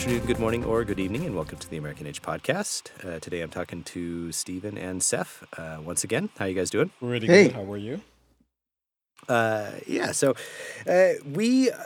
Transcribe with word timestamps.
Good 0.00 0.06
afternoon, 0.06 0.26
good 0.28 0.38
morning, 0.40 0.64
or 0.64 0.82
good 0.82 0.98
evening, 0.98 1.26
and 1.26 1.34
welcome 1.36 1.58
to 1.58 1.68
the 1.68 1.76
American 1.76 2.06
Age 2.06 2.22
podcast. 2.22 2.88
Uh, 3.06 3.20
today 3.20 3.42
I'm 3.42 3.50
talking 3.50 3.82
to 3.82 4.32
Steven 4.32 4.78
and 4.78 5.02
Seph 5.02 5.44
uh, 5.58 5.76
once 5.84 6.04
again. 6.04 6.30
How 6.38 6.46
you 6.46 6.54
guys 6.54 6.70
doing? 6.70 6.90
Really 7.02 7.26
Hey. 7.26 7.48
good. 7.48 7.52
How 7.52 7.70
are 7.70 7.76
you? 7.76 8.00
Uh, 9.28 9.72
yeah, 9.86 10.12
so 10.12 10.34
uh, 10.88 11.10
we 11.30 11.70
uh, 11.70 11.76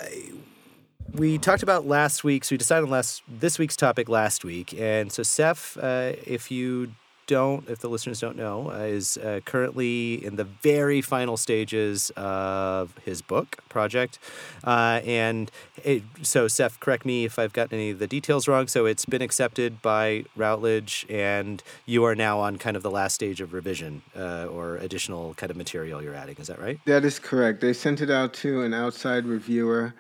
we 1.13 1.39
talked 1.39 1.65
about 1.65 1.89
last 1.89 2.23
week. 2.23 2.45
So 2.45 2.55
we 2.55 2.59
decided 2.59 2.85
on 2.85 2.91
last 2.91 3.21
this 3.29 3.59
week's 3.59 3.75
topic 3.75 4.09
last 4.09 4.45
week, 4.45 4.73
and 4.79 5.11
so 5.11 5.25
Seph, 5.25 5.77
uh, 5.83 6.13
if 6.25 6.53
you 6.53 6.93
don't, 7.27 7.69
if 7.69 7.79
the 7.79 7.89
listeners 7.89 8.21
don't 8.21 8.37
know, 8.37 8.71
uh, 8.71 8.85
is 8.85 9.17
uh, 9.19 9.41
currently 9.45 10.25
in 10.25 10.37
the 10.37 10.45
very 10.45 11.01
final 11.01 11.37
stages 11.37 12.11
of 12.17 12.97
his 13.05 13.23
book 13.23 13.59
project, 13.69 14.19
uh, 14.65 15.01
and 15.05 15.51
it, 15.83 16.03
so 16.23 16.49
Seph, 16.49 16.79
correct 16.81 17.05
me 17.05 17.25
if 17.25 17.39
I've 17.39 17.53
gotten 17.53 17.79
any 17.79 17.91
of 17.91 17.99
the 17.99 18.07
details 18.07 18.49
wrong. 18.49 18.69
So 18.69 18.87
it's 18.87 19.05
been 19.05 19.23
accepted 19.23 19.83
by 19.83 20.25
Routledge, 20.37 21.07
and 21.09 21.63
you 21.87 22.05
are 22.05 22.15
now 22.15 22.41
on 22.41 22.59
kind 22.59 22.77
of 22.77 22.83
the 22.83 22.91
last 22.91 23.15
stage 23.15 23.41
of 23.41 23.53
revision 23.53 24.03
uh, 24.17 24.47
or 24.47 24.77
additional 24.77 25.35
kind 25.35 25.51
of 25.51 25.57
material 25.57 26.03
you're 26.03 26.15
adding. 26.15 26.37
Is 26.39 26.49
that 26.49 26.61
right? 26.61 26.79
That 26.87 27.05
is 27.05 27.19
correct. 27.19 27.61
They 27.61 27.73
sent 27.73 28.01
it 28.01 28.11
out 28.11 28.33
to 28.35 28.63
an 28.63 28.75
outside 28.75 29.27
reviewer 29.27 29.95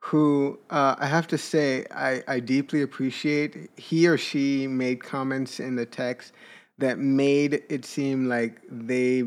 who 0.00 0.58
uh, 0.70 0.94
I 0.98 1.06
have 1.06 1.26
to 1.28 1.38
say 1.38 1.84
I, 1.90 2.22
I 2.28 2.40
deeply 2.40 2.82
appreciate. 2.82 3.70
He 3.76 4.06
or 4.06 4.16
she 4.16 4.66
made 4.66 5.02
comments 5.02 5.60
in 5.60 5.76
the 5.76 5.86
text 5.86 6.32
that 6.78 6.98
made 6.98 7.62
it 7.68 7.84
seem 7.84 8.28
like 8.28 8.60
they 8.70 9.24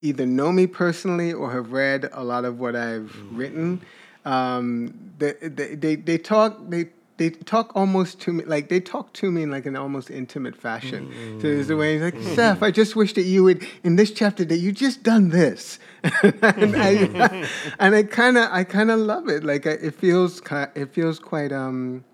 either 0.00 0.26
know 0.26 0.52
me 0.52 0.66
personally 0.66 1.32
or 1.32 1.50
have 1.52 1.72
read 1.72 2.08
a 2.12 2.24
lot 2.24 2.44
of 2.44 2.58
what 2.58 2.74
I've 2.76 3.14
written. 3.30 3.82
Um, 4.24 5.12
they, 5.18 5.32
they, 5.40 5.74
they, 5.74 5.96
they 5.96 6.18
talk 6.18 6.58
they 6.68 6.90
they 7.18 7.30
talk 7.30 7.72
almost 7.76 8.20
to 8.22 8.32
me 8.32 8.44
like 8.44 8.68
they 8.68 8.80
talk 8.80 9.12
to 9.14 9.30
me 9.30 9.42
in 9.42 9.50
like 9.50 9.66
an 9.66 9.76
almost 9.76 10.10
intimate 10.10 10.56
fashion. 10.56 11.08
So 11.38 11.48
there's 11.48 11.70
a 11.70 11.76
way 11.76 11.94
he's 11.94 12.02
like 12.02 12.20
Seph, 12.34 12.62
I 12.62 12.70
just 12.70 12.96
wish 12.96 13.12
that 13.14 13.22
you 13.22 13.44
would 13.44 13.66
in 13.84 13.96
this 13.96 14.12
chapter 14.12 14.44
that 14.44 14.58
you 14.58 14.72
just 14.72 15.02
done 15.02 15.28
this, 15.30 15.78
and 16.02 16.74
I 16.76 17.46
and 17.78 17.94
I 17.94 18.02
kind 18.04 18.38
of 18.38 18.48
I 18.50 18.64
kind 18.64 18.90
of 18.90 19.00
love 19.00 19.28
it. 19.28 19.44
Like 19.44 19.66
I- 19.66 19.70
it 19.72 19.94
feels 19.94 20.40
it 20.74 20.92
feels 20.94 21.18
quite 21.18 21.52
um 21.52 22.04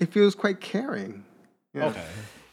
it 0.00 0.12
feels 0.12 0.34
quite 0.34 0.60
caring. 0.60 1.24
Yeah. 1.74 1.86
Okay. 1.86 2.06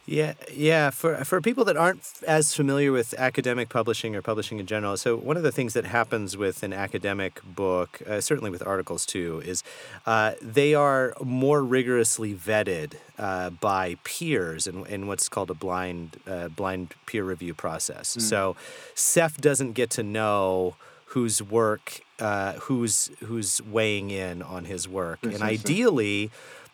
Yeah, 0.06 0.34
yeah. 0.52 0.90
For 0.90 1.24
for 1.24 1.42
people 1.42 1.64
that 1.66 1.78
aren't 1.78 2.02
as 2.28 2.54
familiar 2.56 2.92
with 2.92 3.14
academic 3.18 3.70
publishing 3.70 4.16
or 4.16 4.22
publishing 4.22 4.60
in 4.60 4.66
general, 4.66 4.98
so 4.98 5.16
one 5.16 5.38
of 5.38 5.44
the 5.44 5.52
things 5.52 5.74
that 5.74 5.86
happens 5.86 6.36
with 6.36 6.64
an 6.64 6.74
academic 6.74 7.40
book, 7.44 8.02
uh, 8.10 8.20
certainly 8.20 8.50
with 8.50 8.66
articles 8.66 9.06
too, 9.06 9.42
is 9.46 9.64
uh, 10.06 10.34
they 10.42 10.74
are 10.74 11.14
more 11.24 11.64
rigorously 11.64 12.34
vetted 12.34 12.96
uh, 13.20 13.52
by 13.52 13.96
peers 14.04 14.66
in, 14.66 14.86
in 14.88 15.08
what's 15.08 15.30
called 15.30 15.52
a 15.52 15.54
blind 15.56 16.18
uh, 16.28 16.48
blind 16.48 16.96
peer 17.06 17.24
review 17.24 17.54
process. 17.54 18.16
So, 18.20 18.56
Seph 18.96 19.38
doesn't 19.38 19.74
get 19.74 19.92
to 19.92 20.04
know 20.04 20.76
whose 21.06 21.44
work, 21.44 22.02
uh, 22.20 22.54
who's 22.54 23.12
who's 23.20 23.62
weighing 23.62 24.10
in 24.10 24.42
on 24.42 24.66
his 24.66 24.88
work, 24.88 25.20
and 25.24 25.42
ideally 25.44 26.32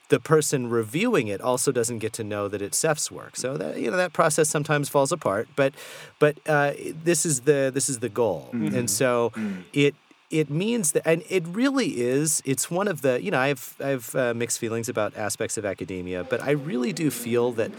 the 0.10 0.20
person 0.20 0.70
reviewing 0.70 1.28
it 1.28 1.42
also 1.42 1.72
doesn't 1.72 2.00
get 2.00 2.14
to 2.14 2.24
know 2.24 2.48
that 2.48 2.62
it's 2.62 2.82
Seph's 2.82 3.12
work. 3.12 3.36
So 3.36 3.58
that 3.58 3.80
you 3.80 3.92
know 3.92 3.98
that 3.98 4.14
process 4.14 4.50
sometimes 4.50 4.90
falls 4.90 5.12
apart. 5.12 5.48
But 5.56 5.74
but 6.20 6.38
uh, 6.48 6.74
this 7.04 7.26
is 7.26 7.42
the 7.42 7.72
this 7.74 7.90
is 7.90 8.00
the 8.00 8.10
goal, 8.10 8.50
and 8.54 8.90
so 8.90 9.32
it 9.74 9.96
it 10.30 10.50
means 10.50 10.92
that 10.92 11.08
and 11.08 11.24
it 11.30 11.46
really 11.48 12.02
is 12.02 12.42
it's 12.46 12.70
one 12.70 12.88
of 12.88 13.02
the 13.02 13.22
you 13.22 13.32
know 13.32 13.40
i 13.40 13.48
have 13.48 13.76
i 13.82 13.88
have 13.88 14.14
uh, 14.16 14.34
mixed 14.34 14.60
feelings 14.60 14.90
about 14.90 15.16
aspects 15.16 15.58
of 15.58 15.66
academia 15.66 16.22
but 16.24 16.42
i 16.42 16.52
really 16.52 16.92
do 16.92 17.10
feel 17.10 17.54
that 17.54 17.72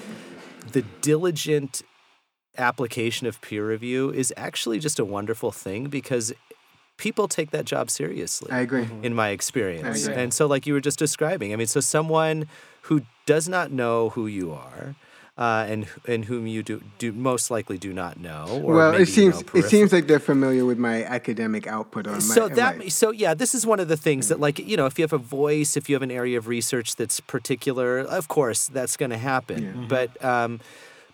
the 0.72 0.82
diligent 1.02 1.82
application 2.56 3.26
of 3.26 3.40
peer 3.40 3.68
review 3.68 4.10
is 4.10 4.32
actually 4.36 4.78
just 4.78 4.98
a 4.98 5.04
wonderful 5.04 5.52
thing 5.52 5.88
because 5.88 6.32
people 6.98 7.28
take 7.28 7.50
that 7.52 7.64
job 7.64 7.90
seriously 7.90 8.50
I 8.52 8.60
agree. 8.60 8.86
in 9.02 9.14
my 9.14 9.30
experience. 9.30 10.04
agree. 10.04 10.20
And 10.22 10.34
so, 10.34 10.46
like 10.46 10.66
you 10.66 10.74
were 10.74 10.80
just 10.82 10.98
describing, 10.98 11.54
I 11.54 11.56
mean, 11.56 11.66
so 11.66 11.80
someone 11.80 12.46
who 12.82 13.02
does 13.24 13.48
not 13.48 13.70
know 13.72 14.10
who 14.10 14.26
you 14.26 14.52
are. 14.52 14.94
Uh, 15.38 15.64
and 15.68 15.86
and 16.08 16.24
whom 16.24 16.48
you 16.48 16.64
do 16.64 16.82
do 16.98 17.12
most 17.12 17.48
likely 17.48 17.78
do 17.78 17.92
not 17.92 18.18
know. 18.18 18.60
Or 18.64 18.74
well, 18.74 18.90
maybe 18.90 19.04
it 19.04 19.06
seems 19.06 19.40
know 19.40 19.50
it 19.54 19.66
seems 19.66 19.92
like 19.92 20.08
they're 20.08 20.18
familiar 20.18 20.64
with 20.64 20.78
my 20.78 21.04
academic 21.04 21.68
output 21.68 22.08
on 22.08 22.14
my. 22.14 22.18
so 22.18 22.48
that 22.48 22.78
my- 22.78 22.88
so 22.88 23.12
yeah, 23.12 23.34
this 23.34 23.54
is 23.54 23.64
one 23.64 23.78
of 23.78 23.86
the 23.86 23.96
things 23.96 24.26
that 24.30 24.40
like 24.40 24.58
you 24.58 24.76
know, 24.76 24.86
if 24.86 24.98
you 24.98 25.04
have 25.04 25.12
a 25.12 25.16
voice, 25.16 25.76
if 25.76 25.88
you 25.88 25.94
have 25.94 26.02
an 26.02 26.10
area 26.10 26.36
of 26.38 26.48
research 26.48 26.96
that's 26.96 27.20
particular, 27.20 28.00
of 28.00 28.26
course 28.26 28.66
that's 28.66 28.96
going 28.96 29.10
to 29.10 29.16
happen. 29.18 29.86
But 29.88 30.10
um, 30.24 30.58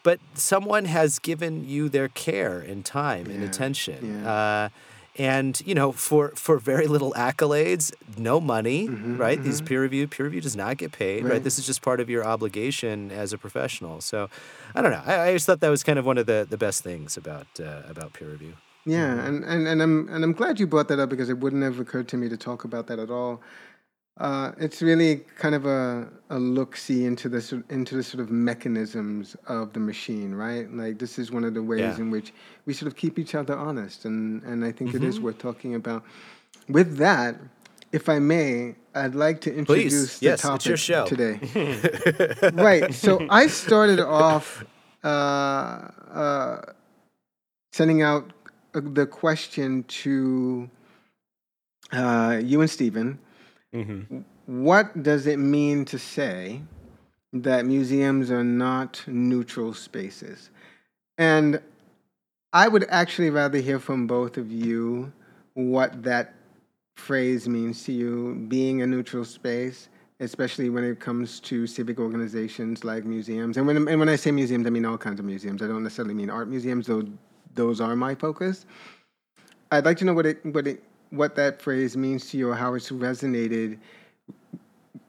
but 0.03 0.21
someone 0.33 0.87
has 0.87 1.19
given 1.19 1.69
you 1.69 1.91
their 1.91 2.09
care 2.09 2.61
and 2.61 2.83
time 2.83 3.27
and 3.29 3.45
attention. 3.45 4.23
yeah. 4.23 4.33
Uh, 4.33 4.69
and 5.17 5.61
you 5.65 5.75
know, 5.75 5.93
for 5.93 6.33
for 6.37 6.59
very 6.59 6.87
little 6.87 7.13
accolades, 7.13 7.93
no 8.19 8.41
money, 8.41 8.89
right? 8.89 9.41
These 9.43 9.61
peer 9.61 9.83
review, 9.83 10.09
peer 10.09 10.27
review 10.27 10.41
does 10.41 10.57
not 10.57 10.77
get 10.77 10.93
paid, 10.93 11.17
right. 11.17 11.19
Mm-hmm, 11.23 11.31
Right. 11.33 11.45
This 11.45 11.59
is 11.59 11.67
just 11.67 11.83
part 11.83 12.01
of 12.01 12.09
your 12.11 12.25
obligation 12.25 13.11
as 13.11 13.33
a 13.33 13.39
professional. 13.39 14.01
So, 14.01 14.29
I 14.75 14.83
don't 14.83 14.91
know. 14.91 15.03
I, 15.05 15.29
I 15.29 15.33
just 15.33 15.47
thought 15.47 15.61
that 15.61 15.69
was 15.71 15.83
kind 15.85 15.99
of 15.99 16.07
one 16.07 16.19
of 16.19 16.27
the, 16.27 16.47
the 16.49 16.57
best 16.59 16.83
things 16.83 17.17
about 17.17 17.47
uh, 17.61 17.83
about 17.89 18.13
peer 18.13 18.29
review. 18.29 18.55
Yeah, 18.87 19.07
Mm-hmm. 19.15 19.27
and, 19.27 19.45
and, 19.45 19.67
and 19.69 19.83
I'm 19.83 20.09
and 20.11 20.25
I'm 20.25 20.33
glad 20.33 20.61
you 20.61 20.67
brought 20.67 20.89
that 20.89 20.99
up 21.01 21.09
because 21.09 21.29
it 21.31 21.39
wouldn't 21.39 21.63
have 21.63 21.79
occurred 21.81 22.09
to 22.09 22.17
me 22.17 22.29
to 22.29 22.37
talk 22.37 22.65
about 22.65 22.87
that 22.89 22.99
at 22.99 23.11
all. 23.11 23.41
Uh, 24.19 24.53
it's 24.59 24.81
really 24.81 25.17
kind 25.39 25.57
of 25.57 25.67
a, 25.67 26.09
a 26.31 26.39
look 26.39 26.77
see 26.77 27.05
into 27.05 27.29
the 27.29 27.41
sort- 27.41 27.69
into 27.69 27.97
the 27.97 28.03
sort 28.03 28.21
of 28.21 28.31
mechanisms 28.31 29.35
of 29.49 29.73
the 29.73 29.81
machine, 29.81 30.33
right? 30.33 30.73
Like 30.73 30.99
this 31.01 31.19
is 31.19 31.33
one 31.33 31.43
of 31.43 31.53
the 31.55 31.63
ways 31.63 31.81
Yeah. 31.81 31.97
in 31.97 32.11
which 32.13 32.33
we 32.65 32.75
sort 32.75 32.87
of 32.87 32.97
keep 32.97 33.19
each 33.19 33.35
other 33.35 33.57
honest, 33.57 34.05
and 34.05 34.41
and 34.45 34.65
I 34.65 34.71
think 34.71 34.95
it 34.95 35.03
is 35.03 35.17
Mm-hmm. 35.17 35.25
worth 35.25 35.39
talking 35.39 35.75
about. 35.75 36.05
With 36.69 36.97
that, 36.99 37.35
if 37.91 38.09
I 38.09 38.21
may, 38.21 38.77
I'd 38.95 39.17
like 39.17 39.41
to 39.43 39.53
introduce 39.55 40.21
the 40.21 40.27
Yes, 40.27 40.43
topic 40.43 40.67
your 40.67 40.77
show. 40.77 41.07
today. 41.07 41.41
right. 42.55 42.95
So 42.95 43.27
I 43.29 43.49
started 43.49 43.99
off 43.99 44.65
uh, 45.03 45.09
uh, 45.09 46.63
sending 47.73 48.03
out 48.03 48.33
uh, 48.75 48.81
the 48.93 49.07
question 49.07 49.83
to 50.05 50.71
uh, 51.93 52.41
you 52.43 52.61
and 52.61 52.71
Steven. 52.71 53.19
Mm-hmm. 53.75 54.21
What 54.47 55.03
does 55.03 55.27
it 55.27 55.39
mean 55.39 55.85
to 55.87 55.99
say 55.99 56.63
that 57.33 57.67
museums 57.67 58.31
are 58.31 58.45
not 58.45 59.03
neutral 59.07 59.75
spaces? 59.75 60.51
And 61.19 61.61
I 62.53 62.69
would 62.69 62.87
actually 62.89 63.31
rather 63.31 63.59
hear 63.59 63.81
from 63.81 64.07
both 64.07 64.37
of 64.37 64.53
you 64.53 65.13
what 65.55 66.03
that 66.05 66.35
phrase 66.97 67.49
means 67.49 67.83
to 67.85 67.93
you, 67.93 68.47
being 68.49 68.83
a 68.83 68.87
neutral 68.87 69.25
space, 69.25 69.89
especially 70.21 70.71
when 70.71 70.85
it 70.85 71.01
comes 71.01 71.41
to 71.41 71.67
civic 71.67 71.99
organizations 71.99 72.85
like 72.85 73.05
museums. 73.05 73.57
And 73.57 73.67
when, 73.67 73.77
and 73.77 73.99
when 73.99 74.09
I 74.09 74.15
say 74.15 74.31
museums, 74.31 74.67
I 74.67 74.71
mean 74.71 74.85
all 74.85 74.99
kinds 74.99 75.19
of 75.19 75.27
museums. 75.27 75.63
I 75.63 75.67
don't 75.67 75.83
necessarily 75.83 76.15
mean 76.15 76.31
art 76.31 76.49
museums, 76.49 76.87
though 76.87 77.05
those 77.55 77.81
are 77.81 77.97
my 77.97 78.15
focus. 78.15 78.67
I'd 79.73 79.85
like 79.85 79.97
to 79.99 80.05
know 80.05 80.15
what 80.15 80.27
it, 80.27 80.45
what 80.47 80.69
it, 80.69 80.85
what 81.11 81.35
that 81.37 81.61
phrase 81.61 81.97
means 81.97 82.31
to 82.31 82.39
you, 82.39 82.51
or 82.51 82.55
how 82.55 82.75
it's 82.75 82.91
resonated 82.91 83.79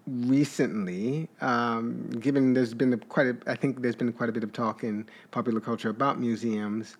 recently, 0.07 1.27
um, 1.41 2.09
given 2.19 2.53
there's 2.53 2.73
been 2.73 2.93
a, 2.93 2.97
quite 2.97 3.27
a, 3.27 3.37
I 3.47 3.55
think 3.55 3.81
there's 3.81 3.95
been 3.95 4.13
quite 4.13 4.29
a 4.29 4.31
bit 4.31 4.43
of 4.43 4.53
talk 4.53 4.83
in 4.83 5.07
popular 5.31 5.59
culture 5.59 5.89
about 5.89 6.19
museums 6.19 6.97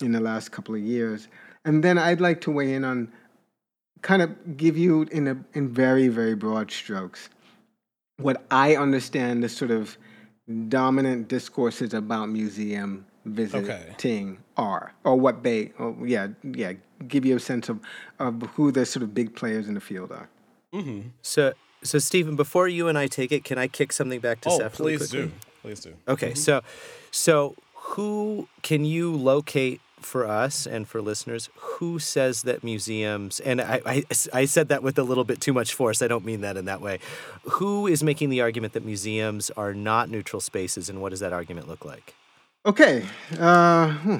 in 0.00 0.12
the 0.12 0.20
last 0.20 0.50
couple 0.50 0.74
of 0.74 0.80
years. 0.80 1.28
And 1.64 1.84
then 1.84 1.98
I'd 1.98 2.20
like 2.20 2.40
to 2.42 2.50
weigh 2.50 2.74
in 2.74 2.84
on, 2.84 3.12
kind 4.02 4.22
of 4.22 4.56
give 4.56 4.76
you 4.76 5.02
in 5.10 5.26
a 5.26 5.36
in 5.54 5.68
very 5.68 6.06
very 6.06 6.34
broad 6.34 6.70
strokes, 6.70 7.30
what 8.18 8.44
I 8.50 8.76
understand 8.76 9.42
the 9.42 9.48
sort 9.48 9.72
of 9.72 9.98
dominant 10.68 11.28
discourses 11.28 11.94
about 11.94 12.28
museum 12.28 13.04
visiting 13.28 14.38
are, 14.56 14.92
or 15.04 15.16
what 15.16 15.42
they, 15.42 15.72
or 15.78 15.96
yeah, 16.04 16.28
yeah, 16.42 16.72
give 17.06 17.24
you 17.24 17.36
a 17.36 17.40
sense 17.40 17.68
of 17.68 17.80
of 18.18 18.42
who 18.54 18.72
the 18.72 18.84
sort 18.86 19.02
of 19.02 19.14
big 19.14 19.34
players 19.34 19.68
in 19.68 19.74
the 19.74 19.80
field 19.80 20.12
are. 20.12 20.28
Mm-hmm. 20.72 21.08
So, 21.22 21.52
so 21.82 21.98
Steven, 21.98 22.36
before 22.36 22.68
you 22.68 22.88
and 22.88 22.98
I 22.98 23.06
take 23.06 23.32
it, 23.32 23.44
can 23.44 23.58
I 23.58 23.68
kick 23.68 23.92
something 23.92 24.20
back 24.20 24.40
to 24.42 24.50
Oh, 24.50 24.58
Seph? 24.58 24.78
really 24.80 24.96
please 24.98 25.10
quickly? 25.10 25.26
do. 25.28 25.32
Please 25.62 25.80
do. 25.80 25.94
Okay, 26.06 26.34
so, 26.34 26.62
so 27.10 27.54
who 27.74 28.48
can 28.62 28.84
you 28.84 29.12
locate 29.14 29.80
for 30.00 30.26
us 30.26 30.66
and 30.66 30.86
for 30.86 31.00
listeners? 31.00 31.48
Who 31.56 31.98
says 31.98 32.42
that 32.42 32.62
museums? 32.62 33.40
And 33.40 33.60
I, 33.60 33.80
I, 33.84 34.04
I 34.32 34.44
said 34.44 34.68
that 34.68 34.82
with 34.82 34.98
a 34.98 35.02
little 35.02 35.24
bit 35.24 35.40
too 35.40 35.52
much 35.52 35.72
force. 35.74 36.02
I 36.02 36.06
don't 36.06 36.24
mean 36.24 36.42
that 36.42 36.56
in 36.56 36.66
that 36.66 36.80
way. 36.80 37.00
Who 37.42 37.86
is 37.86 38.02
making 38.04 38.28
the 38.30 38.40
argument 38.40 38.74
that 38.74 38.84
museums 38.84 39.50
are 39.56 39.74
not 39.74 40.10
neutral 40.10 40.40
spaces, 40.40 40.88
and 40.88 41.00
what 41.00 41.10
does 41.10 41.20
that 41.20 41.32
argument 41.32 41.66
look 41.66 41.84
like? 41.84 42.14
Okay. 42.68 43.02
Uh, 43.38 43.92
hmm. 43.92 44.16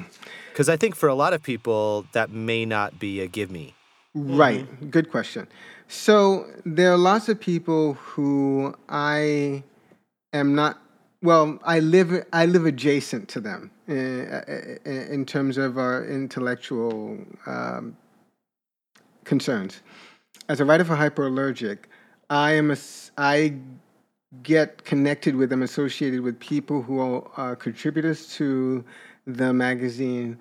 Because 0.51 0.69
I 0.69 0.75
think 0.75 0.95
for 0.95 1.07
a 1.07 1.13
lot 1.13 1.33
of 1.33 1.43
people 1.43 2.07
that 2.13 2.31
may 2.31 2.65
not 2.65 2.97
be 2.97 3.21
a 3.21 3.27
give 3.27 3.51
me. 3.51 3.75
Right. 4.15 4.65
Good 4.89 5.11
question. 5.11 5.47
So 5.87 6.47
there 6.65 6.91
are 6.91 6.97
lots 6.97 7.29
of 7.29 7.39
people 7.39 7.93
who 7.93 8.75
I 8.89 9.63
am 10.33 10.55
not. 10.55 10.81
Well, 11.21 11.59
I 11.63 11.79
live. 11.79 12.25
I 12.33 12.47
live 12.47 12.65
adjacent 12.65 13.29
to 13.29 13.39
them 13.39 13.69
uh, 13.87 13.93
uh, 13.93 14.89
in 14.89 15.25
terms 15.25 15.59
of 15.59 15.77
our 15.77 16.03
intellectual 16.05 17.19
um, 17.45 17.95
concerns. 19.25 19.81
As 20.47 20.59
a 20.59 20.65
writer 20.65 20.85
for 20.85 20.95
Hyperallergic, 20.95 21.85
I 22.31 22.53
am 22.53 22.71
a. 22.71 22.77
I 23.15 23.53
get 24.43 24.83
connected 24.83 25.35
with 25.35 25.49
them, 25.49 25.63
associated 25.63 26.21
with 26.21 26.39
people 26.39 26.81
who 26.81 26.99
are 27.35 27.55
contributors 27.55 28.33
to 28.35 28.83
the 29.25 29.53
magazine, 29.53 30.37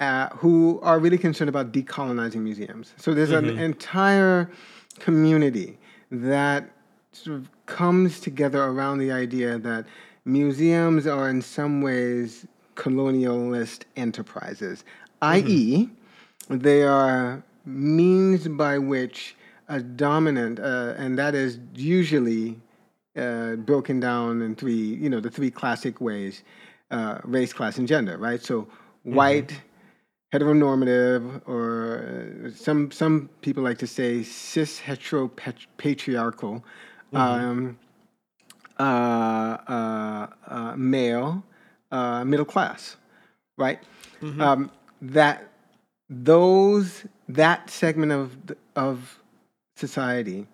uh, 0.00 0.28
who 0.30 0.80
are 0.82 0.98
really 0.98 1.18
concerned 1.18 1.48
about 1.48 1.72
decolonizing 1.72 2.42
museums. 2.42 2.94
So 2.96 3.14
there's 3.14 3.30
an 3.30 3.58
entire 3.58 4.50
community 4.98 5.78
that 6.10 6.70
sort 7.12 7.36
of 7.36 7.50
comes 7.66 8.20
together 8.20 8.62
around 8.62 8.98
the 8.98 9.12
idea 9.12 9.58
that 9.58 9.86
museums 10.24 11.06
are 11.06 11.28
in 11.28 11.42
some 11.42 11.82
ways 11.82 12.46
colonialist 12.76 13.82
enterprises, 13.96 14.84
i.e., 15.22 15.88
they 16.48 16.82
are 16.82 17.42
means 17.66 18.48
by 18.48 18.78
which 18.78 19.36
a 19.68 19.80
dominant, 19.80 20.58
uh, 20.60 20.94
and 20.96 21.18
that 21.18 21.34
is 21.34 21.58
usually 21.74 22.58
uh, 23.18 23.56
broken 23.56 24.00
down 24.00 24.42
in 24.42 24.54
three, 24.54 24.72
you 24.74 25.10
know, 25.10 25.20
the 25.20 25.30
three 25.30 25.50
classic 25.50 26.00
ways 26.00 26.42
uh, 26.90 27.18
race, 27.24 27.52
class, 27.52 27.78
and 27.78 27.86
gender, 27.86 28.16
right? 28.16 28.42
So, 28.42 28.66
white, 29.02 29.60
heteronormative, 30.32 31.42
or 31.46 32.46
uh, 32.46 32.50
some, 32.50 32.90
some 32.90 33.28
people 33.42 33.62
like 33.62 33.78
to 33.78 33.86
say 33.86 34.22
cis 34.22 34.80
heteropatriarchal, 34.80 36.62
um, 37.14 37.78
uh, 38.78 38.82
uh, 38.82 40.26
uh, 40.46 40.76
male, 40.76 41.42
uh, 41.90 42.24
middle 42.24 42.46
class, 42.46 42.96
right? 43.56 43.80
Um, 44.40 44.70
that 45.02 45.48
those 46.10 47.04
that 47.28 47.68
segment 47.70 48.12
of 48.12 48.36
of 48.76 49.20
society 49.76 50.46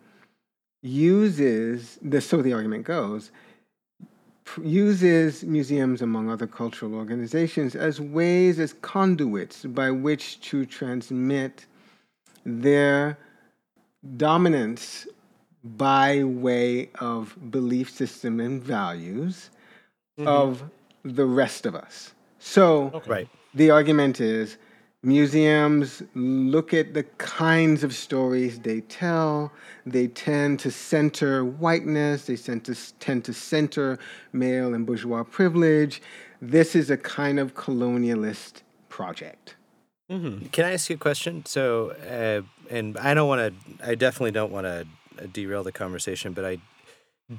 uses 0.84 1.98
the 2.02 2.20
so 2.20 2.42
the 2.42 2.52
argument 2.52 2.84
goes 2.84 3.30
uses 4.62 5.42
museums 5.42 6.02
among 6.02 6.30
other 6.30 6.46
cultural 6.46 6.94
organizations 6.94 7.74
as 7.74 8.00
ways 8.00 8.58
as 8.58 8.74
conduits 8.74 9.64
by 9.64 9.90
which 9.90 10.38
to 10.42 10.66
transmit 10.66 11.64
their 12.44 13.18
dominance 14.18 15.06
by 15.64 16.22
way 16.22 16.90
of 17.00 17.34
belief 17.50 17.90
system 17.90 18.38
and 18.38 18.62
values 18.62 19.48
mm-hmm. 20.18 20.28
of 20.28 20.62
the 21.02 21.24
rest 21.24 21.64
of 21.64 21.74
us. 21.74 22.12
So 22.38 23.02
Right. 23.06 23.28
the 23.54 23.70
argument 23.70 24.20
is 24.20 24.58
museums 25.04 26.02
look 26.14 26.72
at 26.72 26.94
the 26.94 27.02
kinds 27.18 27.84
of 27.84 27.94
stories 27.94 28.58
they 28.60 28.80
tell. 28.82 29.52
They 29.86 30.08
tend 30.08 30.60
to 30.60 30.70
center 30.70 31.44
whiteness, 31.44 32.26
they 32.26 32.36
tend 32.36 32.64
to, 32.64 32.74
tend 32.98 33.24
to 33.26 33.34
center 33.34 33.98
male 34.32 34.74
and 34.74 34.86
bourgeois 34.86 35.24
privilege. 35.24 36.02
This 36.40 36.74
is 36.74 36.90
a 36.90 36.96
kind 36.96 37.38
of 37.38 37.54
colonialist 37.54 38.62
project. 38.88 39.56
Can 40.52 40.64
I 40.64 40.72
ask 40.72 40.90
you 40.90 40.96
a 40.96 40.98
question? 40.98 41.44
So, 41.46 41.90
uh, 41.90 42.42
and 42.70 42.96
I 42.98 43.14
don't 43.14 43.28
want 43.28 43.40
to, 43.40 43.86
I 43.86 43.94
definitely 43.94 44.32
don't 44.32 44.52
want 44.52 44.66
to 44.66 44.86
derail 45.28 45.62
the 45.62 45.72
conversation, 45.72 46.32
but 46.32 46.44
I 46.44 46.58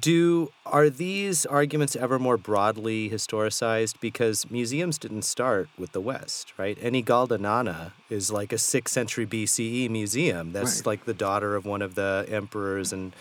do, 0.00 0.50
are 0.64 0.90
these 0.90 1.46
arguments 1.46 1.94
ever 1.94 2.18
more 2.18 2.36
broadly 2.36 3.08
historicized? 3.08 4.00
Because 4.00 4.50
museums 4.50 4.98
didn't 4.98 5.22
start 5.22 5.68
with 5.78 5.92
the 5.92 6.00
West, 6.00 6.52
right? 6.58 6.76
Ennigaldi-Nanna 6.80 7.92
is 8.10 8.32
like 8.32 8.52
a 8.52 8.58
sixth 8.58 8.92
century 8.92 9.26
BCE 9.26 9.88
museum. 9.88 10.52
That's 10.52 10.78
Right. 10.80 10.86
like 10.86 11.04
the 11.04 11.14
daughter 11.14 11.54
of 11.54 11.64
one 11.64 11.82
of 11.82 11.94
the 11.94 12.26
emperors 12.28 12.92
and, 12.92 13.14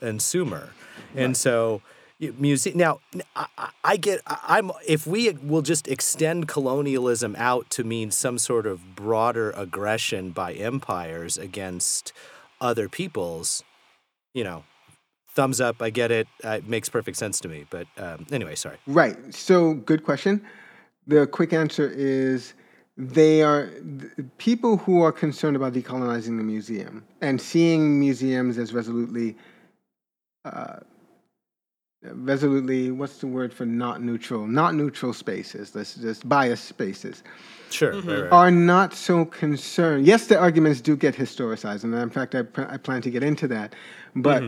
and 0.00 0.20
Sumer. 0.20 0.70
And 1.16 1.36
so, 1.36 1.80
Museum 2.38 2.76
now, 2.76 3.00
I, 3.34 3.46
I- 3.56 3.70
I 3.82 3.96
get. 3.96 4.20
I'm 4.26 4.72
if 4.86 5.06
we 5.06 5.30
will 5.30 5.62
just 5.62 5.88
extend 5.88 6.48
colonialism 6.48 7.34
out 7.38 7.70
to 7.70 7.82
mean 7.82 8.10
some 8.10 8.36
sort 8.36 8.66
of 8.66 8.94
broader 8.94 9.52
aggression 9.52 10.30
by 10.30 10.52
empires 10.52 11.38
against 11.38 12.12
other 12.60 12.90
peoples, 12.90 13.64
you 14.34 14.44
know, 14.44 14.64
thumbs 15.34 15.60
up. 15.60 15.80
I 15.80 15.90
get 15.90 16.10
it. 16.10 16.28
Uh, 16.44 16.50
it 16.50 16.68
makes 16.68 16.88
perfect 16.88 17.16
sense 17.16 17.40
to 17.40 17.48
me. 17.48 17.66
But 17.70 17.86
um, 17.96 18.26
anyway, 18.30 18.54
sorry. 18.54 18.78
Right. 18.86 19.16
So, 19.34 19.74
good 19.74 20.04
question. 20.04 20.42
The 21.06 21.26
quick 21.26 21.52
answer 21.52 21.88
is 21.88 22.54
they 22.96 23.42
are 23.42 23.68
th- 23.68 24.28
people 24.38 24.76
who 24.76 25.02
are 25.02 25.12
concerned 25.12 25.56
about 25.56 25.72
decolonizing 25.72 26.36
the 26.36 26.44
museum 26.44 27.04
and 27.20 27.40
seeing 27.40 27.98
museums 27.98 28.58
as 28.58 28.72
resolutely, 28.74 29.36
uh, 30.44 30.80
resolutely, 32.02 32.90
what's 32.90 33.18
the 33.18 33.26
word 33.26 33.52
for 33.52 33.66
not 33.66 34.02
neutral? 34.02 34.46
Not 34.46 34.74
neutral 34.74 35.12
spaces. 35.12 35.74
Let's 35.74 35.94
just 35.94 36.28
biased 36.28 36.64
spaces 36.66 37.22
Sure. 37.70 37.92
right, 37.92 38.22
right. 38.22 38.32
are 38.32 38.50
not 38.50 38.94
so 38.94 39.24
concerned. 39.24 40.06
Yes, 40.06 40.26
the 40.26 40.38
arguments 40.38 40.80
do 40.80 40.96
get 40.96 41.14
historicized, 41.14 41.84
and 41.84 41.94
in 41.94 42.10
fact, 42.10 42.34
I, 42.34 42.42
pl- 42.42 42.66
I 42.68 42.76
plan 42.76 43.02
to 43.02 43.10
get 43.10 43.22
into 43.22 43.46
that. 43.48 43.74
But 44.16 44.42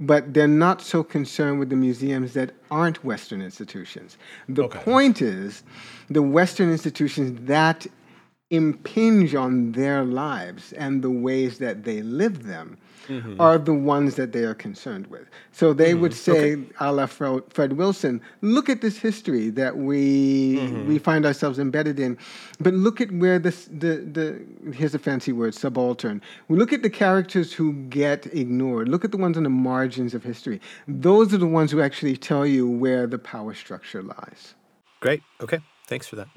but 0.00 0.34
they're 0.34 0.48
not 0.48 0.82
so 0.82 1.02
concerned 1.04 1.58
with 1.60 1.70
the 1.70 1.76
museums 1.76 2.34
that 2.34 2.50
aren't 2.70 3.04
Western 3.04 3.40
institutions. 3.40 4.18
The 4.48 4.64
Okay. 4.64 4.78
point 4.80 5.22
is, 5.22 5.62
the 6.10 6.22
Western 6.22 6.70
institutions 6.70 7.46
that 7.46 7.86
impinge 8.50 9.34
on 9.34 9.72
their 9.72 10.04
lives 10.04 10.72
and 10.74 11.02
the 11.02 11.10
ways 11.10 11.58
that 11.58 11.84
they 11.84 12.02
live 12.02 12.44
them 12.44 12.76
mm-hmm. 13.08 13.40
are 13.40 13.58
the 13.58 13.74
ones 13.74 14.16
that 14.16 14.32
they 14.32 14.44
are 14.44 14.54
concerned 14.54 15.06
with. 15.08 15.28
So 15.52 15.72
they 15.72 15.92
mm-hmm. 15.92 16.02
would 16.02 16.14
say, 16.14 16.58
a 16.80 16.92
la 16.92 17.06
Fred, 17.06 17.42
Fred 17.50 17.74
Wilson, 17.74 18.20
look 18.42 18.68
at 18.68 18.80
this 18.80 18.98
history 18.98 19.50
that 19.50 19.76
we 19.76 20.56
mm-hmm. 20.56 20.88
we 20.88 20.98
find 20.98 21.24
ourselves 21.26 21.58
embedded 21.58 21.98
in, 21.98 22.18
but 22.60 22.74
look 22.74 23.00
at 23.00 23.10
where 23.12 23.38
this 23.38 23.66
the 23.66 23.96
the 24.12 24.44
here's 24.72 24.94
a 24.94 24.98
fancy 24.98 25.32
word 25.32 25.54
subaltern. 25.54 26.20
We 26.48 26.58
look 26.58 26.72
at 26.72 26.82
the 26.82 26.90
characters 26.90 27.52
who 27.52 27.72
get 27.88 28.26
ignored. 28.26 28.88
Look 28.88 29.04
at 29.04 29.10
the 29.10 29.18
ones 29.18 29.36
on 29.36 29.42
the 29.42 29.50
margins 29.50 30.14
of 30.14 30.22
history. 30.22 30.60
Those 30.86 31.32
are 31.32 31.38
the 31.38 31.46
ones 31.46 31.70
who 31.70 31.80
actually 31.80 32.16
tell 32.16 32.46
you 32.46 32.68
where 32.68 33.06
the 33.06 33.18
power 33.18 33.54
structure 33.54 34.02
lies. 34.02 34.54
Great. 35.00 35.22
Okay. 35.40 35.60
Thanks 35.86 36.06
for 36.06 36.16
that. 36.16 36.28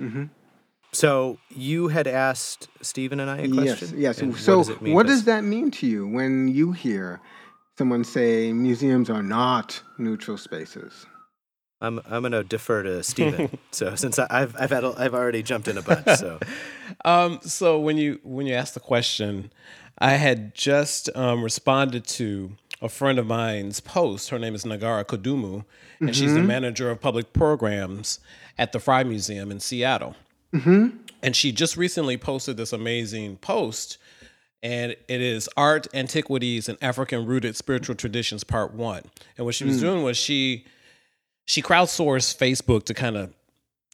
So 0.91 1.37
you 1.49 1.89
had 1.89 2.07
asked 2.07 2.69
Steven 2.81 3.19
and 3.19 3.29
I 3.29 3.37
a 3.39 3.47
question. 3.49 3.99
Yes, 3.99 4.19
And 4.19 4.33
yes. 4.33 4.43
So, 4.43 4.57
what 4.57 4.67
does 4.67 4.81
mean? 4.81 4.93
what 4.93 5.07
does 5.07 5.23
that 5.25 5.43
mean 5.43 5.71
to 5.71 5.87
you 5.87 6.07
when 6.07 6.47
you 6.47 6.71
hear 6.71 7.19
someone 7.77 8.03
say 8.03 8.53
museums 8.53 9.09
are 9.09 9.23
not 9.23 9.81
neutral 9.97 10.37
spaces? 10.37 11.05
I'm 11.79 11.99
I'm 12.09 12.23
gonna 12.23 12.43
defer 12.43 12.81
to 12.83 13.03
Steven. 13.03 13.57
so 13.71 13.95
since 13.95 14.17
I, 14.17 14.25
I've 14.29 14.55
I've 14.59 14.71
had 14.71 14.83
a, 14.83 14.95
I've 14.97 15.13
already 15.13 15.43
jumped 15.43 15.67
in 15.67 15.77
a 15.77 15.81
bunch. 15.81 16.05
So 16.17 16.39
Um, 17.05 17.39
so 17.43 17.79
when 17.79 17.97
you 17.97 18.19
when 18.23 18.47
you 18.47 18.53
asked 18.55 18.73
the 18.73 18.79
question, 18.79 19.51
I 19.99 20.13
had 20.13 20.55
just 20.55 21.09
um, 21.15 21.43
responded 21.43 22.05
to 22.07 22.53
a 22.81 22.89
friend 22.89 23.19
of 23.19 23.27
mine's 23.27 23.79
post. 23.79 24.29
Her 24.29 24.39
name 24.39 24.55
is 24.55 24.63
Negarra 24.63 25.03
Kudumu, 25.03 25.65
and 25.99 26.15
she's 26.15 26.33
the 26.33 26.41
manager 26.41 26.89
of 26.89 27.01
public 27.01 27.33
programs 27.33 28.19
at 28.57 28.71
the 28.71 28.79
Frye 28.79 29.03
Museum 29.03 29.51
in 29.51 29.59
Seattle. 29.59 30.15
Mm-hmm. 30.53 30.97
And 31.23 31.35
she 31.35 31.51
just 31.51 31.77
recently 31.77 32.17
posted 32.17 32.57
this 32.57 32.73
amazing 32.73 33.37
post, 33.37 33.97
and 34.61 34.91
it 34.91 35.21
is 35.21 35.49
Art, 35.57 35.87
Antiquities, 35.93 36.69
and 36.69 36.77
African 36.81 37.25
Rooted 37.25 37.55
Spiritual 37.55 37.95
Traditions 37.95 38.43
Part 38.43 38.73
One. 38.73 39.03
And 39.37 39.45
what 39.45 39.55
she 39.55 39.65
was 39.65 39.77
mm. 39.77 39.81
doing 39.81 40.03
was 40.03 40.17
she 40.17 40.65
she 41.45 41.61
crowdsourced 41.61 42.37
Facebook 42.37 42.83
to 42.85 42.93
kind 42.93 43.17
of 43.17 43.33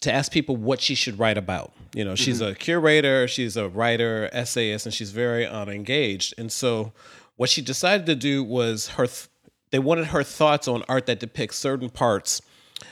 to 0.01 0.11
ask 0.11 0.31
people 0.31 0.57
what 0.57 0.81
she 0.81 0.95
should 0.95 1.17
write 1.17 1.37
about. 1.37 1.71
You 1.95 2.03
know, 2.03 2.15
she's 2.15 2.41
mm-hmm. 2.41 2.51
a 2.51 2.55
curator, 2.55 3.27
she's 3.27 3.55
a 3.55 3.69
writer, 3.69 4.29
essayist, 4.33 4.85
and 4.85 4.93
she's 4.93 5.11
very 5.11 5.45
um, 5.45 5.69
engaged. 5.69 6.33
And 6.37 6.51
so, 6.51 6.91
what 7.37 7.49
she 7.49 7.61
decided 7.61 8.05
to 8.07 8.15
do 8.15 8.43
was 8.43 8.89
her. 8.89 9.07
Th- 9.07 9.27
they 9.71 9.79
wanted 9.79 10.07
her 10.07 10.21
thoughts 10.21 10.67
on 10.67 10.83
art 10.87 11.07
that 11.07 11.19
depicts 11.19 11.57
certain 11.57 11.89
parts 11.89 12.43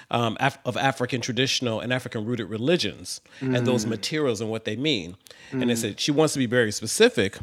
um, 0.09 0.38
Af- 0.39 0.59
of 0.65 0.77
African 0.77 1.21
traditional 1.21 1.79
and 1.79 1.91
African 1.91 2.25
rooted 2.25 2.50
religions 2.50 3.21
and 3.39 3.65
those 3.65 3.85
materials 3.85 4.41
and 4.41 4.50
what 4.50 4.65
they 4.65 4.75
mean. 4.75 5.17
And 5.51 5.69
they 5.69 5.75
said 5.75 6.00
she 6.00 6.11
wants 6.11 6.33
to 6.33 6.39
be 6.39 6.45
very 6.45 6.71
specific. 6.71 7.38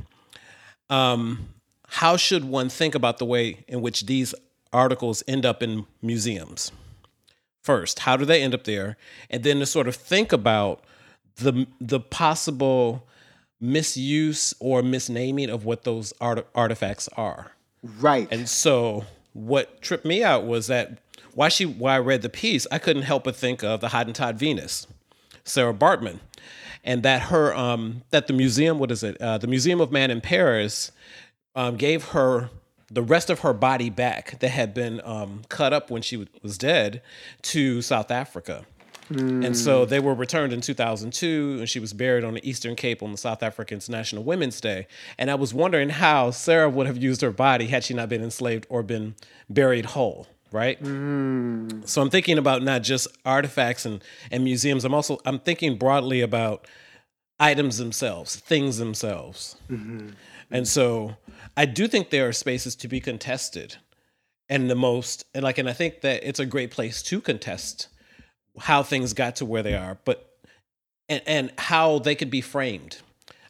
Um, 0.91 1.51
how 1.87 2.17
should 2.17 2.45
one 2.45 2.69
think 2.69 2.95
about 2.95 3.19
the 3.19 3.25
way 3.25 3.65
in 3.67 3.81
which 3.81 4.07
these 4.07 4.35
articles 4.73 5.23
end 5.27 5.47
up 5.47 5.63
in 5.63 5.87
museums? 6.03 6.73
first 7.61 7.99
how 7.99 8.17
do 8.17 8.25
they 8.25 8.41
end 8.43 8.55
up 8.55 8.65
there 8.65 8.97
and 9.29 9.43
then 9.43 9.59
to 9.59 9.67
sort 9.67 9.87
of 9.87 9.95
think 9.95 10.33
about 10.33 10.83
the 11.37 11.67
the 11.81 12.01
possible 12.01 13.07
misuse 13.61 14.55
or 14.61 14.83
misnaming 14.83 15.49
of 15.49 15.65
what 15.65 15.85
those 15.85 16.13
art- 16.21 16.47
artifacts 16.55 17.09
are. 17.17 17.53
Right. 17.83 18.29
And 18.31 18.49
so 18.49 19.05
what 19.33 19.81
tripped 19.83 20.05
me 20.05 20.23
out 20.23 20.47
was 20.47 20.69
that 20.69 20.99
why 21.35 21.49
she 21.49 21.67
why 21.67 21.97
I 21.97 21.99
read 21.99 22.23
the 22.23 22.29
piece, 22.29 22.67
I 22.71 22.79
couldn't 22.79 23.03
help 23.03 23.25
but 23.25 23.37
think 23.37 23.63
of 23.63 23.81
the 23.81 23.89
Hottentot 23.89 24.37
Venus, 24.37 24.87
Sarah 25.45 25.75
Baartman, 25.75 26.21
and 26.85 27.03
that 27.03 27.23
her 27.23 27.55
um, 27.55 28.03
that 28.11 28.27
the 28.27 28.33
museum 28.33 28.79
what 28.79 28.91
is 28.91 29.03
it 29.03 29.21
uh, 29.21 29.39
the 29.39 29.47
Museum 29.47 29.81
of 29.81 29.93
Man 29.93 30.11
in 30.11 30.21
Paris 30.21 30.93
um, 31.55 31.77
gave 31.77 32.07
her 32.07 32.51
the 32.91 33.03
rest 33.03 33.29
of 33.31 33.41
her 33.41 33.53
body 33.53 33.91
back 33.91 34.39
that 34.41 34.49
had 34.49 34.73
been 34.73 35.01
um, 35.05 35.43
cut 35.49 35.73
up 35.73 35.91
when 35.91 36.01
she 36.01 36.27
was 36.43 36.57
dead 36.57 37.03
to 37.43 37.83
South 37.83 38.11
Africa. 38.11 38.65
And 39.11 39.57
so 39.57 39.87
they 39.87 40.01
were 40.01 40.13
returned 40.13 40.53
in 40.53 40.61
2002, 40.61 41.57
and 41.61 41.69
she 41.69 41.81
was 41.81 41.95
buried 41.95 42.25
on 42.25 42.35
the 42.35 42.47
Eastern 42.49 42.77
Cape 42.77 43.03
on 43.03 43.11
the 43.11 43.17
South 43.17 43.43
Africans 43.43 43.89
National 43.89 44.23
Women's 44.23 44.61
Day. 44.61 44.87
And 45.17 45.31
I 45.31 45.35
was 45.35 45.55
wondering 45.55 45.89
how 45.89 46.31
Sarah 46.31 46.69
would 46.69 46.87
have 46.87 46.99
used 46.99 47.23
her 47.23 47.31
body 47.31 47.69
had 47.69 47.85
she 47.85 47.95
not 47.95 48.11
been 48.11 48.23
enslaved 48.23 48.67
or 48.69 48.83
been 48.83 49.15
buried 49.49 49.87
whole, 49.87 50.27
right? 50.53 50.83
Mm. 50.83 51.89
So 51.89 52.03
I'm 52.03 52.11
thinking 52.11 52.39
about 52.39 52.63
not 52.63 52.83
just 52.83 53.09
artifacts 53.25 53.85
and, 53.85 54.03
and 54.31 54.45
museums. 54.45 54.85
I'm 54.85 54.95
also 54.95 55.19
I'm 55.25 55.39
thinking 55.39 55.77
broadly 55.77 56.21
about 56.21 56.67
items 57.41 57.79
themselves, 57.79 58.37
things 58.37 58.79
themselves. 58.79 59.57
Mm-hmm. 59.71 60.11
And 60.51 60.67
so 60.67 61.17
I 61.57 61.67
do 61.67 61.87
think 61.87 62.11
there 62.11 62.29
are 62.29 62.33
spaces 62.33 62.75
to 62.77 62.89
be 62.89 63.01
contested. 63.01 63.77
And 64.49 64.71
the 64.71 64.75
most 64.75 65.25
and 65.35 65.45
like 65.45 65.59
and 65.59 65.69
I 65.69 65.75
think 65.75 66.01
that 66.01 66.27
it's 66.27 66.41
a 66.41 66.47
great 66.47 66.71
place 66.71 67.03
to 67.05 67.21
contest 67.21 67.89
how 68.59 68.83
things 68.83 69.13
got 69.13 69.37
to 69.37 69.45
where 69.45 69.63
they 69.63 69.75
are, 69.75 69.99
but 70.05 70.29
and, 71.09 71.23
and 71.27 71.53
how 71.59 71.99
they 71.99 72.15
could 72.15 72.31
be 72.31 72.41
framed. 72.41 72.99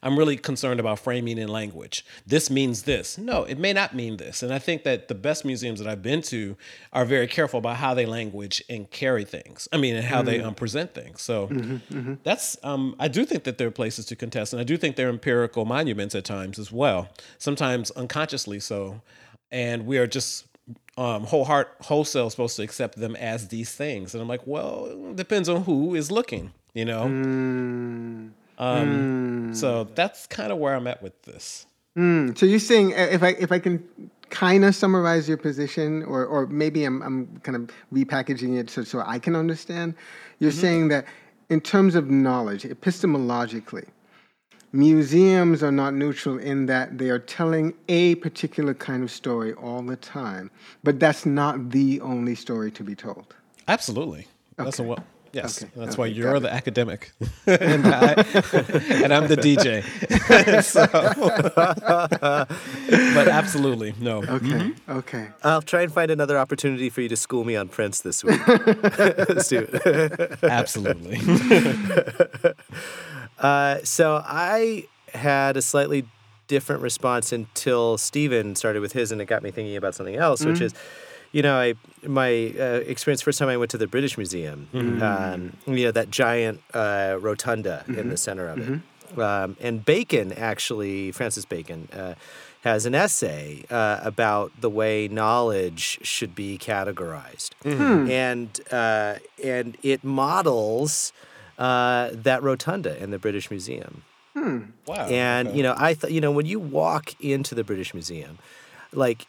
I'm 0.03 0.19
really 0.19 0.37
concerned 0.37 0.81
about 0.81 0.99
framing 0.99 1.39
in 1.39 1.49
language. 1.49 2.05
This 2.27 2.51
means 2.51 2.83
this. 2.83 3.19
No, 3.19 3.45
it 3.45 3.59
may 3.59 3.73
not 3.73 3.95
mean 3.95 4.17
this. 4.17 4.43
And 4.43 4.53
I 4.53 4.59
think 4.59 4.85
that 4.85 5.09
the 5.09 5.15
best 5.15 5.45
museums 5.45 5.79
that 5.81 5.89
I've 5.89 6.03
been 6.03 6.23
to 6.23 6.57
are 6.93 7.05
very 7.05 7.27
careful 7.27 7.59
about 7.59 7.77
how 7.77 7.95
they 7.95 8.07
language 8.07 8.63
and 8.69 8.91
carry 8.91 9.25
things. 9.25 9.69
I 9.73 9.77
mean, 9.77 9.97
and 9.97 10.05
how 10.05 10.23
they 10.23 10.41
um, 10.41 10.55
present 10.55 10.95
things. 10.95 11.23
So 11.23 11.49
that's 12.23 12.57
um, 12.63 12.95
I 12.99 13.09
do 13.09 13.25
think 13.25 13.45
that 13.45 13.59
there 13.59 13.69
are 13.69 13.73
places 13.73 14.07
to 14.07 14.17
contest, 14.17 14.53
and 14.53 14.61
I 14.61 14.65
do 14.65 14.77
think 14.77 14.97
they're 14.97 15.09
empirical 15.09 15.65
monuments 15.65 16.15
at 16.15 16.25
times 16.25 16.59
as 16.59 16.73
well. 16.73 17.09
Sometimes 17.39 17.91
unconsciously 17.93 18.61
so, 18.61 19.01
and 19.51 19.87
we 19.87 19.99
are 19.99 20.07
just 20.07 20.47
um, 20.99 21.25
whole 21.25 21.45
heart 21.45 21.75
wholesale 21.81 22.29
supposed 22.29 22.57
to 22.57 22.63
accept 22.63 22.99
them 22.99 23.15
as 23.17 23.49
these 23.49 23.73
things. 23.73 24.15
And 24.15 24.21
I'm 24.21 24.29
like, 24.29 24.47
well, 24.47 25.11
it 25.11 25.17
depends 25.17 25.49
on 25.49 25.63
who 25.63 25.95
is 25.95 26.11
looking, 26.11 26.53
you 26.75 26.85
know. 26.85 27.07
Mm. 27.07 28.31
Um, 28.59 29.55
So 29.55 29.85
that's 29.95 30.27
kind 30.27 30.53
of 30.53 30.59
where 30.59 30.75
I'm 30.75 30.87
at 30.87 31.03
with 31.03 31.23
this. 31.23 31.67
Mm. 31.97 32.37
So 32.37 32.47
you're 32.47 32.59
saying 32.59 32.93
uh, 32.93 33.09
if 33.11 33.23
I 33.23 33.29
if 33.29 33.51
I 33.51 33.59
can 33.59 33.83
kind 34.31 34.65
of 34.65 34.75
summarize 34.75 35.29
your 35.29 35.39
position, 35.39 36.03
or 36.05 36.25
or 36.27 36.47
maybe 36.47 36.85
I'm 36.85 37.03
I'm 37.03 37.39
kind 37.43 37.57
of 37.57 37.71
repackaging 37.93 38.59
it 38.59 38.71
so 38.71 38.85
so 38.85 39.03
I 39.05 39.19
can 39.19 39.35
understand. 39.35 39.95
You're 40.39 40.53
saying 40.53 40.89
that 40.89 41.07
in 41.49 41.61
terms 41.61 41.95
of 41.95 42.11
knowledge, 42.11 42.63
epistemologically, 42.65 43.87
museums 44.73 45.63
are 45.63 45.73
not 45.73 45.95
neutral 45.95 46.39
in 46.39 46.67
that 46.67 46.99
they 46.99 47.11
are 47.11 47.19
telling 47.19 47.75
a 47.89 48.17
particular 48.17 48.75
kind 48.75 49.03
of 49.03 49.11
story 49.11 49.55
all 49.55 49.83
the 49.83 49.97
time, 49.97 50.51
but 50.85 51.01
that's 51.01 51.25
not 51.27 51.71
the 51.71 52.01
only 52.01 52.35
story 52.35 52.71
to 52.73 52.85
be 52.85 52.95
told. 52.95 53.35
Absolutely. 53.67 54.27
That's 54.57 54.79
a 54.79 54.83
Okay. 54.83 54.89
well. 54.89 55.05
Yes, 55.33 55.63
Okay. 55.63 55.71
that's 55.77 55.91
Okay. 55.93 55.99
why 56.01 56.07
you're 56.07 56.37
it. 56.37 56.41
the 56.41 56.53
academic, 56.53 57.13
and, 57.47 57.87
I, 57.87 58.13
and 59.03 59.13
I'm 59.13 59.29
the 59.29 59.37
DJ. 59.37 59.85
but 63.15 63.29
absolutely 63.29 63.95
no. 64.01 64.23
Okay. 64.25 64.73
Okay. 64.89 65.29
I'll 65.45 65.63
try 65.63 65.83
and 65.83 65.93
find 65.93 66.11
another 66.11 66.39
opportunity 66.39 66.91
for 66.91 67.01
you 67.03 67.09
to 67.09 67.17
school 67.17 67.45
me 67.45 67.57
on 67.57 67.69
Prince 67.69 68.01
this 68.01 68.25
week. 68.25 68.41
Let's 68.49 69.49
do 69.49 69.69
it. 69.73 70.39
Absolutely. 70.43 71.19
Uh, 73.39 73.79
so 73.85 74.23
I 74.27 74.87
had 75.15 75.57
a 75.57 75.63
slightly 75.63 76.05
different 76.49 76.83
response 76.83 77.33
until 77.33 77.99
Steven 77.99 78.57
started 78.57 78.81
with 78.81 78.93
his, 78.93 79.13
and 79.13 79.21
it 79.21 79.27
got 79.27 79.43
me 79.43 79.51
thinking 79.51 79.77
about 79.77 79.95
something 79.95 80.17
else, 80.17 80.45
which 80.45 80.61
is, 80.61 80.75
you 81.39 81.43
know, 81.43 81.57
I 81.57 81.75
my 82.05 82.53
uh, 82.59 82.83
experience 82.85 83.23
first 83.23 83.39
time 83.39 83.49
I 83.49 83.57
went 83.57 83.71
to 83.71 83.79
the 83.79 83.87
British 83.87 84.19
Museum, 84.19 84.69
um, 84.75 85.57
you 85.69 85.85
know, 85.85 85.93
that 85.93 86.11
giant 86.11 86.61
uh, 86.75 87.17
rotunda 87.21 87.85
in 87.87 88.09
the 88.09 88.17
center 88.17 88.49
of 88.49 88.59
it, 88.59 89.19
um, 89.21 89.57
and 89.61 89.85
Bacon 89.85 90.33
actually, 90.33 91.13
Francis 91.13 91.45
Bacon. 91.45 91.89
Uh, 91.93 92.15
has 92.63 92.87
an 92.87 92.93
essay 92.93 93.65
uh, 93.71 94.01
about 94.03 94.51
the 94.61 94.69
way 94.69 95.07
knowledge 95.07 96.01
should 96.03 96.35
be 96.35 96.59
categorized, 96.59 97.51
and 98.11 98.61
uh, 98.73 99.15
and 99.45 99.79
it 99.85 100.03
models 100.03 101.13
uh, 101.57 102.11
that 102.13 102.43
rotunda 102.43 103.01
in 103.01 103.13
the 103.13 103.19
British 103.19 103.49
Museum. 103.49 104.03
Wow. 104.35 105.07
And 105.07 105.49
okay. 105.49 105.57
you 105.57 105.63
know, 105.63 105.77
I 105.79 105.95
thought 105.95 106.11
you 106.11 106.21
know 106.21 106.33
when 106.33 106.47
you 106.47 106.59
walk 106.59 107.15
into 107.21 107.55
the 107.55 107.63
British 107.63 107.95
Museum, 107.95 108.39
like 108.93 109.27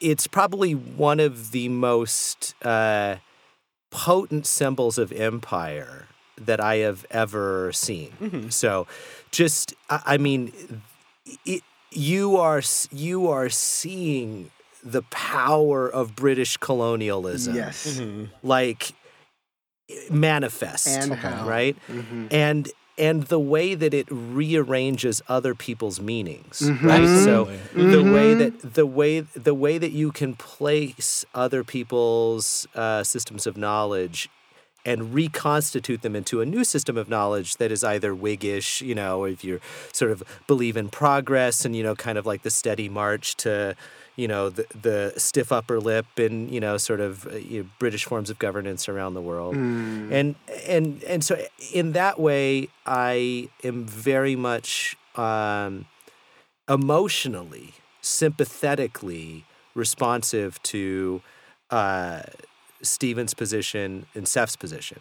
it's 0.00 0.26
probably 0.26 0.72
one 0.74 1.20
of 1.20 1.50
the 1.52 1.68
most 1.68 2.54
uh, 2.64 3.16
potent 3.90 4.46
symbols 4.46 4.98
of 4.98 5.12
empire 5.12 6.06
that 6.36 6.60
I 6.60 6.76
have 6.76 7.04
ever 7.10 7.72
seen. 7.72 8.12
Mm-hmm. 8.20 8.48
So, 8.50 8.86
just 9.30 9.74
I, 9.90 10.02
I 10.06 10.18
mean, 10.18 10.52
it, 11.44 11.62
you 11.90 12.36
are 12.36 12.62
you 12.92 13.28
are 13.28 13.48
seeing 13.48 14.50
the 14.84 15.02
power 15.10 15.88
of 15.88 16.14
British 16.14 16.56
colonialism 16.56 17.54
Yes. 17.54 17.98
Mm-hmm. 17.98 18.24
like 18.46 18.92
manifest 20.10 20.86
And 20.86 21.14
how. 21.14 21.46
right 21.48 21.76
mm-hmm. 21.88 22.26
and 22.30 22.70
and 22.98 23.24
the 23.24 23.38
way 23.38 23.74
that 23.74 23.94
it 23.94 24.06
rearranges 24.10 25.22
other 25.28 25.54
people's 25.54 26.00
meanings 26.00 26.62
right? 26.82 27.06
So 27.24 27.48
Absolutely. 27.48 27.90
the 27.90 28.12
way 28.12 28.34
that 28.34 28.74
the 28.74 28.86
way 28.86 29.20
the 29.20 29.54
way 29.54 29.78
that 29.78 29.92
you 29.92 30.12
can 30.12 30.34
place 30.34 31.24
other 31.34 31.64
people's 31.64 32.66
uh, 32.74 33.02
systems 33.04 33.46
of 33.46 33.56
knowledge 33.56 34.28
and 34.84 35.12
reconstitute 35.12 36.02
them 36.02 36.16
into 36.16 36.40
a 36.40 36.46
new 36.46 36.64
system 36.64 36.96
of 36.96 37.08
knowledge 37.08 37.56
that 37.56 37.70
is 37.70 37.84
either 37.84 38.14
Whiggish, 38.14 38.80
you 38.80 38.94
know, 38.94 39.24
if 39.24 39.44
you 39.44 39.60
sort 39.92 40.10
of 40.10 40.22
believe 40.46 40.76
in 40.76 40.88
progress 40.88 41.64
and 41.64 41.76
you 41.76 41.82
know, 41.82 41.94
kind 41.94 42.16
of 42.16 42.24
like 42.24 42.42
the 42.42 42.50
steady 42.50 42.88
march 42.88 43.36
to, 43.36 43.76
you 44.18 44.26
know, 44.26 44.50
the 44.50 44.66
the 44.82 45.14
stiff 45.16 45.52
upper 45.52 45.78
lip 45.78 46.06
and 46.18 46.50
you 46.50 46.60
know, 46.60 46.76
sort 46.76 47.00
of 47.00 47.26
uh, 47.28 47.36
you 47.36 47.62
know, 47.62 47.68
British 47.78 48.04
forms 48.04 48.28
of 48.30 48.38
governance 48.38 48.88
around 48.88 49.14
the 49.14 49.22
world, 49.22 49.54
and 50.12 50.34
and 50.66 51.02
and 51.04 51.24
so 51.24 51.40
in 51.72 51.92
that 51.92 52.18
way, 52.18 52.68
I 52.84 53.48
am 53.62 53.86
very 53.86 54.34
much 54.34 54.96
um, 55.14 55.86
emotionally, 56.68 57.74
sympathetically 58.02 59.44
responsive 59.74 60.62
to. 60.64 61.22
Uh, 61.70 62.22
Steven's 62.80 63.34
position 63.34 64.06
and 64.14 64.24
Seph's 64.24 64.54
position. 64.54 65.00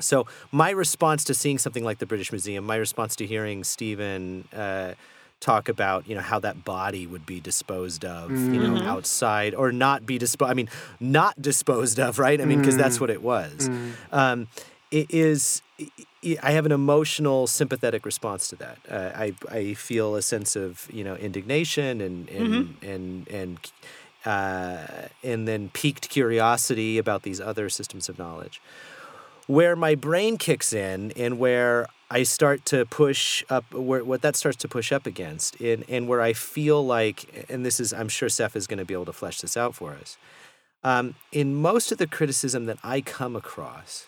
So 0.00 0.26
my 0.52 0.70
response 0.70 1.24
to 1.24 1.34
seeing 1.34 1.58
something 1.58 1.84
like 1.84 1.98
the 1.98 2.06
British 2.06 2.30
Museum, 2.32 2.64
my 2.64 2.76
response 2.76 3.16
to 3.16 3.26
hearing 3.26 3.64
Steven 3.64 4.48
uh, 4.54 4.94
talk 5.42 5.68
about 5.68 6.08
you 6.08 6.14
know 6.14 6.22
how 6.22 6.38
that 6.38 6.64
body 6.64 7.06
would 7.06 7.26
be 7.26 7.40
disposed 7.40 8.04
of, 8.04 8.30
you 8.52 8.60
know, 8.60 8.74
outside 8.86 9.54
or 9.54 9.72
not 9.72 10.06
be 10.06 10.16
disposed. 10.16 10.50
I 10.50 10.54
mean, 10.54 10.70
not 11.00 11.34
disposed 11.42 11.98
of, 11.98 12.18
right? 12.18 12.40
I 12.40 12.44
mean, 12.46 12.60
because 12.60 12.76
that's 12.76 13.00
what 13.00 13.10
it 13.10 13.22
was. 13.22 13.68
Um, 14.12 14.46
it 14.90 15.10
is. 15.10 15.62
I- 16.24 16.52
have 16.52 16.66
an 16.66 16.70
emotional, 16.72 17.48
sympathetic 17.48 18.06
response 18.06 18.46
to 18.48 18.56
that. 18.56 18.78
Uh, 18.88 19.10
I 19.24 19.34
I 19.50 19.74
feel 19.74 20.14
a 20.14 20.22
sense 20.22 20.54
of 20.54 20.86
you 20.92 21.02
know 21.02 21.16
indignation 21.16 22.00
and 22.00 22.28
and 22.28 22.76
and 22.82 23.28
and 23.28 23.58
uh, 24.24 25.08
and 25.24 25.48
then 25.48 25.70
piqued 25.70 26.08
curiosity 26.08 26.96
about 26.98 27.22
these 27.24 27.40
other 27.40 27.68
systems 27.68 28.08
of 28.08 28.18
knowledge. 28.18 28.60
Where 29.48 29.74
my 29.74 29.96
brain 29.96 30.36
kicks 30.38 30.72
in 30.72 31.10
and 31.16 31.38
where 31.40 31.88
I 32.18 32.24
start 32.24 32.58
to 32.66 32.84
push 32.84 33.42
up, 33.48 33.64
where 33.72 34.04
what 34.04 34.20
that 34.20 34.36
starts 34.36 34.58
to 34.58 34.68
push 34.68 34.92
up 34.92 35.06
against, 35.06 35.58
and, 35.60 35.84
and 35.88 36.06
where 36.08 36.20
I 36.20 36.34
feel 36.34 36.84
like, 36.84 37.46
and 37.48 37.64
this 37.64 37.80
is, 37.80 37.92
I'm 37.92 38.10
sure 38.10 38.28
Seph 38.28 38.54
is 38.54 38.66
going 38.66 38.78
to 38.78 38.84
be 38.84 38.94
able 38.94 39.06
to 39.06 39.18
flesh 39.22 39.40
this 39.40 39.56
out 39.56 39.74
for 39.74 39.92
us. 39.94 40.18
Um, 40.84 41.14
in 41.30 41.54
most 41.54 41.90
of 41.92 41.98
the 41.98 42.06
criticism 42.06 42.66
that 42.66 42.78
I 42.82 43.00
come 43.00 43.34
across, 43.34 44.06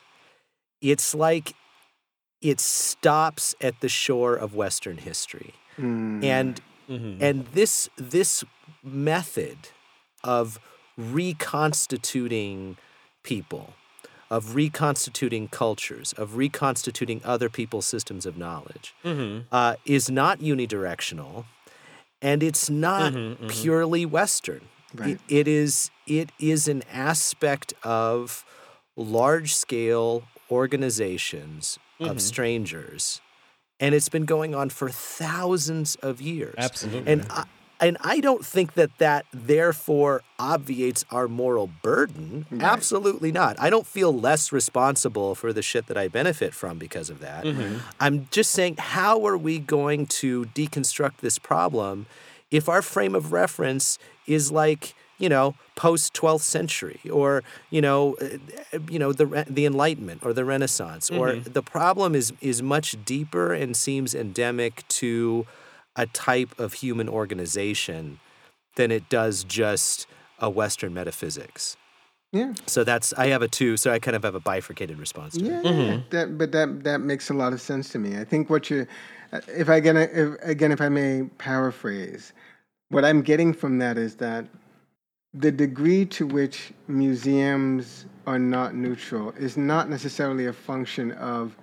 it's 0.82 1.14
like 1.14 1.54
it 2.42 2.60
stops 2.60 3.54
at 3.60 3.80
the 3.80 3.88
shore 3.88 4.34
of 4.34 4.54
Western 4.54 4.98
history. 4.98 5.54
And 6.22 6.60
and 7.22 7.46
this 7.54 7.88
this 7.96 8.44
method 8.82 9.56
of 10.22 10.58
reconstituting 10.98 12.76
people, 13.22 13.72
of 14.34 14.56
reconstituting 14.56 15.46
cultures, 15.46 16.12
of 16.14 16.34
reconstituting 16.34 17.20
other 17.24 17.48
people's 17.48 17.86
systems 17.86 18.26
of 18.26 18.36
knowledge, 18.36 18.92
mm-hmm. 19.04 19.42
uh, 19.52 19.76
is 19.86 20.10
not 20.10 20.40
unidirectional, 20.40 21.44
and 22.20 22.42
it's 22.42 22.68
not 22.68 23.12
mm-hmm, 23.12 23.44
mm-hmm. 23.44 23.46
purely 23.46 24.04
Western. 24.04 24.62
Right. 24.92 25.10
It, 25.10 25.20
it 25.28 25.48
is 25.48 25.92
it 26.08 26.30
is 26.40 26.66
an 26.66 26.82
aspect 26.92 27.74
of 27.84 28.44
large 28.96 29.54
scale 29.54 30.24
organizations 30.50 31.78
of 32.00 32.20
strangers, 32.20 33.20
and 33.78 33.94
it's 33.94 34.08
been 34.08 34.24
going 34.24 34.52
on 34.52 34.68
for 34.68 34.88
thousands 34.88 35.94
of 35.96 36.20
years. 36.20 36.56
Absolutely. 36.58 37.12
And 37.12 37.26
I, 37.30 37.44
and 37.80 37.96
I 38.00 38.20
don't 38.20 38.44
think 38.44 38.74
that 38.74 38.98
that 38.98 39.26
therefore 39.32 40.22
obviates 40.38 41.04
our 41.10 41.28
moral 41.28 41.68
burden. 41.82 42.46
Absolutely 42.60 43.32
not. 43.32 43.56
I 43.58 43.70
don't 43.70 43.86
feel 43.86 44.12
less 44.12 44.52
responsible 44.52 45.34
for 45.34 45.52
the 45.52 45.62
shit 45.62 45.86
that 45.88 45.96
I 45.96 46.08
benefit 46.08 46.54
from 46.54 46.78
because 46.78 47.10
of 47.10 47.20
that. 47.20 47.44
Mm-hmm. 47.44 47.78
I'm 48.00 48.28
just 48.30 48.52
saying, 48.52 48.76
how 48.78 49.26
are 49.26 49.36
we 49.36 49.58
going 49.58 50.06
to 50.06 50.46
deconstruct 50.46 51.18
this 51.18 51.38
problem 51.38 52.06
if 52.50 52.68
our 52.68 52.82
frame 52.82 53.14
of 53.14 53.32
reference 53.32 53.98
is 54.26 54.52
like, 54.52 54.94
you 55.18 55.28
know, 55.28 55.54
post 55.74 56.14
12th 56.14 56.42
century 56.42 57.00
or, 57.10 57.42
you 57.70 57.80
know, 57.80 58.16
uh, 58.20 58.78
you 58.88 58.98
know, 58.98 59.12
the 59.12 59.44
the 59.48 59.66
Enlightenment 59.66 60.24
or 60.24 60.32
the 60.32 60.44
Renaissance 60.44 61.10
or 61.10 61.30
mm-hmm. 61.30 61.52
the 61.52 61.62
problem 61.62 62.14
is 62.14 62.32
is 62.40 62.62
much 62.62 63.04
deeper 63.04 63.52
and 63.52 63.76
seems 63.76 64.14
endemic 64.14 64.86
to 64.88 65.46
a 65.96 66.06
type 66.06 66.58
of 66.58 66.74
human 66.74 67.08
organization 67.08 68.18
than 68.76 68.90
it 68.90 69.08
does 69.08 69.44
just 69.44 70.06
a 70.38 70.50
Western 70.50 70.92
metaphysics. 70.92 71.76
Yeah. 72.32 72.52
So 72.66 72.82
that's 72.82 73.12
I 73.14 73.28
have 73.28 73.42
a 73.42 73.48
two, 73.48 73.76
so 73.76 73.92
I 73.92 74.00
kind 74.00 74.16
of 74.16 74.24
have 74.24 74.34
a 74.34 74.40
bifurcated 74.40 74.98
response 74.98 75.36
to 75.36 75.44
it. 75.44 75.64
Yeah, 75.64 75.70
yeah, 75.70 76.00
that 76.10 76.36
but 76.36 76.50
that 76.50 76.82
that 76.82 77.00
makes 77.00 77.30
a 77.30 77.34
lot 77.34 77.52
of 77.52 77.60
sense 77.60 77.90
to 77.90 77.98
me. 78.00 78.18
I 78.18 78.24
think 78.24 78.50
what 78.50 78.70
you, 78.70 78.88
uh, 79.32 79.40
if 79.46 79.68
I 79.68 79.76
again, 79.76 79.96
if, 79.96 80.34
again, 80.42 80.72
if 80.72 80.80
I 80.80 80.88
may 80.88 81.22
paraphrase, 81.38 82.32
what 82.88 83.04
I'm 83.04 83.22
getting 83.22 83.52
from 83.52 83.78
that 83.78 83.96
is 83.96 84.16
that 84.16 84.46
the 85.32 85.52
degree 85.52 86.04
to 86.06 86.26
which 86.26 86.72
museums 86.88 88.06
are 88.26 88.38
not 88.38 88.74
neutral 88.74 89.32
is 89.38 89.56
not 89.56 89.88
necessarily 89.88 90.46
a 90.46 90.52
function 90.52 91.12
of 91.12 91.56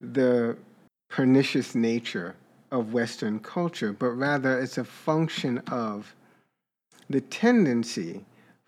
the 0.00 0.56
pernicious 1.08 1.76
nature 1.76 2.34
of 2.70 2.92
Western 2.92 3.38
culture, 3.38 3.92
but 3.92 4.10
rather 4.10 4.60
it's 4.60 4.78
a 4.78 4.84
function 4.84 5.58
of 5.70 6.14
the 7.08 7.20
tendency 7.20 8.24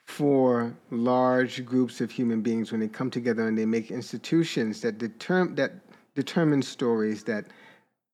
for 0.07 0.75
large 0.91 1.65
groups 1.67 2.01
of 2.01 2.11
human 2.11 2.41
beings 2.41 2.73
when 2.73 2.81
they 2.81 2.89
come 2.89 3.11
together 3.11 3.47
and 3.47 3.59
they 3.59 3.67
make 3.67 3.91
institutions 3.91 4.81
that 4.81 4.99
determine 4.99 5.55
that 5.57 5.73
determine 6.15 6.63
stories 6.63 7.23
that 7.25 7.45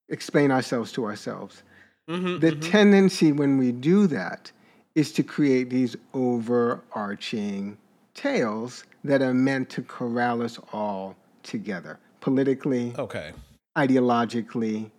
explain 0.09 0.51
ourselves 0.51 0.93
to 0.93 1.05
ourselves. 1.05 1.63
Mm-hmm, 2.09 2.39
the 2.41 2.51
mm-hmm. 2.51 2.71
tendency 2.71 3.33
when 3.33 3.57
we 3.57 3.73
do 3.73 4.07
that 4.09 4.51
is 4.95 5.13
to 5.13 5.23
create 5.23 5.71
these 5.71 5.97
overarching 6.13 7.79
tales 8.15 8.85
that 9.05 9.23
are 9.23 9.35
meant 9.35 9.71
to 9.71 9.83
corral 9.83 10.43
us 10.43 10.59
all 10.73 11.17
together 11.43 11.99
politically, 12.25 12.95
okay. 12.99 13.33
ideologically, 13.77 14.91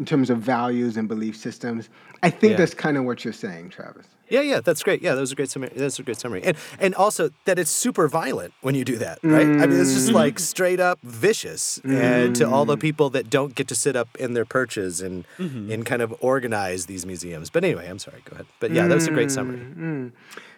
in 0.00 0.06
terms 0.06 0.30
of 0.30 0.38
values 0.38 0.96
and 0.96 1.06
belief 1.06 1.36
systems. 1.36 1.90
I 2.22 2.30
think 2.30 2.52
Yeah. 2.52 2.56
that's 2.56 2.74
kind 2.74 2.96
of 2.96 3.04
what 3.04 3.22
you're 3.22 3.34
saying, 3.34 3.68
Travis. 3.68 4.06
Yeah, 4.30 4.40
yeah, 4.40 4.60
that's 4.60 4.82
great. 4.82 5.02
Yeah, 5.02 5.14
that 5.14 5.20
was 5.20 5.32
a 5.32 5.34
great 5.34 5.50
summary. 5.50 5.72
That's 5.76 5.98
a 5.98 6.02
great 6.02 6.18
summary. 6.18 6.42
And 6.42 6.56
and 6.78 6.94
also 6.94 7.30
that 7.44 7.58
it's 7.58 7.70
super 7.70 8.08
violent 8.08 8.54
when 8.62 8.74
you 8.74 8.84
do 8.84 8.96
that, 8.96 9.18
right? 9.22 9.46
I 9.46 9.66
mean, 9.66 9.80
it's 9.80 9.92
just 9.92 10.10
mm. 10.10 10.14
like 10.14 10.38
straight 10.38 10.80
up 10.80 11.00
vicious, 11.02 11.80
and 11.84 12.34
to 12.36 12.48
all 12.48 12.64
the 12.64 12.76
mm. 12.76 12.80
people 12.80 13.10
that 13.10 13.28
don't 13.28 13.54
get 13.56 13.66
to 13.68 13.74
sit 13.74 13.96
up 13.96 14.08
in 14.18 14.34
their 14.34 14.44
perches 14.44 15.00
and 15.00 15.26
mm-hmm. 15.36 15.70
and 15.72 15.84
kind 15.84 16.00
of 16.00 16.14
organize 16.20 16.86
these 16.86 17.04
museums. 17.04 17.50
But 17.50 17.64
anyway, 17.64 17.88
I'm 17.88 17.98
sorry. 17.98 18.22
Go 18.24 18.34
ahead. 18.34 18.46
But 18.60 18.70
yeah, 18.70 18.86
that 18.86 18.94
was 18.94 19.08
a 19.08 19.10
great 19.10 19.32
summary. 19.32 19.58
Mm-hmm. 19.58 20.08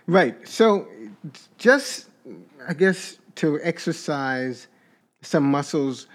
Right. 0.07 0.37
So, 0.47 0.87
just 1.57 2.11
I 2.69 2.75
guess 2.75 3.19
to 3.37 3.59
exercise 3.62 4.69
some 5.23 5.45
muscles 5.45 6.09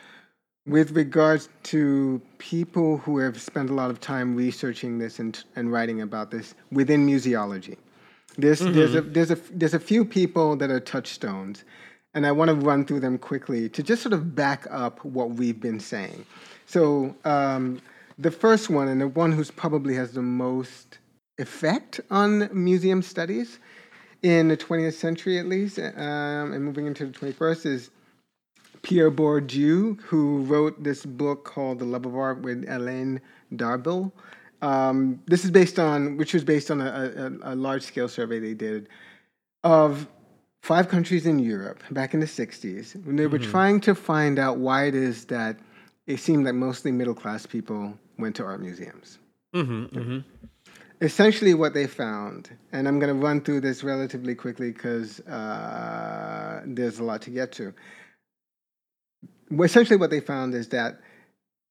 with 0.68 0.92
regards 0.92 1.48
to 1.64 2.22
people 2.38 2.98
who 2.98 3.18
have 3.20 3.42
spent 3.42 3.70
a 3.70 3.74
lot 3.74 3.90
of 3.90 4.02
time 4.02 4.36
researching 4.36 5.00
this 5.00 5.18
and, 5.18 5.44
and 5.56 5.72
writing 5.72 6.02
about 6.02 6.30
this 6.30 6.54
within 6.72 7.08
museology. 7.08 7.78
There's, 8.38 8.60
there's, 8.60 8.94
a, 8.94 9.02
there's, 9.02 9.32
a, 9.32 9.36
there's 9.52 9.74
a 9.74 9.80
few 9.80 10.06
people 10.06 10.56
that 10.58 10.70
are 10.70 10.80
touchstones, 10.80 11.64
and 12.14 12.28
I 12.28 12.32
want 12.32 12.50
to 12.50 12.56
run 12.56 12.86
through 12.86 13.00
them 13.00 13.18
quickly 13.18 13.70
to 13.70 13.82
just 13.82 14.04
sort 14.04 14.14
of 14.14 14.36
back 14.36 14.68
up 14.70 15.04
what 15.04 15.32
we've 15.32 15.60
been 15.60 15.80
saying. 15.80 16.26
So, 16.66 17.16
um, 17.24 17.82
the 18.20 18.32
first 18.32 18.70
one, 18.70 18.88
and 18.88 19.00
the 19.00 19.08
one 19.08 19.32
who's 19.32 19.52
probably 19.52 19.96
has 19.96 20.12
the 20.12 20.22
most 20.22 20.98
effect 21.38 22.02
on 22.12 22.50
museum 22.52 23.02
studies 23.02 23.60
in 24.24 24.48
the 24.48 24.58
20th 24.58 24.94
century, 24.94 25.40
at 25.40 25.46
least, 25.46 25.80
um, 25.80 26.54
and 26.54 26.64
moving 26.64 26.88
into 26.88 27.06
the 27.06 27.12
21st, 27.12 27.66
is 27.68 27.90
Pierre 28.82 29.12
Bourdieu, 29.12 30.00
who 30.02 30.42
wrote 30.44 30.84
this 30.84 31.06
book 31.06 31.46
called 31.46 31.80
The 31.80 31.86
Love 31.86 32.06
of 32.06 32.16
Art 32.16 32.42
with 32.42 32.66
Alain 32.68 33.22
Darbel. 33.54 34.12
Um, 34.62 35.22
this 35.28 35.46
is 35.46 35.52
based 35.52 35.78
on, 35.80 36.18
which 36.18 36.34
was 36.34 36.44
based 36.44 36.72
on 36.72 36.82
a, 36.82 36.86
a, 37.44 37.54
a 37.54 37.56
large 37.56 37.84
scale 37.84 38.08
survey 38.08 38.40
they 38.40 38.54
did 38.54 38.90
of 39.64 40.08
five 40.62 40.90
countries 40.90 41.26
in 41.26 41.40
Europe 41.40 41.84
back 41.92 42.14
in 42.14 42.20
the 42.20 42.26
60s 42.26 43.06
when 43.06 43.16
they 43.16 43.28
were 43.28 43.40
trying 43.52 43.80
to 43.82 43.94
find 43.96 44.40
out 44.40 44.58
why 44.58 44.86
it 44.86 44.96
is 44.96 45.26
that 45.26 45.58
it 46.08 46.18
seemed 46.20 46.46
like 46.46 46.56
mostly 46.56 46.92
middle 46.92 47.14
class 47.14 47.46
people 47.46 47.98
went 48.18 48.36
to 48.38 48.44
art 48.44 48.62
museums. 48.62 49.20
Essentially, 51.00 51.54
what 51.54 51.76
they 51.76 51.86
found, 51.86 52.50
and 52.72 52.88
I'm 52.88 52.98
going 53.00 53.14
to 53.16 53.22
run 53.22 53.42
through 53.42 53.62
this 53.62 53.84
relatively 53.84 54.34
quickly 54.34 54.72
because 54.72 55.20
uh, 55.22 56.64
there's 56.66 56.98
a 56.98 57.04
lot 57.04 57.22
to 57.24 57.30
get 57.30 57.52
to. 57.54 57.74
Essentially, 59.52 59.98
what 59.98 60.10
they 60.10 60.20
found 60.20 60.54
is 60.54 60.70
that, 60.70 61.00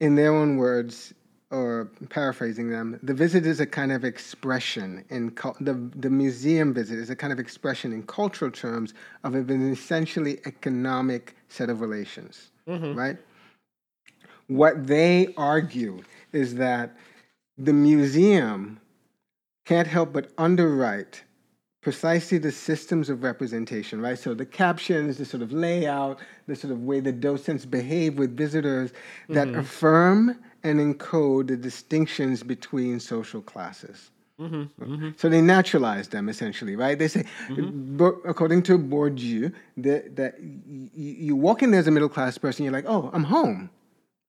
in 0.01 0.15
their 0.15 0.35
own 0.35 0.57
words, 0.57 1.15
or 1.51 1.91
paraphrasing 2.11 2.71
them, 2.71 2.99
the 3.03 3.15
visit 3.15 3.47
is 3.47 3.61
a 3.61 3.67
kind 3.67 3.93
of 3.93 4.05
expression 4.05 5.05
in 5.11 5.31
cul- 5.31 5.57
the 5.61 5.75
the 5.95 6.11
museum 6.11 6.75
visit 6.75 6.99
is 6.99 7.09
a 7.09 7.17
kind 7.17 7.33
of 7.33 7.39
expression 7.39 7.93
in 7.93 8.03
cultural 8.03 8.51
terms 8.51 8.95
of 9.23 9.35
an 9.35 9.71
essentially 9.71 10.41
economic 10.45 11.37
set 11.49 11.71
of 11.71 11.81
relations, 11.81 12.51
mm-hmm. 12.69 12.99
right? 12.99 13.17
What 14.49 14.87
they 14.87 15.33
argue 15.37 16.03
is 16.33 16.57
that 16.57 16.97
the 17.59 17.73
museum 17.73 18.81
can't 19.65 19.89
help 19.89 20.13
but 20.13 20.31
underwrite 20.39 21.23
precisely 21.87 22.37
the 22.37 22.51
systems 22.51 23.09
of 23.09 23.23
representation, 23.23 24.01
right? 24.01 24.19
So 24.19 24.35
the 24.35 24.45
captions, 24.45 25.19
the 25.19 25.25
sort 25.25 25.41
of 25.41 25.53
layout, 25.53 26.19
the 26.49 26.57
sort 26.57 26.73
of 26.73 26.83
way 26.83 26.99
the 26.99 27.13
docents 27.13 27.65
behave 27.65 28.19
with 28.19 28.37
visitors 28.37 28.93
that 29.29 29.47
mm-hmm. 29.47 29.61
affirm 29.61 30.37
and 30.65 30.81
encode 30.81 31.47
the 31.47 31.57
distinctions 31.57 32.43
between 32.43 32.99
social 32.99 33.41
classes. 33.41 34.11
Mm-hmm. 34.41 34.83
Mm-hmm. 34.83 35.11
So 35.17 35.29
they 35.29 35.41
naturalize 35.41 36.09
them 36.09 36.29
essentially, 36.29 36.75
right? 36.75 36.99
They 36.99 37.07
say, 37.07 37.25
Bo- 37.51 38.21
according 38.25 38.65
to 38.65 38.81
Bourdieu, 38.81 39.55
that, 39.77 40.17
that 40.17 40.41
y- 40.41 40.59
y- 40.67 40.91
you 40.97 41.37
walk 41.37 41.63
in 41.63 41.71
there 41.71 41.79
as 41.79 41.87
a 41.87 41.93
middle 41.93 42.09
class 42.09 42.37
person, 42.37 42.65
you're 42.65 42.73
like, 42.73 42.87
oh, 42.89 43.11
I'm 43.13 43.23
home. 43.23 43.71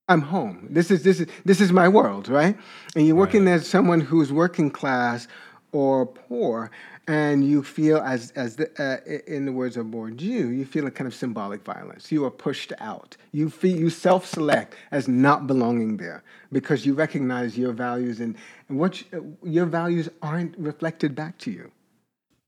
I'm 0.08 0.22
home. 0.22 0.68
This 0.70 0.92
is 0.92 1.02
this 1.02 1.18
is 1.18 1.26
this 1.44 1.60
is 1.60 1.72
my 1.72 1.88
world, 1.88 2.28
right? 2.28 2.56
And 2.94 3.04
you 3.04 3.16
work 3.16 3.34
in 3.34 3.48
as 3.48 3.66
someone 3.66 4.00
who's 4.00 4.32
working 4.32 4.70
class 4.70 5.26
or 5.72 6.06
poor, 6.06 6.70
and 7.08 7.42
you 7.44 7.62
feel 7.62 7.98
as 7.98 8.30
as 8.36 8.56
the, 8.56 8.66
uh, 8.78 8.98
in 9.26 9.44
the 9.46 9.52
words 9.52 9.76
of 9.76 9.86
Bourdieu, 9.86 10.56
you 10.58 10.64
feel 10.64 10.86
a 10.86 10.90
kind 10.90 11.08
of 11.08 11.14
symbolic 11.14 11.64
violence. 11.64 12.12
You 12.12 12.24
are 12.26 12.30
pushed 12.30 12.72
out. 12.80 13.16
You 13.32 13.48
feel 13.50 13.76
you 13.76 13.90
self-select 13.90 14.74
as 14.92 15.08
not 15.08 15.46
belonging 15.46 15.96
there 15.96 16.22
because 16.52 16.84
you 16.86 16.94
recognize 16.94 17.56
your 17.58 17.72
values 17.72 18.20
and, 18.20 18.36
and 18.68 18.78
what 18.78 19.02
you- 19.12 19.36
your 19.42 19.66
values 19.66 20.08
aren't 20.22 20.56
reflected 20.58 21.14
back 21.14 21.38
to 21.38 21.50
you. 21.50 21.70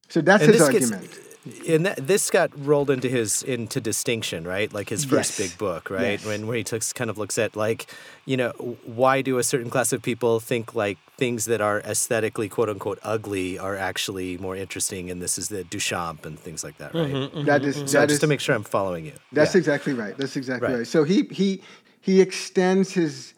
So 0.08 0.20
that's 0.20 0.42
And 0.44 0.52
his 0.52 0.60
this 0.60 0.68
gets- 0.70 0.92
argument. 0.92 1.26
And 1.68 1.86
that, 1.86 2.06
this 2.06 2.30
got 2.30 2.50
rolled 2.66 2.90
into 2.90 3.08
his 3.08 3.42
into 3.42 3.80
distinction 3.80 4.44
right 4.44 4.72
like 4.74 4.88
his 4.90 5.04
first 5.04 5.38
Yes. 5.38 5.50
big 5.50 5.58
book 5.58 5.88
right 5.90 6.18
Yes. 6.20 6.24
when 6.26 6.46
where 6.46 6.56
he 6.58 6.64
took, 6.64 6.82
kind 6.94 7.08
of 7.08 7.16
looks 7.18 7.38
at 7.38 7.56
like 7.56 7.86
you 8.26 8.36
know 8.36 8.50
why 8.84 9.22
do 9.22 9.38
a 9.38 9.42
certain 9.42 9.70
class 9.70 9.92
of 9.92 10.02
people 10.02 10.38
think 10.40 10.74
like 10.74 10.98
things 11.16 11.46
that 11.46 11.60
are 11.62 11.80
aesthetically 11.80 12.48
quote 12.48 12.68
unquote 12.68 12.98
ugly 13.02 13.58
are 13.58 13.76
actually 13.76 14.36
more 14.38 14.54
interesting 14.56 15.10
and 15.10 15.22
this 15.22 15.38
is 15.38 15.48
the 15.48 15.64
duchamp 15.64 16.26
and 16.26 16.38
things 16.38 16.62
like 16.62 16.76
that 16.78 16.94
right 16.94 17.06
mm-hmm, 17.12 17.36
mm-hmm, 17.38 17.44
That 17.46 17.64
is 17.64 17.76
mm-hmm. 17.76 17.86
so 17.86 18.00
that 18.00 18.06
just 18.08 18.14
is 18.16 18.20
to 18.20 18.26
make 18.26 18.40
sure 18.40 18.54
i'm 18.54 18.64
following 18.64 19.06
you 19.06 19.12
That's 19.32 19.54
Yeah. 19.54 19.58
exactly 19.58 19.94
right. 19.94 20.16
That's 20.16 20.36
exactly 20.36 20.68
Right. 20.68 20.78
right. 20.78 20.86
So 20.86 21.04
he 21.04 21.22
he 21.30 21.62
he 22.02 22.20
extends 22.20 22.92
his 22.92 23.34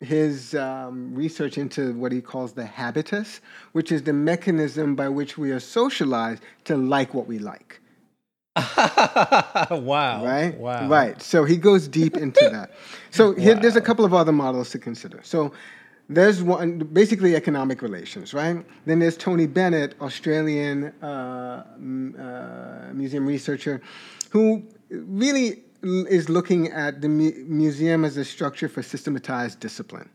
his 0.00 0.54
um, 0.54 1.14
research 1.14 1.58
into 1.58 1.92
what 1.94 2.12
he 2.12 2.20
calls 2.20 2.52
the 2.52 2.64
habitus, 2.64 3.40
which 3.72 3.90
is 3.90 4.02
the 4.02 4.12
mechanism 4.12 4.94
by 4.94 5.08
which 5.08 5.36
we 5.36 5.50
are 5.50 5.60
socialized 5.60 6.42
to 6.64 6.76
like 6.76 7.14
what 7.14 7.26
we 7.26 7.38
like. 7.38 7.80
wow. 8.76 10.24
Right? 10.24 10.54
Wow. 10.56 10.88
Right. 10.88 11.20
So 11.20 11.44
he 11.44 11.56
goes 11.56 11.88
deep 11.88 12.16
into 12.16 12.48
that. 12.52 12.72
So 13.10 13.34
here, 13.34 13.54
there's 13.54 13.76
a 13.76 13.80
couple 13.80 14.04
of 14.04 14.14
other 14.14 14.32
models 14.32 14.70
to 14.70 14.78
consider. 14.78 15.20
So 15.22 15.52
there's 16.08 16.42
one, 16.42 16.78
basically 16.78 17.36
economic 17.36 17.82
relations, 17.82 18.32
right? 18.32 18.64
Then 18.86 19.00
there's 19.00 19.16
Tony 19.16 19.46
Bennett, 19.46 19.94
Australian 20.00 20.86
uh, 21.02 21.64
m- 21.74 22.16
uh, 22.18 22.92
museum 22.94 23.26
researcher, 23.26 23.80
who 24.30 24.62
really 24.90 25.64
is 25.82 26.28
looking 26.28 26.68
at 26.68 27.00
the 27.00 27.08
mu- 27.08 27.44
museum 27.46 28.04
as 28.04 28.16
a 28.16 28.24
structure 28.24 28.68
for 28.68 28.82
systematized 28.82 29.60
discipline. 29.60 30.10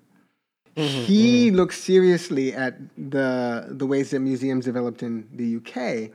he 0.75 1.51
looks 1.51 1.77
seriously 1.79 2.53
at 2.53 2.77
the 2.97 3.67
the 3.69 3.85
ways 3.85 4.09
that 4.09 4.19
museums 4.19 4.65
developed 4.65 5.03
in 5.03 5.27
the 5.33 5.57
UK 5.57 6.09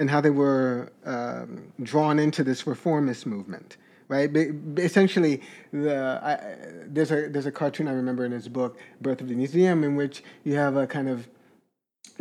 and 0.00 0.10
how 0.10 0.20
they 0.20 0.30
were 0.30 0.90
um, 1.04 1.72
drawn 1.82 2.18
into 2.18 2.42
this 2.42 2.66
reformist 2.66 3.26
movement. 3.26 3.76
Right, 4.08 4.32
ba- 4.32 4.52
essentially, 4.78 5.40
the 5.72 6.18
I, 6.22 6.56
there's 6.86 7.12
a 7.12 7.28
there's 7.28 7.46
a 7.46 7.52
cartoon 7.52 7.86
I 7.86 7.92
remember 7.92 8.24
in 8.24 8.32
his 8.32 8.48
book 8.48 8.76
Birth 9.00 9.20
of 9.20 9.28
the 9.28 9.36
Museum 9.36 9.84
in 9.84 9.94
which 9.94 10.24
you 10.42 10.56
have 10.56 10.74
a 10.76 10.86
kind 10.88 11.08
of 11.08 11.28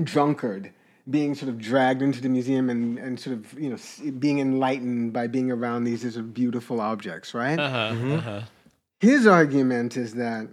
drunkard 0.03 0.71
being 1.09 1.33
sort 1.33 1.49
of 1.49 1.57
dragged 1.57 2.01
into 2.01 2.21
the 2.21 2.29
museum 2.29 2.69
and, 2.69 2.99
and 2.99 3.19
sort 3.19 3.35
of 3.35 3.53
you 3.59 3.69
know 3.69 4.11
being 4.19 4.39
enlightened 4.39 5.13
by 5.13 5.27
being 5.27 5.51
around 5.51 5.83
these 5.83 6.01
sort 6.01 6.15
of 6.17 6.33
beautiful 6.33 6.79
objects, 6.81 7.33
right? 7.33 7.59
Uh-huh, 7.59 8.15
uh-huh. 8.15 8.41
His 8.99 9.25
argument 9.25 9.97
is 9.97 10.13
that 10.15 10.47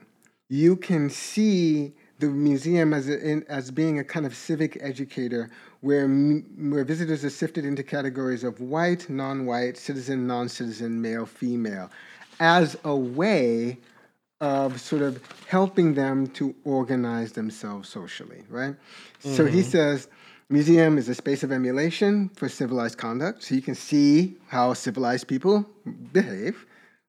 you 0.49 0.77
can 0.77 1.11
see 1.11 1.93
the 2.19 2.29
museum 2.29 2.95
as 2.95 3.09
a, 3.09 3.19
in, 3.29 3.45
as 3.49 3.71
being 3.71 3.99
a 3.99 4.05
kind 4.05 4.25
of 4.25 4.35
civic 4.35 4.79
educator, 4.81 5.51
where 5.81 6.05
m- 6.05 6.71
where 6.71 6.85
visitors 6.85 7.25
are 7.25 7.31
sifted 7.31 7.65
into 7.65 7.83
categories 7.83 8.45
of 8.45 8.61
white, 8.61 9.11
non-white, 9.11 9.77
citizen, 9.77 10.27
non-citizen, 10.27 11.03
male, 11.03 11.27
female, 11.27 11.91
as 12.41 12.77
a 12.85 12.97
way 12.97 13.79
of 14.41 14.81
sort 14.81 15.03
of 15.03 15.21
helping 15.47 15.95
them 15.95 16.27
to 16.29 16.55
organize 16.65 17.33
themselves 17.33 17.89
socially, 17.89 18.45
right? 18.49 18.75
So 19.19 19.45
he 19.45 19.63
says. 19.63 20.09
Museum 20.49 20.97
is 20.97 21.09
a 21.09 21.15
space 21.15 21.43
of 21.43 21.51
emulation 21.51 22.29
for 22.37 22.49
civilized 22.49 22.97
conduct, 22.99 23.43
so 23.43 23.55
you 23.55 23.63
can 23.63 23.75
see 23.75 24.37
how 24.47 24.73
civilized 24.75 25.27
people 25.27 25.67
behave. 26.13 26.65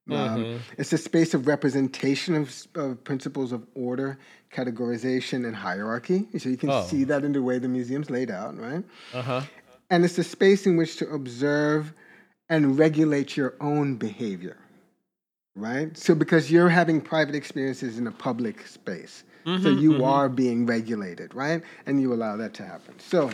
Um, 0.10 0.60
it's 0.78 0.92
a 0.94 0.98
space 0.98 1.34
of 1.34 1.48
representation 1.48 2.34
of, 2.34 2.52
of 2.76 3.04
principles 3.04 3.52
of 3.52 3.68
order, 3.76 4.18
categorization, 4.54 5.46
and 5.46 5.54
hierarchy. 5.56 6.26
So 6.40 6.48
you 6.50 6.56
can 6.58 6.70
Oh. 6.70 6.82
see 6.88 7.04
that 7.04 7.24
in 7.26 7.34
the 7.34 7.42
way 7.44 7.60
the 7.60 7.68
museum's 7.68 8.10
laid 8.10 8.32
out, 8.32 8.58
right? 8.58 8.84
Uh-huh. 9.14 9.42
And 9.90 10.04
it's 10.06 10.18
a 10.18 10.24
space 10.24 10.66
in 10.66 10.78
which 10.78 10.96
to 10.98 11.10
observe 11.10 11.94
and 12.50 12.80
regulate 12.80 13.36
your 13.36 13.54
own 13.60 13.96
behavior, 13.98 14.58
right? 15.56 15.96
So 15.98 16.16
because 16.16 16.50
you're 16.50 16.70
having 16.70 17.02
private 17.02 17.36
experiences 17.36 17.98
in 18.00 18.08
a 18.08 18.12
public 18.12 18.66
space, 18.66 19.26
so 19.48 19.70
you 19.70 20.04
are 20.04 20.28
being 20.28 20.66
regulated, 20.66 21.34
right? 21.34 21.64
And 21.86 22.02
you 22.02 22.14
allow 22.14 22.36
that 22.36 22.54
to 22.56 22.64
happen. 22.64 23.00
So 23.00 23.32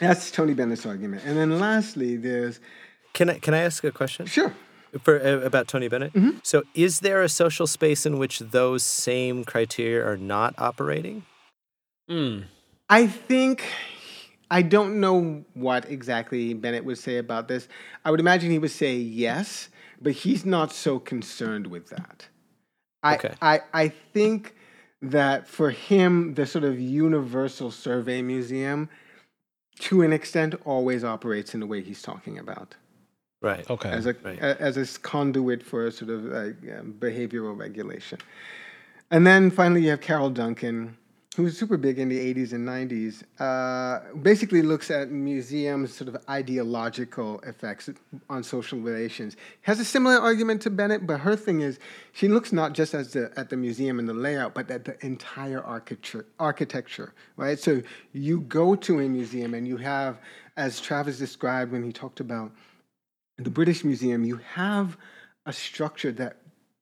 that's 0.00 0.32
Tony 0.32 0.52
Bennett's 0.52 0.84
argument. 0.84 1.22
And 1.24 1.36
then 1.36 1.60
lastly, 1.60 2.16
there's 2.16 2.58
Can 3.12 3.30
I 3.30 3.38
can 3.38 3.54
I 3.54 3.58
ask 3.58 3.84
a 3.84 3.92
question 3.92 4.26
sure. 4.26 4.52
for 5.00 5.20
uh, 5.24 5.46
about 5.46 5.68
Tony 5.68 5.86
Bennett? 5.88 6.12
Mm-hmm. 6.12 6.38
So, 6.42 6.64
is 6.74 7.00
there 7.00 7.22
a 7.22 7.28
social 7.28 7.68
space 7.68 8.04
in 8.04 8.18
which 8.18 8.40
those 8.40 8.82
same 8.82 9.44
criteria 9.44 10.04
are 10.04 10.16
not 10.16 10.54
operating? 10.58 11.24
Mm. 12.10 12.44
I 12.88 13.06
think 13.06 13.62
I 14.50 14.62
don't 14.62 14.98
know 14.98 15.44
what 15.54 15.88
exactly 15.88 16.52
Bennett 16.52 16.84
would 16.84 16.98
say 16.98 17.18
about 17.18 17.46
this. 17.46 17.68
I 18.04 18.10
would 18.10 18.20
imagine 18.20 18.50
he 18.50 18.58
would 18.58 18.72
say 18.72 18.96
yes, 18.96 19.68
but 20.02 20.12
he's 20.12 20.44
not 20.44 20.72
so 20.72 20.98
concerned 20.98 21.68
with 21.68 21.90
that. 21.90 22.26
I 23.04 23.14
Okay. 23.14 23.34
I, 23.40 23.60
I 23.72 23.88
think 24.12 24.55
that 25.10 25.46
for 25.48 25.70
him, 25.70 26.34
the 26.34 26.46
sort 26.46 26.64
of 26.64 26.78
universal 26.78 27.70
survey 27.70 28.22
museum, 28.22 28.88
to 29.80 30.02
an 30.02 30.12
extent, 30.12 30.54
always 30.64 31.04
operates 31.04 31.54
in 31.54 31.60
the 31.60 31.66
way 31.66 31.82
he's 31.82 32.02
talking 32.02 32.38
about 32.38 32.74
Right. 33.42 33.68
Okay. 33.70 33.90
as 33.90 34.06
a 34.06 34.14
right. 34.24 34.38
a- 34.38 34.60
as 34.60 34.76
a 34.76 34.80
s- 34.80 34.96
conduit 34.98 35.62
for 35.62 35.86
a 35.86 35.92
sort 35.92 36.10
of 36.10 36.24
like 36.24 36.56
um, 36.78 36.94
behavioral 36.98 37.56
regulation. 37.56 38.18
And 39.10 39.26
then 39.26 39.50
finally, 39.50 39.82
you 39.82 39.90
have 39.90 40.00
Carol 40.00 40.30
Duncan, 40.30 40.96
who 41.36 41.42
was 41.42 41.58
super 41.58 41.76
big 41.76 41.98
in 41.98 42.08
the 42.08 42.34
80s 42.34 42.54
and 42.54 42.66
90s. 42.66 43.22
Uh, 43.38 44.14
basically, 44.22 44.62
looks 44.62 44.90
at 44.90 45.10
museums' 45.10 45.94
sort 45.94 46.08
of 46.08 46.16
ideological 46.30 47.40
effects 47.40 47.90
on 48.30 48.42
social 48.42 48.78
relations. 48.78 49.36
Has 49.60 49.78
a 49.78 49.84
similar 49.84 50.16
argument 50.16 50.62
to 50.62 50.70
Bennett, 50.70 51.06
but 51.06 51.20
her 51.20 51.36
thing 51.36 51.60
is 51.60 51.78
she 52.12 52.26
looks 52.26 52.52
not 52.54 52.72
just 52.72 52.94
as 52.94 53.12
the, 53.12 53.30
at 53.36 53.50
the 53.50 53.56
museum 53.56 53.98
and 53.98 54.08
the 54.08 54.14
layout, 54.14 54.54
but 54.54 54.70
at 54.70 54.86
the 54.86 54.96
entire 55.04 55.62
architecture. 55.62 56.24
Architecture, 56.40 57.12
right? 57.36 57.58
So 57.58 57.82
you 58.14 58.40
go 58.40 58.74
to 58.74 59.00
a 59.00 59.08
museum 59.08 59.52
and 59.52 59.68
you 59.68 59.76
have, 59.76 60.18
as 60.56 60.80
Travis 60.80 61.18
described 61.18 61.70
when 61.70 61.82
he 61.82 61.92
talked 61.92 62.20
about 62.20 62.50
the 63.36 63.50
British 63.50 63.84
Museum, 63.84 64.24
you 64.24 64.40
have 64.54 64.96
a 65.44 65.52
structure 65.52 66.12
that 66.12 66.38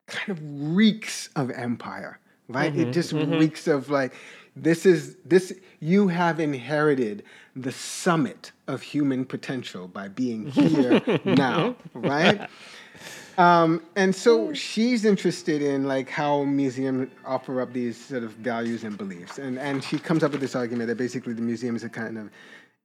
kind 0.07 0.31
of 0.31 0.39
reeks 0.77 1.29
of 1.35 1.51
empire, 1.51 2.21
right? 2.49 2.77
it 2.77 2.93
just 2.93 3.13
reeks 3.13 3.67
of 3.67 3.91
like 3.91 4.15
this 4.57 4.87
is 4.87 5.17
this 5.25 5.53
you 5.81 6.09
have 6.09 6.41
inherited 6.41 7.25
the 7.57 7.73
summit 7.73 8.53
of 8.67 8.83
human 8.83 9.25
potential 9.25 9.89
by 9.89 10.09
being 10.09 10.47
here 10.51 11.03
now, 11.25 11.77
right? 11.95 12.49
Um, 13.37 13.83
and 13.97 14.15
so 14.15 14.53
she's 14.53 15.05
interested 15.05 15.61
in 15.61 15.89
like 15.89 16.09
how 16.09 16.45
museums 16.45 17.11
offer 17.27 17.61
up 17.61 17.73
these 17.73 17.97
sort 17.97 18.23
of 18.23 18.33
values 18.33 18.85
and 18.85 18.97
beliefs, 18.97 19.39
and 19.39 19.59
and 19.59 19.83
she 19.83 19.99
comes 19.99 20.23
up 20.23 20.33
with 20.33 20.41
this 20.41 20.55
argument 20.55 20.89
that 20.89 20.97
basically 20.97 21.33
the 21.33 21.43
museum 21.43 21.75
is 21.75 21.83
a 21.83 21.89
kind 21.89 22.17
of, 22.17 22.31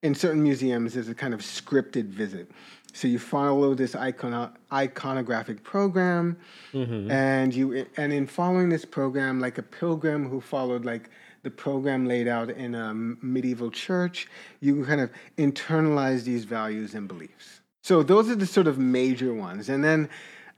in 0.01 0.15
certain 0.15 0.41
museums, 0.41 0.95
there's 0.95 1.09
a 1.09 1.15
kind 1.15 1.33
of 1.33 1.41
scripted 1.41 2.05
visit. 2.05 2.49
So 2.93 3.07
you 3.07 3.19
follow 3.19 3.75
this 3.75 3.93
icono- 3.93 4.51
iconographic 4.71 5.61
program, 5.61 6.35
and 7.11 7.53
you 7.53 7.85
and 7.97 8.11
in 8.11 8.25
following 8.25 8.69
this 8.69 8.85
program, 8.85 9.39
like 9.39 9.59
a 9.59 9.63
pilgrim 9.63 10.27
who 10.27 10.41
followed 10.41 10.83
like 10.83 11.11
the 11.43 11.51
program 11.51 12.05
laid 12.05 12.27
out 12.27 12.49
in 12.49 12.75
a 12.75 12.93
medieval 12.93 13.71
church, 13.71 14.27
you 14.59 14.85
kind 14.85 15.01
of 15.01 15.09
internalize 15.37 16.23
these 16.23 16.45
values 16.45 16.93
and 16.93 17.07
beliefs. 17.07 17.61
So 17.81 18.03
those 18.03 18.29
are 18.29 18.35
the 18.35 18.45
sort 18.45 18.67
of 18.67 18.77
major 18.77 19.33
ones. 19.33 19.69
And 19.69 19.83
then 19.83 20.09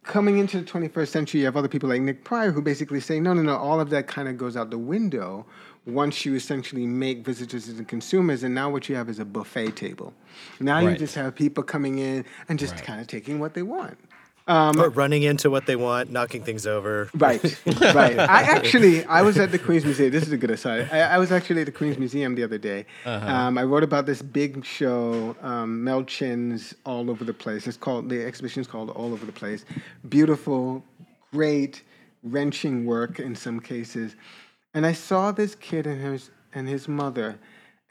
coming 0.04 0.39
into 0.39 0.60
the 0.60 0.65
21st 0.65 1.08
century, 1.08 1.39
you 1.41 1.46
have 1.46 1.56
other 1.56 1.67
people 1.67 1.89
like 1.89 2.02
Nick 2.02 2.24
Prior 2.24 2.52
who 2.52 2.62
basically 2.62 3.00
say, 3.00 3.20
no, 3.20 3.34
no, 3.34 3.41
no, 3.41 3.56
all 3.56 3.80
of 3.80 3.89
that 3.91 4.08
kind 4.08 4.28
of 4.28 4.38
goes 4.38 4.58
out 4.58 4.72
the 4.72 4.78
window 4.78 5.46
once 5.86 6.26
you 6.26 6.36
essentially 6.36 6.86
make 6.86 7.26
visitors 7.26 7.67
and 7.67 7.88
consumers. 7.88 8.44
And 8.44 8.54
now 8.54 8.70
what 8.70 8.89
you 8.89 8.96
have 8.96 9.10
is 9.10 9.20
a 9.20 9.26
buffet 9.26 9.76
table. 9.76 10.13
Now 10.60 10.80
you 10.80 10.96
just 10.96 11.15
have 11.15 11.36
people 11.36 11.63
coming 11.63 12.00
in 12.00 12.26
and 12.50 12.58
just 12.58 12.78
kind 12.84 13.00
of 13.00 13.08
taking 13.08 13.39
what 13.39 13.54
they 13.54 13.63
want. 13.63 13.98
Or 14.47 14.89
running 14.89 15.23
into 15.23 15.49
what 15.49 15.65
they 15.65 15.75
want, 15.75 16.12
knocking 16.12 16.43
things 16.43 16.65
over. 16.67 17.10
Right, 17.13 17.43
right. 17.82 18.19
I 18.19 18.41
actually, 18.43 19.04
I 19.06 19.21
was 19.21 19.38
at 19.38 19.51
the 19.51 19.60
Queen's 19.60 19.86
Museum. 19.86 20.12
This 20.12 20.23
is 20.23 20.32
a 20.32 20.38
good 20.38 20.51
aside. 20.51 20.89
I, 20.91 21.01
I 21.01 21.17
was 21.17 21.32
actually 21.32 21.62
at 21.62 21.65
the 21.65 21.71
Queen's 21.71 21.97
Museum 21.97 22.36
the 22.36 22.43
other 22.43 22.58
day. 22.58 22.86
Um, 23.06 23.58
I 23.58 23.63
wrote 23.63 23.84
about 23.84 24.06
this 24.06 24.21
big 24.21 24.63
show, 24.65 25.36
um, 25.41 25.84
Mel 25.84 26.04
Chin's 26.04 26.73
All 26.86 27.10
Over 27.10 27.23
the 27.23 27.34
Place. 27.34 27.67
It's 27.67 27.77
called 27.77 28.10
the 28.10 28.23
exhibition's 28.23 28.67
called 28.67 28.89
All 28.89 29.13
Over 29.13 29.25
the 29.25 29.32
Place. 29.32 29.65
Beautiful, 30.10 30.84
great, 31.32 31.84
wrenching 32.23 32.86
work 32.86 33.19
in 33.19 33.36
some 33.36 33.60
cases. 33.60 34.15
And 34.73 34.86
I 34.86 34.93
saw 34.93 35.32
this 35.32 35.56
kid 35.56 35.86
and 35.88 36.01
his 36.01 36.32
and 36.54 36.67
his 36.67 36.88
mother, 36.88 37.39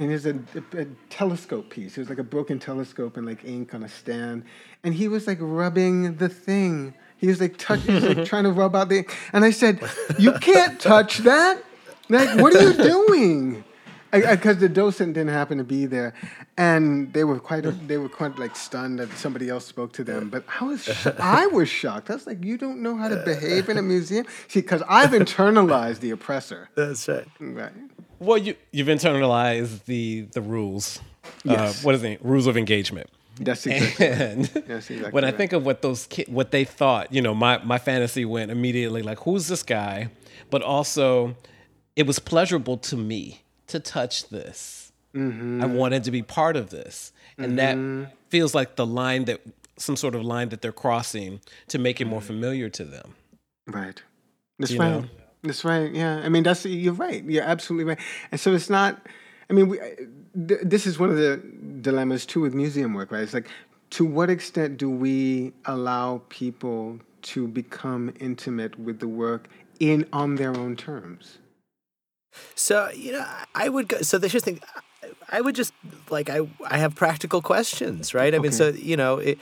and 0.01 0.11
there's 0.11 0.25
a, 0.27 0.35
a, 0.75 0.81
a 0.83 0.87
telescope 1.11 1.69
piece. 1.69 1.97
It 1.97 2.01
was 2.01 2.09
like 2.09 2.19
a 2.19 2.25
broken 2.25 2.59
telescope 2.59 3.17
and 3.19 3.27
like 3.27 3.45
ink 3.45 3.75
on 3.75 3.83
a 3.85 3.89
stand, 3.89 4.45
and 4.83 4.95
he 4.95 5.07
was 5.09 5.27
like 5.27 5.39
rubbing 5.41 6.17
the 6.17 6.29
thing. 6.29 6.95
He 7.19 7.27
was 7.27 7.41
like 7.41 7.59
touching, 7.59 8.01
like 8.01 8.25
trying 8.33 8.45
to 8.45 8.51
rub 8.53 8.75
out 8.75 8.89
the, 8.89 9.05
and 9.35 9.45
I 9.45 9.51
said, 9.51 9.81
"You 10.19 10.33
can't 10.41 10.81
touch 10.81 11.19
that! 11.19 11.63
Like, 12.09 12.41
what 12.41 12.57
are 12.57 12.63
you 12.63 12.73
doing?" 12.73 13.63
Because 14.11 14.57
the 14.59 14.69
docent 14.69 15.15
didn't 15.15 15.31
happen 15.31 15.59
to 15.59 15.65
be 15.65 15.87
there, 15.87 16.15
and 16.57 17.13
they 17.13 17.23
were 17.23 17.39
quite 17.39 17.63
they 17.87 17.99
were 17.99 18.09
quite 18.09 18.39
like 18.39 18.57
stunned 18.57 18.99
that 18.99 19.13
somebody 19.13 19.49
else 19.51 19.67
spoke 19.67 19.93
to 19.93 20.03
them. 20.03 20.31
But 20.31 20.45
I 20.61 20.65
was 20.65 20.83
sho- 20.83 21.15
I 21.21 21.47
was 21.47 21.69
shocked. 21.69 22.11
I 22.11 22.15
was 22.15 22.27
like, 22.27 22.43
"You 22.43 22.57
don't 22.57 22.83
know 22.83 22.97
how 22.97 23.09
to 23.09 23.17
behave 23.25 23.69
in 23.69 23.77
a 23.77 23.83
museum?" 23.83 24.25
See, 24.49 24.63
because 24.63 24.83
I've 24.89 25.11
internalized 25.11 26.01
the 26.01 26.11
oppressor. 26.11 26.71
That's 26.75 27.07
right. 27.07 27.29
Right. 27.39 27.73
Well, 28.21 28.39
you 28.39 28.55
you've 28.71 28.89
internalized 28.89 29.85
the 29.87 30.23
the 30.33 30.43
rules. 30.43 31.01
Uh, 31.25 31.53
yes. 31.53 31.81
Uh, 31.81 31.87
what 31.87 31.95
is 31.95 32.05
it? 32.05 32.25
Rules 32.25 32.47
of 32.47 32.57
engagement. 32.57 33.09
That's 33.41 33.67
exactly. 33.67 34.07
right. 34.07 34.67
That's 34.69 34.91
exactly 34.91 35.11
when 35.11 35.25
I 35.25 35.29
right. 35.29 35.37
think 35.37 35.53
of 35.53 35.65
what 35.65 35.83
those 35.83 36.07
ki- 36.07 36.27
what 36.29 36.51
they 36.51 36.65
thought, 36.65 37.13
you 37.13 37.23
know, 37.23 37.35
my 37.35 37.59
my 37.65 37.79
fantasy 37.79 38.25
went 38.25 38.51
immediately 38.51 39.03
like, 39.03 39.21
who's 39.21 39.49
this 39.49 39.63
guy? 39.63 40.11
But 40.51 40.63
also, 40.63 41.37
it 41.97 42.07
was 42.07 42.19
pleasurable 42.19 42.77
to 42.79 42.97
me 42.97 43.43
to 43.69 43.81
touch 43.81 44.29
this. 44.29 44.93
I 45.15 45.19
mm-hmm. 45.19 45.75
wanted 45.75 46.05
to 46.05 46.11
be 46.11 46.23
part 46.23 46.57
of 46.57 46.71
this. 46.71 47.13
And 47.37 47.59
that 47.59 47.77
mm-hmm. 47.77 48.13
feels 48.29 48.55
like 48.55 48.77
the 48.77 48.87
line 48.87 49.25
that 49.25 49.41
some 49.77 49.97
sort 49.97 50.15
of 50.15 50.23
line 50.23 50.51
that 50.51 50.61
they're 50.61 50.73
crossing 50.73 51.41
to 51.69 51.79
make 51.79 52.01
it 52.01 52.05
more 52.05 52.21
mm. 52.21 52.25
familiar 52.25 52.69
to 52.69 52.85
them. 52.85 53.15
Right. 53.67 54.03
That's 54.59 54.73
You 54.73 54.79
right. 54.79 54.91
know? 54.91 55.05
That's 55.43 55.65
right. 55.65 55.93
Yeah. 55.93 56.21
I 56.23 56.29
mean, 56.29 56.43
that's 56.43 56.65
you're 56.65 56.93
right. 56.93 57.25
You're 57.25 57.45
absolutely 57.45 57.85
right. 57.85 57.99
And 58.31 58.41
so 58.41 58.53
it's 58.53 58.71
not. 58.71 59.07
I 59.49 59.53
mean, 59.53 59.69
we, 59.69 59.79
th- 59.79 60.61
this 60.63 60.87
is 60.87 60.99
one 60.99 61.11
of 61.11 61.17
the 61.17 61.39
dilemmas 61.81 62.27
too 62.27 62.41
with 62.41 62.55
museum 62.55 62.95
work, 62.95 63.11
right? 63.11 63.23
It's 63.23 63.35
like, 63.35 63.49
to 63.91 64.05
what 64.05 64.31
extent 64.31 64.79
do 64.79 64.89
we 64.89 65.53
allow 65.65 66.23
people 66.29 67.01
to 67.23 67.49
become 67.49 68.15
intimate 68.21 68.79
with 68.79 69.01
the 69.01 69.09
work 69.09 69.49
in 69.81 70.07
on 70.13 70.37
their 70.37 70.57
own 70.57 70.77
terms? 70.77 71.39
So 72.55 72.91
you 72.91 73.13
know, 73.13 73.27
I 73.55 73.69
would 73.69 73.89
go. 73.89 74.03
So 74.03 74.19
there's 74.19 74.33
just 74.33 74.45
thing. 74.45 74.61
I 75.31 75.41
would 75.41 75.55
just 75.55 75.73
like 76.11 76.29
I 76.31 76.41
I 76.69 76.79
have 76.79 76.95
practical 76.95 77.41
questions, 77.43 78.15
right? 78.15 78.35
I 78.35 78.39
mean, 78.39 78.53
so 78.53 78.69
you 78.69 78.97
know, 78.97 79.19
it, 79.19 79.39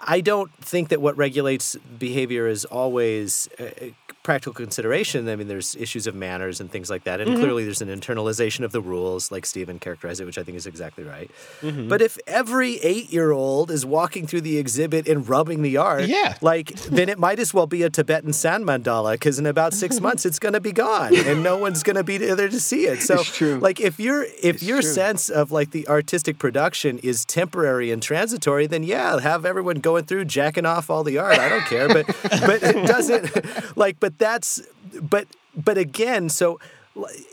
I 0.00 0.20
don't 0.20 0.52
think 0.56 0.88
that 0.88 1.00
what 1.00 1.16
regulates 1.16 1.76
behavior 1.98 2.48
is 2.48 2.64
always 2.64 3.48
a 3.60 3.94
practical 4.24 4.54
consideration. 4.54 5.28
I 5.28 5.36
mean, 5.36 5.46
there's 5.46 5.76
issues 5.76 6.08
of 6.08 6.14
manners 6.16 6.58
and 6.60 6.70
things 6.72 6.90
like 6.90 7.04
that, 7.04 7.20
and 7.20 7.30
mm-hmm. 7.30 7.40
clearly 7.40 7.62
there's 7.64 7.82
an 7.82 7.88
internalization 7.88 8.64
of 8.64 8.72
the 8.72 8.80
rules, 8.80 9.30
like 9.30 9.46
Steven 9.46 9.78
characterized 9.78 10.20
it, 10.20 10.24
which 10.24 10.38
I 10.38 10.42
think 10.42 10.56
is 10.56 10.66
exactly 10.66 11.04
right. 11.04 11.30
Mm-hmm. 11.60 11.88
But 11.88 12.02
if 12.02 12.18
every 12.26 12.78
eight-year-old 12.78 13.70
is 13.70 13.86
walking 13.86 14.26
through 14.26 14.40
the 14.40 14.58
exhibit 14.58 15.06
and 15.06 15.28
rubbing 15.28 15.62
the 15.62 15.76
art, 15.76 16.06
Yeah. 16.06 16.36
like 16.40 16.72
then 16.90 17.08
it 17.08 17.18
might 17.18 17.38
as 17.38 17.54
well 17.54 17.66
be 17.68 17.82
a 17.84 17.90
Tibetan 17.90 18.32
sand 18.32 18.64
mandala 18.64 19.12
because 19.12 19.38
in 19.38 19.46
about 19.46 19.74
six 19.74 20.00
months 20.06 20.24
it's 20.26 20.38
going 20.38 20.54
to 20.54 20.60
be 20.60 20.72
gone 20.72 21.14
and 21.14 21.42
no 21.42 21.56
one's 21.58 21.82
going 21.82 21.96
to 21.96 22.04
be 22.04 22.16
there 22.18 22.48
to 22.48 22.60
see 22.60 22.86
it. 22.86 23.02
So, 23.02 23.20
It's 23.20 23.36
true. 23.36 23.58
like 23.58 23.78
if 23.78 24.00
your 24.00 24.24
if 24.42 24.62
your 24.62 24.80
true. 24.80 24.90
sense 24.90 25.28
of 25.28 25.52
like 25.52 25.70
the 25.70 25.86
artistic 25.86 26.38
production 26.38 26.98
is 27.00 27.24
temporary 27.26 27.92
and 27.92 28.02
transitory, 28.02 28.66
then 28.66 28.82
yeah, 28.82 29.20
have 29.20 29.44
everyone 29.44 29.76
going 29.76 30.04
through 30.04 30.24
jacking 30.24 30.64
off 30.64 30.88
all 30.88 31.04
the 31.04 31.18
art. 31.18 31.38
I 31.38 31.48
don't 31.50 31.66
care, 31.66 31.88
but 31.88 32.06
but 32.06 32.62
it 32.62 32.86
doesn't 32.86 33.76
like. 33.76 34.00
But 34.00 34.13
that's 34.18 34.62
but 35.00 35.26
but 35.56 35.78
again, 35.78 36.28
so 36.28 36.58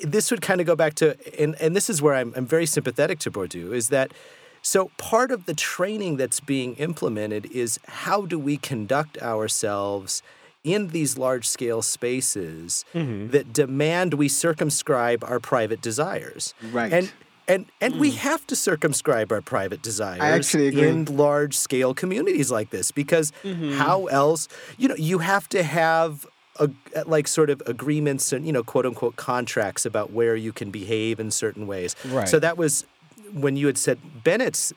this 0.04 0.32
would 0.32 0.42
kind 0.42 0.62
of 0.62 0.68
go 0.68 0.76
back 0.76 0.96
to 0.96 1.18
and 1.42 1.56
and 1.62 1.76
this 1.76 1.90
is 1.90 2.02
where 2.02 2.16
I'm 2.16 2.34
I'm 2.36 2.46
very 2.46 2.66
sympathetic 2.66 3.20
to 3.20 3.32
Bourdieu 3.32 3.74
is 3.74 3.90
that. 3.90 4.12
So 4.64 4.92
part 4.98 5.32
of 5.32 5.48
the 5.48 5.56
training 5.56 6.18
that's 6.18 6.40
being 6.40 6.76
implemented 6.76 7.48
is 7.48 7.80
how 7.88 8.28
do 8.28 8.38
we 8.38 8.58
conduct 8.58 9.20
ourselves 9.20 10.22
in 10.64 10.90
these 10.90 11.18
large 11.18 11.48
scale 11.48 11.82
spaces 11.82 12.86
that 13.32 13.52
demand 13.54 14.14
we 14.14 14.28
circumscribe 14.28 15.24
our 15.24 15.40
private 15.40 15.82
desires. 15.82 16.54
Right. 16.72 16.94
And 16.94 17.12
and 17.48 17.66
and 17.82 17.96
we 18.00 18.12
have 18.12 18.46
to 18.48 18.56
circumscribe 18.56 19.32
our 19.32 19.42
private 19.42 19.82
desires 19.82 20.54
in 20.56 21.06
large 21.06 21.58
scale 21.58 21.94
communities 21.94 22.52
like 22.52 22.70
this 22.70 22.92
because 22.92 23.34
how 23.74 24.06
else 24.08 24.48
you 24.78 24.88
know 24.88 24.96
you 24.96 25.20
have 25.20 25.50
to 25.50 25.64
have 25.64 26.28
a, 26.60 26.70
like 27.06 27.28
sort 27.28 27.50
of 27.50 27.62
agreements 27.66 28.32
and 28.34 28.46
you 28.46 28.52
know 28.52 28.64
quote 28.64 28.86
unquote 28.86 29.16
contracts 29.16 29.86
about 29.86 30.12
where 30.12 30.36
you 30.36 30.52
can 30.52 30.72
behave 30.72 31.20
in 31.20 31.32
certain 31.32 31.68
ways. 31.68 31.96
Right. 32.06 32.28
So 32.28 32.40
that 32.40 32.58
was 32.58 32.86
when 33.34 33.56
you 33.56 33.68
had 33.68 33.78
said 33.78 33.98
Bennett's 34.24 34.74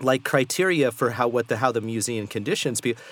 like 0.00 0.22
criteria 0.22 0.92
for 0.92 1.10
how 1.10 1.26
what 1.28 1.48
the 1.48 1.56
how 1.56 1.72
the 1.72 1.80
museum 1.80 2.28
conditions 2.28 2.80
people 2.80 3.02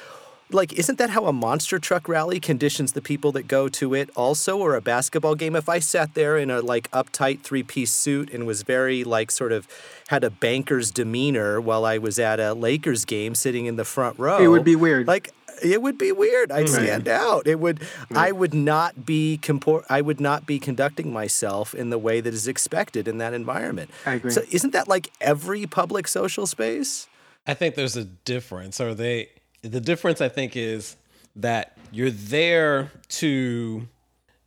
like 0.52 0.72
isn't 0.74 0.98
that 0.98 1.10
how 1.10 1.26
a 1.26 1.32
monster 1.32 1.80
truck 1.80 2.06
rally 2.08 2.38
conditions 2.38 2.92
the 2.92 3.02
people 3.02 3.32
that 3.32 3.48
go 3.48 3.68
to 3.68 3.92
it 3.94 4.08
also 4.14 4.56
or 4.58 4.76
a 4.76 4.80
basketball 4.80 5.34
game 5.34 5.56
if 5.56 5.68
i 5.68 5.80
sat 5.80 6.14
there 6.14 6.38
in 6.38 6.48
a 6.48 6.60
like 6.60 6.88
uptight 6.92 7.40
three-piece 7.40 7.90
suit 7.90 8.32
and 8.32 8.46
was 8.46 8.62
very 8.62 9.02
like 9.02 9.32
sort 9.32 9.50
of 9.50 9.66
had 10.06 10.22
a 10.22 10.30
banker's 10.30 10.92
demeanor 10.92 11.60
while 11.60 11.84
i 11.84 11.98
was 11.98 12.20
at 12.20 12.38
a 12.38 12.54
lakers 12.54 13.04
game 13.04 13.34
sitting 13.34 13.66
in 13.66 13.74
the 13.74 13.84
front 13.84 14.16
row 14.16 14.38
It 14.38 14.46
would 14.46 14.62
be 14.62 14.76
weird. 14.76 15.08
like 15.08 15.32
it 15.62 15.80
would 15.82 15.96
be 15.98 16.12
weird 16.12 16.50
i'd 16.52 16.68
stand 16.68 17.08
out 17.08 17.46
it 17.46 17.58
would 17.60 17.80
i 18.14 18.30
would 18.32 18.54
not 18.54 19.04
be 19.06 19.38
compor- 19.42 19.84
i 19.88 20.00
would 20.00 20.20
not 20.20 20.46
be 20.46 20.58
conducting 20.58 21.12
myself 21.12 21.74
in 21.74 21.90
the 21.90 21.98
way 21.98 22.20
that 22.20 22.32
is 22.34 22.46
expected 22.48 23.06
in 23.08 23.18
that 23.18 23.32
environment 23.34 23.90
I 24.04 24.14
agree. 24.14 24.30
so 24.30 24.42
isn't 24.50 24.72
that 24.72 24.88
like 24.88 25.10
every 25.20 25.66
public 25.66 26.08
social 26.08 26.46
space 26.46 27.06
I 27.48 27.54
think 27.54 27.76
there's 27.76 27.96
a 27.96 28.04
difference. 28.04 28.80
Or 28.80 28.92
they 28.92 29.28
the 29.62 29.80
difference 29.80 30.20
I 30.20 30.28
think 30.28 30.56
is 30.56 30.96
that 31.36 31.78
you're 31.92 32.10
there 32.10 32.90
to 33.20 33.86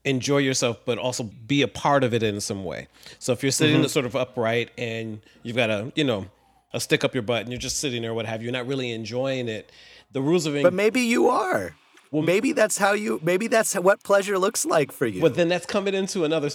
enjoy 0.03 0.39
yourself 0.39 0.79
but 0.85 0.97
also 0.97 1.23
be 1.47 1.61
a 1.61 1.67
part 1.69 2.03
of 2.03 2.13
it 2.13 2.23
in 2.23 2.41
some 2.41 2.65
way. 2.65 2.87
So 3.19 3.31
if 3.31 3.41
you're 3.41 3.53
sitting 3.53 3.77
Mm-hmm. 3.77 3.87
sort 3.87 4.05
of 4.05 4.15
upright 4.17 4.71
and 4.77 5.21
you've 5.43 5.55
got 5.55 5.69
a, 5.69 5.91
you 5.95 6.03
know, 6.03 6.25
a 6.73 6.79
stick 6.81 7.03
up 7.05 7.13
your 7.13 7.23
butt 7.23 7.41
and 7.43 7.49
you're 7.51 7.59
just 7.59 7.77
sitting 7.79 8.01
there 8.01 8.13
what 8.13 8.25
have 8.25 8.41
you, 8.41 8.45
you're 8.47 8.53
not 8.53 8.67
really 8.67 8.91
enjoying 8.91 9.47
it. 9.47 9.71
The 10.11 10.21
rules 10.21 10.45
of 10.45 10.61
But 10.61 10.73
maybe 10.73 11.01
you 11.01 11.29
are. 11.29 11.75
Well, 12.11 12.23
maybe 12.23 12.53
that's 12.53 12.77
how 12.77 12.93
you. 12.93 13.19
Maybe 13.23 13.47
that's 13.47 13.75
what 13.75 14.03
pleasure 14.03 14.37
looks 14.37 14.65
like 14.65 14.91
for 14.91 15.05
you. 15.05 15.21
But 15.21 15.35
then 15.35 15.47
that's 15.47 15.65
coming 15.65 15.93
into 15.93 16.23
another 16.23 16.49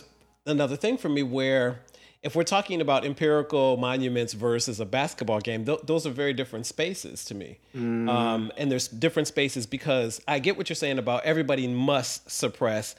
another 0.46 0.76
thing 0.76 0.98
for 0.98 1.08
me 1.08 1.22
where 1.22 1.80
if 2.24 2.34
we're 2.34 2.42
talking 2.42 2.80
about 2.80 3.04
empirical 3.04 3.76
monuments 3.76 4.32
versus 4.32 4.80
a 4.80 4.86
basketball 4.86 5.40
game, 5.40 5.64
th- 5.64 5.80
those 5.84 6.06
are 6.06 6.10
very 6.10 6.32
different 6.32 6.66
spaces 6.66 7.24
to 7.26 7.34
me. 7.34 7.58
Um, 7.74 8.50
and 8.56 8.72
there's 8.72 8.88
different 8.88 9.28
spaces 9.28 9.66
because 9.66 10.20
I 10.26 10.38
get 10.38 10.56
what 10.56 10.68
you're 10.70 10.74
saying 10.74 10.98
about 10.98 11.24
everybody 11.24 11.68
must 11.68 12.30
suppress 12.30 12.96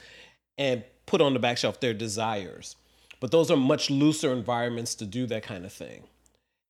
and 0.56 0.84
put 1.06 1.20
on 1.20 1.34
the 1.34 1.40
back 1.40 1.58
shelf 1.58 1.80
their 1.80 1.92
desires. 1.92 2.76
But 3.18 3.32
those 3.32 3.50
are 3.50 3.56
much 3.56 3.90
looser 3.90 4.32
environments 4.32 4.94
to 4.96 5.06
do 5.06 5.26
that 5.26 5.42
kind 5.42 5.66
of 5.66 5.72
thing. 5.72 6.04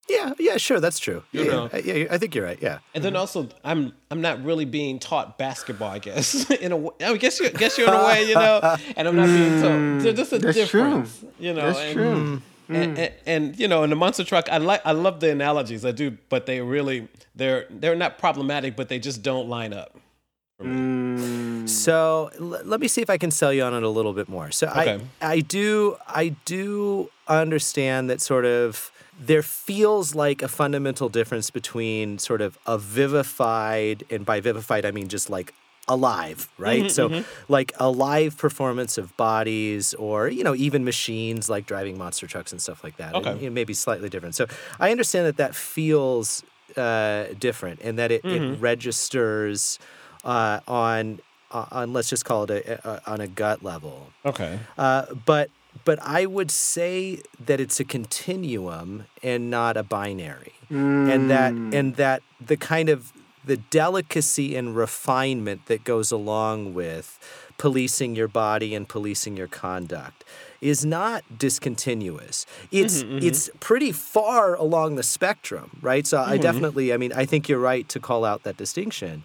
Yeah, 0.09 0.33
yeah, 0.39 0.57
sure, 0.57 0.81
that's 0.81 0.99
true. 0.99 1.23
Yeah, 1.33 1.45
know. 1.45 1.71
yeah, 1.73 1.95
yeah, 1.95 2.07
I 2.11 2.19
think 2.19 2.35
you're 2.35 2.45
right. 2.45 2.59
Yeah. 2.61 2.79
And 2.95 3.03
then 3.03 3.17
also, 3.17 3.49
I'm 3.65 3.93
I'm 4.11 4.21
not 4.21 4.43
really 4.45 4.65
being 4.65 4.99
taught 4.99 5.39
basketball. 5.39 5.91
I 5.91 5.99
guess 5.99 6.49
in 6.67 6.73
a 6.73 6.77
way, 6.77 6.91
I 7.01 7.17
guess 7.17 7.41
you 7.41 7.51
guess 7.51 7.77
you're 7.77 7.89
in 7.89 7.95
a 7.95 8.05
way, 8.05 8.29
you 8.29 8.35
know. 8.35 8.77
And 8.97 9.09
I'm 9.09 9.17
not 9.17 9.27
being 9.27 9.61
taught. 9.61 9.71
Mm. 9.71 10.03
There's 10.03 10.17
just 10.17 10.33
a 10.33 10.39
That's 10.39 10.71
true. 10.71 10.85
difference, 10.85 11.25
you 11.39 11.53
know. 11.53 11.67
That's 11.67 11.79
and, 11.79 11.93
true. 11.93 12.15
Mm. 12.15 12.43
And, 12.69 12.99
and, 12.99 13.15
and 13.27 13.59
you 13.59 13.69
know, 13.69 13.85
in 13.85 13.91
the 13.91 13.97
monster 13.97 14.25
truck, 14.25 14.49
I 14.51 14.59
like 14.59 14.83
I 14.85 14.93
love 14.93 15.21
the 15.21 15.31
analogies. 15.31 15.85
I 15.85 15.93
do, 15.93 16.17
but 16.29 16.47
they 16.47 16.61
really 16.61 17.09
they're 17.35 17.67
they're 17.71 17.97
not 17.97 18.19
problematic, 18.19 18.77
but 18.77 18.89
they 18.89 18.99
just 18.99 19.23
don't 19.23 19.49
line 19.49 19.73
up. 19.73 19.97
Mm. 20.61 21.69
So 21.69 22.31
l- 22.41 22.63
let 22.65 22.81
me 22.81 22.89
see 22.89 23.03
if 23.03 23.11
I 23.11 23.19
can 23.19 23.31
sell 23.31 23.53
you 23.53 23.63
on 23.63 23.75
it 23.75 23.83
a 23.83 23.89
little 23.89 24.13
bit 24.13 24.29
more. 24.29 24.51
So 24.51 24.69
Okay. 24.69 25.01
I 25.21 25.33
I 25.33 25.41
do 25.41 25.97
I 26.09 26.29
do 26.45 27.11
understand 27.29 28.09
that 28.11 28.21
sort 28.21 28.45
of 28.45 28.91
there 29.19 29.43
feels 29.43 30.15
like 30.15 30.43
a 30.43 30.49
fundamental 30.49 31.09
difference 31.09 31.51
between 31.51 32.19
sort 32.19 32.41
of 32.41 32.59
a 32.67 32.79
vivified 32.79 34.05
and 34.11 34.25
by 34.27 34.41
vivified 34.41 34.85
I 34.85 34.91
mean 34.91 35.09
just 35.09 35.31
like 35.31 35.55
alive, 35.89 36.49
right? 36.59 36.91
so 36.91 37.23
like 37.49 37.73
a 37.79 37.89
live 37.91 38.37
performance 38.37 38.99
of 38.99 39.17
bodies 39.17 39.95
or 39.95 40.29
you 40.29 40.45
know 40.45 40.55
even 40.55 40.85
machines 40.85 41.49
like 41.49 41.67
driving 41.67 41.97
monster 41.97 42.27
trucks 42.27 42.53
and 42.53 42.61
stuff 42.61 42.83
like 42.85 42.97
that. 42.97 43.15
Okay. 43.15 43.31
And, 43.31 43.41
you 43.41 43.49
know, 43.49 43.55
maybe 43.55 43.75
slightly 43.75 44.09
different. 44.09 44.35
So 44.35 44.47
I 44.81 44.91
understand 44.91 45.27
that 45.27 45.37
that 45.37 45.55
feels 45.55 46.43
uh, 46.77 47.27
different 47.39 47.81
and 47.83 47.99
that 47.99 48.11
it, 48.11 48.25
it 48.25 48.61
registers 48.61 49.79
uh, 50.25 50.61
on 50.67 51.21
uh, 51.51 51.67
on 51.71 51.93
let's 51.93 52.11
just 52.11 52.25
call 52.25 52.45
it 52.45 52.51
a, 52.51 52.89
a, 52.89 53.11
on 53.11 53.21
a 53.21 53.27
gut 53.27 53.63
level. 53.63 54.09
Okay. 54.25 54.59
Uh, 54.77 55.07
but 55.25 55.51
but 55.87 56.01
I 56.03 56.27
would 56.27 56.51
say 56.51 57.21
that 57.39 57.61
it's 57.61 57.79
a 57.79 57.85
continuum 57.85 59.07
and 59.23 59.49
not 59.49 59.77
a 59.77 59.85
binary, 59.85 60.55
and 60.69 61.31
that 61.31 61.55
mm. 61.55 61.73
and 61.73 61.95
that 61.95 62.23
the 62.45 62.57
kind 62.57 62.89
of 62.89 63.13
the 63.45 63.57
delicacy 63.57 64.57
and 64.57 64.75
refinement 64.75 65.67
that 65.67 65.85
goes 65.85 66.11
along 66.11 66.75
with 66.75 67.19
policing 67.57 68.17
your 68.17 68.27
body 68.27 68.75
and 68.75 68.89
policing 68.89 69.37
your 69.37 69.47
conduct 69.47 70.25
is 70.61 70.85
not 70.85 71.23
discontinuous. 71.39 72.45
It's 72.73 73.05
mm-hmm, 73.05 73.19
mm-hmm. 73.19 73.27
it's 73.29 73.49
pretty 73.61 73.93
far 73.93 74.57
along 74.57 74.97
the 74.97 75.05
spectrum, 75.05 75.79
right? 75.81 76.05
So 76.05 76.21
I 76.21 76.33
mm-hmm. 76.33 76.43
definitely, 76.43 76.93
I 76.93 76.97
mean, 76.97 77.13
I 77.13 77.27
think 77.27 77.49
you're 77.49 77.61
right 77.61 77.89
to 77.91 78.01
call 78.01 78.25
out 78.25 78.43
that 78.43 78.57
distinction. 78.57 79.23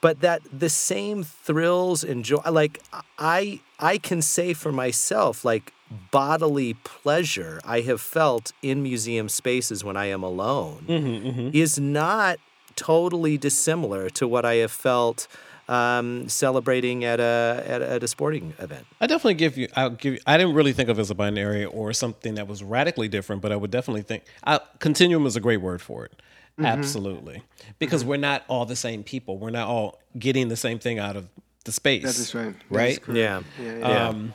But 0.00 0.20
that 0.20 0.40
the 0.50 0.70
same 0.70 1.22
thrills 1.24 2.04
and 2.04 2.24
joy 2.24 2.40
like 2.50 2.80
i 3.18 3.58
i 3.80 3.98
can 3.98 4.22
say 4.22 4.54
for 4.54 4.70
myself 4.70 5.44
like 5.44 5.72
bodily 6.10 6.74
pleasure 6.74 7.60
i 7.64 7.80
have 7.80 8.00
felt 8.00 8.52
in 8.62 8.82
museum 8.82 9.28
spaces 9.28 9.82
when 9.84 9.96
i 9.96 10.06
am 10.06 10.22
alone 10.22 11.50
is 11.54 11.78
not 11.78 12.38
totally 12.76 13.36
dissimilar 13.38 14.08
to 14.10 14.26
what 14.28 14.44
i 14.44 14.54
have 14.54 14.72
felt 14.72 15.26
um, 15.70 16.28
celebrating 16.30 17.04
at 17.04 17.20
a, 17.20 17.62
at 17.66 17.82
a 17.82 17.90
at 17.90 18.02
a 18.02 18.08
sporting 18.08 18.54
event 18.58 18.86
I 19.02 19.06
definitely 19.06 19.34
give 19.34 19.58
you. 19.58 19.68
I'll 19.76 19.90
give 19.90 20.14
you. 20.14 20.20
I 20.26 20.38
didn't 20.38 20.54
really 20.54 20.72
think 20.72 20.88
of 20.88 20.98
it 20.98 21.02
as 21.02 21.10
a 21.10 21.14
binary 21.14 21.66
or 21.66 21.92
something 21.92 22.36
that 22.36 22.48
was 22.48 22.62
radically 22.64 23.06
different, 23.06 23.42
but 23.42 23.52
I 23.52 23.56
would 23.56 23.70
definitely 23.70 24.00
think. 24.00 24.24
I, 24.44 24.60
continuum 24.78 25.26
is 25.26 25.36
a 25.36 25.40
great 25.40 25.58
word 25.60 25.82
for 25.82 26.06
it. 26.06 26.12
Absolutely, 26.58 27.42
because 27.78 28.02
we're 28.02 28.16
not 28.16 28.44
all 28.48 28.64
the 28.64 28.76
same 28.76 29.04
people. 29.04 29.36
We're 29.36 29.50
not 29.50 29.68
all 29.68 29.98
getting 30.18 30.48
the 30.48 30.56
same 30.56 30.78
thing 30.78 30.98
out 30.98 31.16
of 31.16 31.28
the 31.66 31.72
space. 31.72 32.02
That 32.02 32.18
is 32.18 32.34
right. 32.34 32.44
That 32.44 32.64
is 32.64 32.70
Right? 32.70 33.02
correct. 33.02 33.18
yeah 33.18 33.42
Yeah, 33.62 33.78
yeah. 33.78 34.08
Um, 34.08 34.34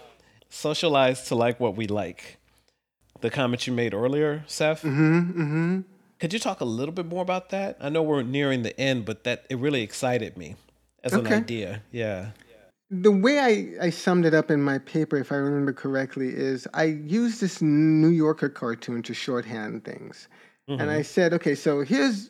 socialize 0.54 1.24
to 1.28 1.36
like 1.36 1.60
what 1.60 1.76
we 1.76 1.88
like. 1.88 2.38
the 3.24 3.30
comment 3.30 3.66
you 3.66 3.74
made 3.74 3.94
earlier, 3.94 4.44
Seph. 4.48 4.82
Mm-hmm, 4.82 5.42
mm-hmm. 5.42 5.82
Could 6.20 6.34
you 6.34 6.40
talk 6.40 6.60
a 6.60 6.66
little 6.66 6.94
bit 6.94 7.06
more 7.06 7.22
about 7.22 7.50
that? 7.50 7.78
I 7.80 7.90
know 7.90 8.04
we're 8.04 8.22
nearing 8.22 8.64
the 8.64 8.78
end, 8.80 9.06
but 9.06 9.24
that 9.24 9.46
it 9.50 9.58
really 9.58 9.82
excited 9.82 10.38
me 10.38 10.56
as 11.04 11.14
okay. 11.14 11.28
an 11.28 11.34
idea. 11.42 11.82
Yeah. 11.92 12.32
The 12.92 13.12
way 13.12 13.40
I, 13.40 13.86
I 13.86 13.90
summed 13.90 14.26
it 14.26 14.34
up 14.34 14.52
in 14.52 14.62
my 14.62 14.78
paper, 14.80 15.18
if 15.18 15.32
I 15.32 15.36
remember 15.36 15.74
correctly, 15.74 16.28
is 16.28 16.68
I 16.74 16.84
used 16.84 17.42
this 17.42 17.62
New 17.62 18.10
Yorker 18.10 18.50
cartoon 18.50 19.02
to 19.04 19.14
shorthand 19.14 19.86
things. 19.86 20.28
Mm-hmm. 20.70 20.82
And 20.82 20.92
I 20.92 21.02
said, 21.02 21.34
okay, 21.34 21.56
so 21.56 21.82
here's 21.82 22.30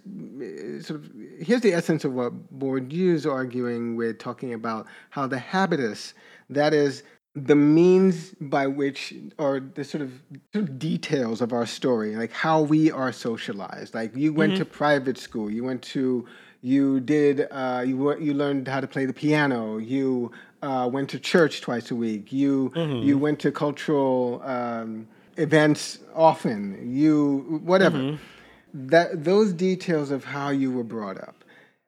sort 0.86 1.02
of 1.02 1.12
here's 1.40 1.62
the 1.62 1.74
essence 1.74 2.06
of 2.06 2.14
what 2.14 2.34
Bourdieu 2.58 3.14
is 3.14 3.26
arguing 3.26 3.96
with 3.96 4.20
talking 4.20 4.54
about 4.54 4.88
how 5.10 5.28
the 5.28 5.38
habitus, 5.38 6.14
that 6.50 6.74
is 6.74 7.04
the 7.36 7.56
means 7.56 8.36
by 8.40 8.68
which 8.68 9.14
or 9.40 9.60
the 9.60 9.84
sort 9.84 10.02
of, 10.02 10.22
sort 10.54 10.70
of 10.70 10.78
details 10.78 11.42
of 11.42 11.52
our 11.52 11.66
story 11.66 12.16
like 12.16 12.32
how 12.32 12.62
we 12.62 12.92
are 12.92 13.12
socialized. 13.12 13.96
Like 13.96 14.16
you 14.16 14.34
went 14.34 14.54
mm-hmm. 14.54 14.60
to 14.60 14.66
private 14.66 15.18
school. 15.18 15.50
You 15.50 15.64
went 15.64 15.82
to 15.84 16.28
you 16.62 17.00
did 17.00 17.48
uh, 17.50 17.84
you 17.86 18.18
you 18.20 18.34
learned 18.34 18.68
how 18.68 18.82
to 18.82 18.88
play 18.88 19.06
the 19.06 19.14
piano. 19.14 19.78
You 19.78 20.32
uh, 20.62 20.90
went 20.92 21.10
to 21.10 21.20
church 21.20 21.62
twice 21.62 21.90
a 21.90 21.96
week. 21.96 22.32
You 22.32 22.72
mm-hmm. 22.76 23.08
you 23.08 23.18
went 23.18 23.40
to 23.40 23.52
cultural 23.52 24.42
um, 24.44 25.08
events 25.38 26.00
often. 26.14 26.96
You 26.96 27.62
whatever. 27.64 27.98
Mm-hmm. 27.98 28.90
that 28.90 29.24
those 29.24 29.54
details 29.54 30.12
of 30.12 30.24
how 30.24 30.50
you 30.50 30.72
were 30.72 30.84
brought 30.84 31.18
up 31.18 31.43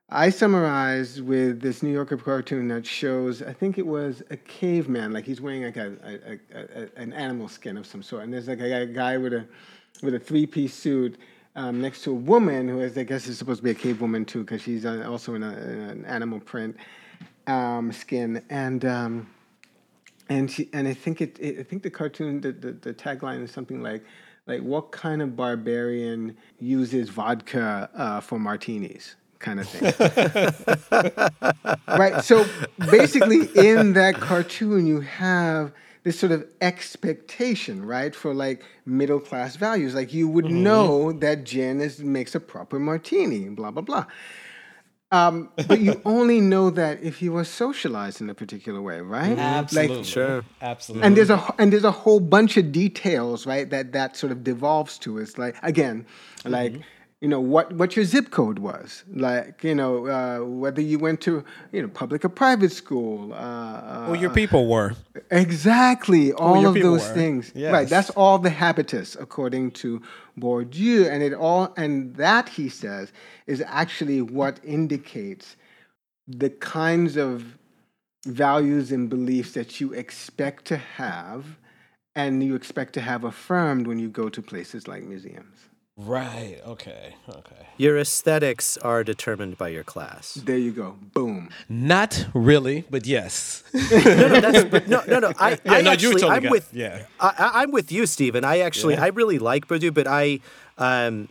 I 0.09 0.29
summarized 0.29 1.21
with 1.21 1.61
this 1.61 1.81
New 1.81 1.91
Yorker 1.91 2.17
cartoon 2.17 2.67
that 2.67 2.85
shows, 2.85 3.41
I 3.41 3.53
think 3.53 3.79
it 3.79 3.87
was 3.87 4.21
a 4.29 4.37
caveman, 4.37 5.13
like 5.13 5.25
he's 5.25 5.41
wearing 5.41 5.63
like 5.63 5.77
a, 5.77 5.93
a, 6.03 6.59
a, 6.59 6.89
an 6.95 7.11
animal 7.11 7.47
skin 7.47 7.75
of 7.75 7.87
some 7.87 8.03
sort, 8.03 8.23
and 8.23 8.31
there's 8.31 8.47
like 8.47 8.59
a, 8.59 8.85
guy 8.85 9.17
with 9.17 9.33
a 9.33 9.47
with 10.03 10.13
a 10.13 10.19
three 10.19 10.45
piece 10.45 10.75
suit 10.75 11.17
um, 11.55 11.81
next 11.81 12.03
to 12.03 12.11
a 12.11 12.13
woman 12.13 12.67
who 12.67 12.81
is, 12.81 12.95
I 12.99 13.03
guess, 13.03 13.27
is 13.27 13.39
supposed 13.39 13.59
to 13.59 13.63
be 13.63 13.71
a 13.71 13.75
cave 13.75 13.99
woman 13.99 14.25
too, 14.25 14.43
because 14.43 14.61
she's 14.61 14.85
uh, 14.85 15.07
also 15.09 15.33
in, 15.33 15.41
in, 15.41 15.49
an 15.51 16.05
animal 16.05 16.39
print 16.39 16.77
um, 17.47 17.91
skin, 17.91 18.43
and 18.51 18.85
um, 18.85 19.27
and 20.29 20.51
she, 20.51 20.69
and 20.71 20.87
I 20.87 20.93
think 20.93 21.19
it, 21.19 21.39
it, 21.39 21.59
I 21.59 21.63
think 21.63 21.81
the 21.81 21.89
cartoon 21.89 22.41
the, 22.41 22.51
the, 22.51 22.73
the 22.73 22.93
tagline 22.93 23.43
is 23.43 23.49
something 23.49 23.81
like 23.81 24.03
like 24.45 24.61
what 24.61 24.91
kind 24.91 25.23
of 25.23 25.35
barbarian 25.35 26.37
uses 26.59 27.09
vodka 27.09 27.89
uh, 27.95 28.21
for 28.21 28.37
martinis 28.37 29.15
kind 29.45 29.59
of 29.59 29.69
thing. 29.69 29.93
right. 31.87 32.23
So 32.23 32.45
basically, 32.91 33.47
in 33.55 33.93
that 33.93 34.15
cartoon, 34.15 34.87
you 34.87 35.01
have 35.01 35.71
this 36.03 36.19
sort 36.19 36.31
of 36.31 36.45
expectation, 36.61 37.85
right, 37.85 38.15
for 38.15 38.33
like 38.33 38.63
middle 38.85 39.19
class 39.19 39.55
values. 39.55 39.95
Like 39.95 40.13
you 40.13 40.27
would 40.27 40.45
mm-hmm. 40.45 40.63
know 40.63 41.11
that 41.13 41.43
gin 41.45 41.79
is 41.79 41.99
makes 41.99 42.35
a 42.35 42.39
proper 42.39 42.79
martini, 42.79 43.49
blah 43.49 43.71
blah 43.71 43.83
blah. 43.83 44.05
Um, 45.11 45.51
but 45.67 45.79
you 45.79 46.01
only 46.05 46.41
know 46.41 46.71
that 46.71 47.03
if 47.03 47.21
you 47.21 47.31
were 47.31 47.43
socialized 47.43 48.19
in 48.21 48.29
a 48.29 48.33
particular 48.33 48.81
way, 48.81 48.99
right? 49.01 49.37
Absolutely, 49.37 49.97
like, 49.97 50.05
sure, 50.05 50.43
absolutely. 50.61 51.05
And 51.05 51.15
there's 51.15 51.29
a 51.29 51.53
and 51.59 51.71
there's 51.71 51.83
a 51.83 51.91
whole 51.91 52.19
bunch 52.19 52.57
of 52.57 52.71
details, 52.71 53.45
right? 53.45 53.69
That 53.69 53.91
that 53.93 54.17
sort 54.17 54.31
of 54.31 54.43
devolves 54.43 54.97
to. 54.99 55.19
It's 55.19 55.37
like 55.37 55.55
again, 55.61 56.07
like. 56.43 56.81
You 57.25 57.29
know 57.29 57.39
what 57.39 57.73
what 57.73 57.95
your 57.95 58.05
zip 58.05 58.29
code 58.29 58.59
was. 58.59 59.03
Like 59.11 59.63
you 59.63 59.73
know 59.73 60.05
uh, 60.05 60.45
whether 60.45 60.79
you 60.79 60.99
went 60.99 61.21
to 61.21 61.43
you 61.71 61.81
know 61.81 61.87
public 61.87 62.23
or 62.23 62.29
private 62.29 62.71
school 62.71 63.33
uh, 63.33 64.13
your 64.13 64.29
people 64.29 64.67
were. 64.67 64.93
Exactly. 65.31 66.33
All 66.33 66.67
of 66.67 66.75
those 66.75 67.01
were. 67.01 67.15
things. 67.15 67.51
Yes. 67.55 67.73
right 67.73 67.89
that's 67.89 68.11
all 68.11 68.37
the 68.37 68.51
habitus 68.51 69.17
according 69.19 69.71
to 69.81 70.03
Bourdieu. 70.39 71.09
And 71.09 71.23
it 71.23 71.33
all 71.33 71.73
and 71.75 72.15
that 72.17 72.47
he 72.47 72.69
says 72.69 73.11
is 73.47 73.63
actually 73.65 74.21
what 74.21 74.59
indicates 74.63 75.55
the 76.27 76.51
kinds 76.51 77.17
of 77.17 77.57
values 78.27 78.91
and 78.91 79.09
beliefs 79.09 79.53
that 79.53 79.81
you 79.81 79.93
expect 79.93 80.65
to 80.65 80.77
have 80.77 81.57
and 82.13 82.43
you 82.43 82.53
expect 82.53 82.93
to 82.93 83.01
have 83.01 83.23
affirmed 83.23 83.87
when 83.87 83.97
you 83.97 84.09
go 84.09 84.29
to 84.29 84.43
places 84.43 84.87
like 84.87 85.01
museums 85.01 85.69
Right. 85.97 86.59
Okay. 86.65 87.15
Okay. 87.29 87.67
Your 87.77 87.97
aesthetics 87.97 88.77
are 88.77 89.03
determined 89.03 89.57
by 89.57 89.69
your 89.69 89.83
class. 89.83 90.33
There 90.33 90.57
you 90.57 90.71
go. 90.71 90.97
Boom. 91.13 91.49
Not 91.69 92.27
really, 92.33 92.83
but 92.89 93.05
yes. 93.05 93.63
no, 93.73 93.81
no, 93.81 94.41
that's, 94.41 94.63
but 94.65 94.89
no, 94.89 95.03
no, 95.07 95.19
no. 95.19 95.31
I, 95.39 95.51
yeah, 95.51 95.57
I 95.65 95.81
no, 95.81 95.91
actually, 95.91 96.21
totally 96.21 96.31
I'm 96.31 96.49
with, 96.49 96.69
yeah. 96.73 97.05
I, 97.19 97.63
am 97.63 97.71
with 97.71 97.93
you, 97.93 98.05
Steven. 98.07 98.43
I 98.43 98.59
actually, 98.59 98.95
yeah. 98.95 99.05
I 99.05 99.07
really 99.07 99.39
like 99.39 99.67
Bourdieu, 99.67 99.93
but 99.93 100.05
I, 100.05 100.41
um, 100.77 101.29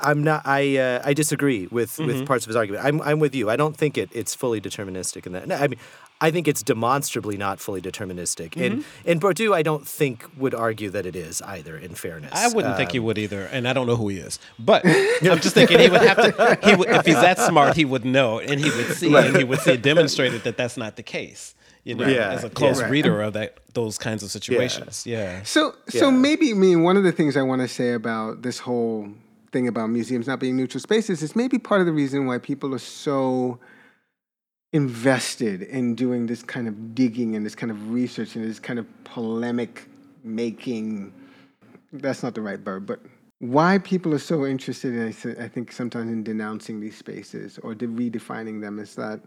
I'm 0.00 0.22
not. 0.22 0.42
I 0.46 0.76
uh, 0.76 1.02
I 1.04 1.12
disagree 1.12 1.66
with 1.66 1.92
mm-hmm. 1.92 2.06
with 2.06 2.26
parts 2.26 2.44
of 2.44 2.48
his 2.48 2.56
argument. 2.56 2.84
I'm 2.84 3.02
I'm 3.02 3.18
with 3.18 3.34
you. 3.34 3.50
I 3.50 3.56
don't 3.56 3.76
think 3.76 3.98
it 3.98 4.08
it's 4.12 4.34
fully 4.34 4.60
deterministic 4.60 5.26
in 5.26 5.32
that. 5.32 5.48
No, 5.48 5.56
I 5.56 5.66
mean, 5.66 5.80
I 6.20 6.30
think 6.30 6.48
it's 6.48 6.62
demonstrably 6.62 7.36
not 7.36 7.60
fully 7.60 7.82
deterministic. 7.82 8.50
Mm-hmm. 8.50 8.62
And 8.62 8.84
and 9.04 9.20
Bourdieu, 9.20 9.54
I 9.54 9.62
don't 9.62 9.86
think 9.86 10.24
would 10.36 10.54
argue 10.54 10.90
that 10.90 11.04
it 11.04 11.14
is 11.14 11.42
either. 11.42 11.76
In 11.76 11.94
fairness, 11.94 12.32
I 12.34 12.48
wouldn't 12.48 12.72
um, 12.72 12.76
think 12.76 12.92
he 12.92 12.98
um, 12.98 13.04
would 13.04 13.18
either, 13.18 13.42
and 13.46 13.68
I 13.68 13.72
don't 13.72 13.86
know 13.86 13.96
who 13.96 14.08
he 14.08 14.18
is. 14.18 14.38
But 14.58 14.86
I'm 14.86 15.40
just 15.40 15.54
thinking 15.54 15.78
he 15.78 15.88
would 15.88 16.02
have 16.02 16.16
to. 16.16 16.58
He 16.62 16.74
would, 16.74 16.88
if 16.88 17.04
he's 17.04 17.14
that 17.16 17.38
smart, 17.38 17.76
he 17.76 17.84
would 17.84 18.04
know, 18.04 18.38
and 18.38 18.58
he 18.58 18.70
would 18.70 18.96
see, 18.96 19.12
right. 19.12 19.26
and 19.26 19.36
he 19.36 19.44
would 19.44 19.60
see 19.60 19.76
demonstrated 19.76 20.42
that 20.44 20.56
that's 20.56 20.76
not 20.76 20.96
the 20.96 21.02
case. 21.02 21.54
You 21.84 21.94
know, 21.94 22.06
yeah, 22.06 22.30
as 22.30 22.42
a 22.42 22.50
close 22.50 22.80
yeah, 22.80 22.88
reader 22.88 23.22
of 23.22 23.34
that 23.34 23.58
those 23.74 23.96
kinds 23.96 24.24
of 24.24 24.30
situations. 24.30 25.06
Yeah. 25.06 25.18
yeah. 25.18 25.42
So 25.44 25.74
so 25.88 26.10
maybe 26.10 26.50
I 26.50 26.54
mean 26.54 26.82
one 26.82 26.96
of 26.96 27.04
the 27.04 27.12
things 27.12 27.36
I 27.36 27.42
want 27.42 27.62
to 27.62 27.68
say 27.68 27.92
about 27.92 28.42
this 28.42 28.58
whole 28.58 29.08
thing 29.52 29.68
about 29.68 29.90
museums 29.90 30.26
not 30.26 30.40
being 30.40 30.56
neutral 30.56 30.80
spaces 30.80 31.22
is 31.22 31.36
maybe 31.36 31.58
part 31.58 31.80
of 31.80 31.86
the 31.86 31.92
reason 31.92 32.26
why 32.26 32.38
people 32.38 32.74
are 32.74 32.80
so 32.80 33.60
invested 34.72 35.62
in 35.62 35.94
doing 35.94 36.26
this 36.26 36.42
kind 36.42 36.68
of 36.68 36.94
digging 36.94 37.36
and 37.36 37.46
this 37.46 37.54
kind 37.54 37.70
of 37.70 37.90
research 37.90 38.36
and 38.36 38.44
this 38.44 38.60
kind 38.60 38.78
of 38.78 38.86
polemic 39.04 39.88
making. 40.24 41.12
That's 41.92 42.22
not 42.22 42.34
the 42.34 42.42
right 42.42 42.58
verb, 42.58 42.86
but 42.86 43.00
why 43.38 43.78
people 43.78 44.14
are 44.14 44.18
so 44.18 44.46
interested 44.46 44.94
in, 44.94 45.38
I 45.40 45.48
think, 45.48 45.72
sometimes 45.72 46.10
in 46.10 46.22
denouncing 46.22 46.80
these 46.80 46.96
spaces 46.96 47.58
or 47.62 47.74
de- 47.74 47.86
redefining 47.86 48.60
them 48.60 48.78
is 48.78 48.94
that 48.96 49.20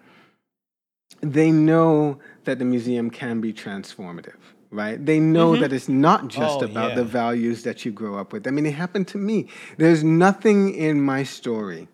they 1.22 1.52
know 1.52 2.20
that 2.44 2.60
the 2.60 2.66
museum 2.66 3.10
can 3.10 3.42
be 3.42 3.54
transformative 3.54 4.38
right? 4.72 5.04
They 5.04 5.20
know 5.20 5.54
mm-hmm. 5.54 5.62
that 5.62 5.74
it's 5.74 5.90
not 5.90 6.28
just 6.28 6.62
oh, 6.62 6.66
about 6.66 6.90
yeah. 6.90 6.96
the 6.96 7.04
values 7.04 7.64
that 7.64 7.86
you 7.86 7.92
grow 7.92 8.18
up 8.18 8.32
with. 8.32 8.48
I 8.48 8.52
mean, 8.52 8.66
it 8.66 8.74
happened 8.74 9.08
to 9.10 9.18
me. 9.18 9.48
There's 9.78 10.04
nothing 10.04 10.74
in 10.76 11.02
my 11.02 11.24
story 11.24 11.88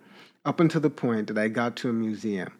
up 0.44 0.60
until 0.60 0.82
the 0.82 0.90
point 0.90 1.28
that 1.28 1.38
I 1.38 1.48
got 1.48 1.76
to 1.78 1.90
a 1.90 1.94
museum 1.94 2.52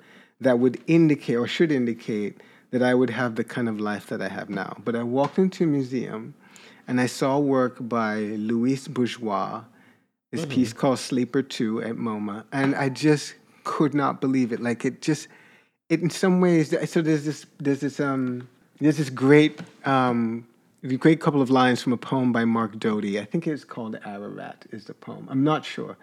that 0.42 0.60
would 0.60 0.82
indicate 0.88 1.36
or 1.36 1.48
should 1.48 1.72
indicate 1.72 2.42
that 2.72 2.84
I 2.84 2.94
would 2.94 3.10
have 3.10 3.36
the 3.36 3.44
kind 3.44 3.70
of 3.70 3.80
life 3.80 4.08
that 4.08 4.22
I 4.22 4.28
have 4.28 4.50
now. 4.50 4.76
But 4.84 4.96
I 4.96 5.04
walked 5.04 5.38
into 5.38 5.64
a 5.64 5.68
museum 5.68 6.34
and 6.88 7.00
I 7.00 7.06
saw 7.06 7.40
work 7.40 7.78
by 7.80 8.18
Louise 8.20 8.88
Bourgeois, 8.88 9.64
this 10.32 10.42
mm-hmm. 10.42 10.52
piece 10.52 10.74
called 10.74 11.00
Sleeper 11.00 11.42
2 11.42 11.84
at 11.84 11.96
MoMA, 11.96 12.44
and 12.52 12.76
I 12.76 12.90
just 12.90 13.36
could 13.64 13.94
not 13.94 14.22
believe 14.22 14.52
it. 14.52 14.60
Like 14.60 14.86
it 14.86 15.02
just 15.02 15.28
it 15.90 16.02
in 16.02 16.10
some 16.10 16.42
ways 16.42 16.74
so 16.90 17.02
there's 17.02 17.26
this 17.26 17.46
there's 17.60 17.80
this 17.80 18.00
um 18.00 18.48
there's 18.80 18.98
this 18.98 19.10
great, 19.10 19.62
um, 19.86 20.46
great 21.00 21.22
couple 21.22 21.42
of 21.42 21.50
lines 21.50 21.82
from 21.82 21.94
a 21.94 21.98
poem 21.98 22.32
by 22.32 22.46
Mark 22.46 22.78
Doty. 22.78 23.20
I 23.20 23.26
think 23.26 23.48
it's 23.48 23.64
called 23.64 23.98
Ararat. 24.06 24.66
Is 24.72 24.86
the 24.86 24.94
poem? 24.94 25.28
I'm 25.30 25.44
not 25.44 25.66
sure, 25.66 25.98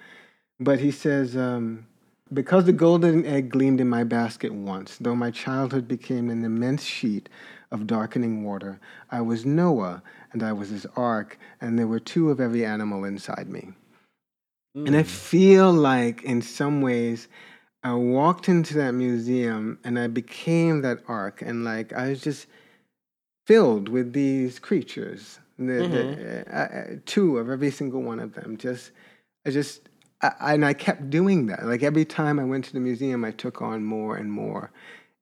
but 0.59 0.81
he 0.81 0.91
says. 0.91 1.37
Um, 1.37 1.87
because 2.33 2.65
the 2.65 2.73
golden 2.73 3.25
egg 3.27 3.51
gleamed 3.51 3.81
in 3.81 3.89
my 3.89 4.05
basket 4.05 4.53
once, 4.53 4.97
though 4.99 5.15
my 5.15 5.31
childhood 5.31 5.87
became 5.87 6.31
an 6.31 6.45
immense 6.45 6.83
sheet 6.83 7.29
of 7.71 7.87
darkening 7.87 8.45
water, 8.45 8.81
I 9.11 9.21
was 9.21 9.45
Noah 9.45 10.03
and 10.33 10.43
I 10.43 10.53
was 10.53 10.71
his 10.71 10.87
ark, 10.97 11.39
and 11.61 11.79
there 11.79 11.87
were 11.87 12.01
two 12.01 12.31
of 12.31 12.41
every 12.41 12.65
animal 12.65 13.05
inside 13.05 13.49
me. 13.49 13.73
Mm. 14.77 14.87
And 14.87 14.97
I 14.97 15.03
mm. 15.03 15.07
feel 15.07 15.73
like, 15.73 16.23
in 16.23 16.41
some 16.41 16.81
ways, 16.81 17.29
I 17.83 17.93
walked 17.95 18.49
into 18.49 18.75
that 18.75 18.93
museum 18.93 19.79
and 19.85 19.99
I 19.99 20.07
became 20.07 20.83
that 20.83 21.01
ark, 21.09 21.43
and 21.43 21.65
like 21.65 21.93
I 21.93 22.11
was 22.11 22.23
just 22.23 22.47
filled 23.47 23.89
with 23.89 24.13
these 24.13 24.59
creatures. 24.59 25.39
The, 25.59 25.65
mm-hmm. 25.65 25.93
the, 25.93 26.57
uh, 26.57 26.61
uh, 26.61 26.97
two 27.05 27.39
of 27.39 27.51
every 27.51 27.71
single 27.71 28.03
one 28.03 28.19
of 28.19 28.35
them. 28.35 28.57
Just, 28.57 28.91
I 29.47 29.51
just, 29.51 29.89
I, 30.23 30.55
and 30.55 30.65
I 30.65 30.73
kept 30.73 31.11
doing 31.11 31.47
that. 31.47 31.65
Like 31.67 31.83
every 31.83 32.05
time 32.05 32.39
I 32.39 32.45
went 32.45 32.65
to 32.67 32.73
the 32.73 32.81
museum, 32.81 33.25
I 33.25 33.33
took 33.33 33.61
on 33.63 33.85
more 33.85 34.17
and 34.17 34.31
more. 34.31 34.71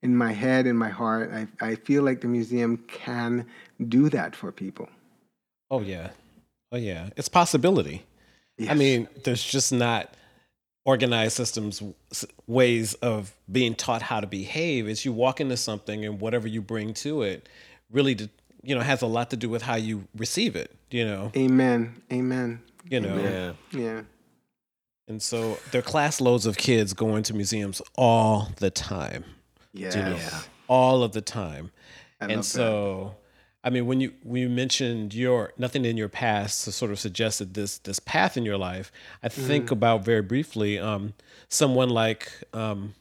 In 0.02 0.16
my 0.16 0.32
head, 0.32 0.66
in 0.66 0.76
my 0.76 0.88
heart, 0.88 1.30
I, 1.32 1.46
I 1.60 1.74
feel 1.74 2.02
like 2.02 2.22
the 2.22 2.28
museum 2.28 2.78
can 2.88 3.46
do 3.88 4.08
that 4.08 4.34
for 4.34 4.50
people. 4.50 4.88
Oh 5.70 5.82
yeah, 5.82 6.10
oh 6.72 6.78
yeah, 6.78 7.10
it's 7.16 7.28
possibility. 7.28 8.04
Yes. 8.56 8.70
I 8.70 8.74
mean, 8.74 9.08
there's 9.24 9.44
just 9.44 9.72
not 9.72 10.14
organized 10.86 11.36
systems 11.36 11.82
ways 12.46 12.94
of 12.94 13.34
being 13.52 13.74
taught 13.74 14.00
how 14.00 14.20
to 14.20 14.26
behave. 14.26 14.88
Is 14.88 15.04
you 15.04 15.12
walk 15.12 15.40
into 15.40 15.56
something 15.56 16.04
and 16.04 16.20
whatever 16.20 16.48
you 16.48 16.62
bring 16.62 16.94
to 16.94 17.22
it 17.22 17.46
really 17.90 18.16
you 18.62 18.74
know 18.74 18.80
has 18.80 19.02
a 19.02 19.06
lot 19.06 19.30
to 19.30 19.36
do 19.36 19.48
with 19.48 19.62
how 19.62 19.76
you 19.76 20.04
receive 20.16 20.56
it. 20.56 20.70
You 20.90 21.04
know, 21.04 21.32
Amen. 21.36 22.02
Amen. 22.12 22.60
you 22.88 23.00
know. 23.00 23.16
Yeah. 23.16 23.52
Yeah. 23.78 24.02
And 25.10 25.20
so 25.20 25.58
there 25.72 25.80
are 25.80 25.82
class 25.82 26.20
loads 26.20 26.46
of 26.46 26.56
kids 26.56 26.92
going 26.94 27.24
to 27.24 27.34
museums 27.34 27.82
all 27.96 28.48
the 28.58 28.70
time, 28.70 29.24
Yes. 29.74 29.94
Yeah. 29.96 30.40
all 30.68 31.02
of 31.02 31.12
the 31.12 31.20
time. 31.20 31.72
I 32.20 32.26
and 32.26 32.36
love 32.36 32.44
so, 32.44 33.16
I 33.64 33.70
mean, 33.70 33.86
when 33.86 34.00
you 34.00 34.12
when 34.22 34.40
you 34.42 34.48
mentioned 34.48 35.12
your 35.12 35.52
nothing 35.58 35.84
in 35.84 35.96
your 35.96 36.08
past 36.08 36.64
to 36.64 36.70
sort 36.72 36.92
of 36.92 37.00
suggested 37.00 37.54
this 37.54 37.78
this 37.78 37.98
path 37.98 38.36
in 38.36 38.44
your 38.44 38.56
life, 38.56 38.92
I 39.20 39.28
think 39.28 39.66
Mm. 39.68 39.72
about 39.72 40.04
very 40.04 40.22
briefly 40.22 40.78
um, 40.78 41.14
someone 41.48 41.90
like 41.90 42.30
um, 42.54 42.94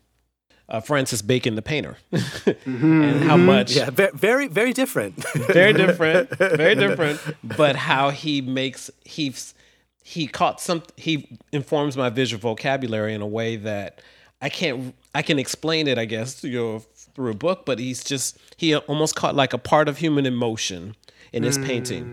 uh, 0.68 0.80
Francis 0.82 1.22
Bacon, 1.22 1.54
the 1.56 1.62
painter, 1.62 1.98
Mm-hmm. 2.12 3.04
and 3.04 3.24
how 3.24 3.38
much 3.38 3.76
Yeah, 3.76 3.92
very, 3.92 4.48
very 4.48 4.74
different. 4.74 5.16
very 5.54 5.74
different, 5.74 6.30
very 6.38 6.76
different. 6.86 7.20
But 7.44 7.76
how 7.76 8.10
he 8.10 8.42
makes 8.42 8.90
he 9.06 9.32
he 10.10 10.26
caught 10.26 10.60
some 10.60 10.82
he 10.98 11.38
informs 11.52 11.96
my 11.96 12.10
visual 12.10 12.40
vocabulary 12.40 13.14
in 13.14 13.22
a 13.22 13.28
way 13.28 13.56
that 13.56 14.02
I 14.42 14.50
can't 14.50 14.96
I 15.14 15.22
can 15.22 15.38
explain 15.38 15.88
it 15.88 16.00
I 16.00 16.06
guess 16.06 16.44
you 16.44 16.58
know 16.58 16.80
through 16.80 17.30
a 17.30 17.36
book. 17.36 17.64
But 17.64 17.78
he's 17.78 18.04
just 18.04 18.40
he 18.58 18.76
almost 18.76 19.16
caught 19.16 19.36
like 19.36 19.54
a 19.54 19.60
part 19.60 19.88
of 19.88 20.00
human 20.00 20.26
emotion 20.26 20.96
in 21.32 21.44
his 21.44 21.60
painting, 21.60 22.06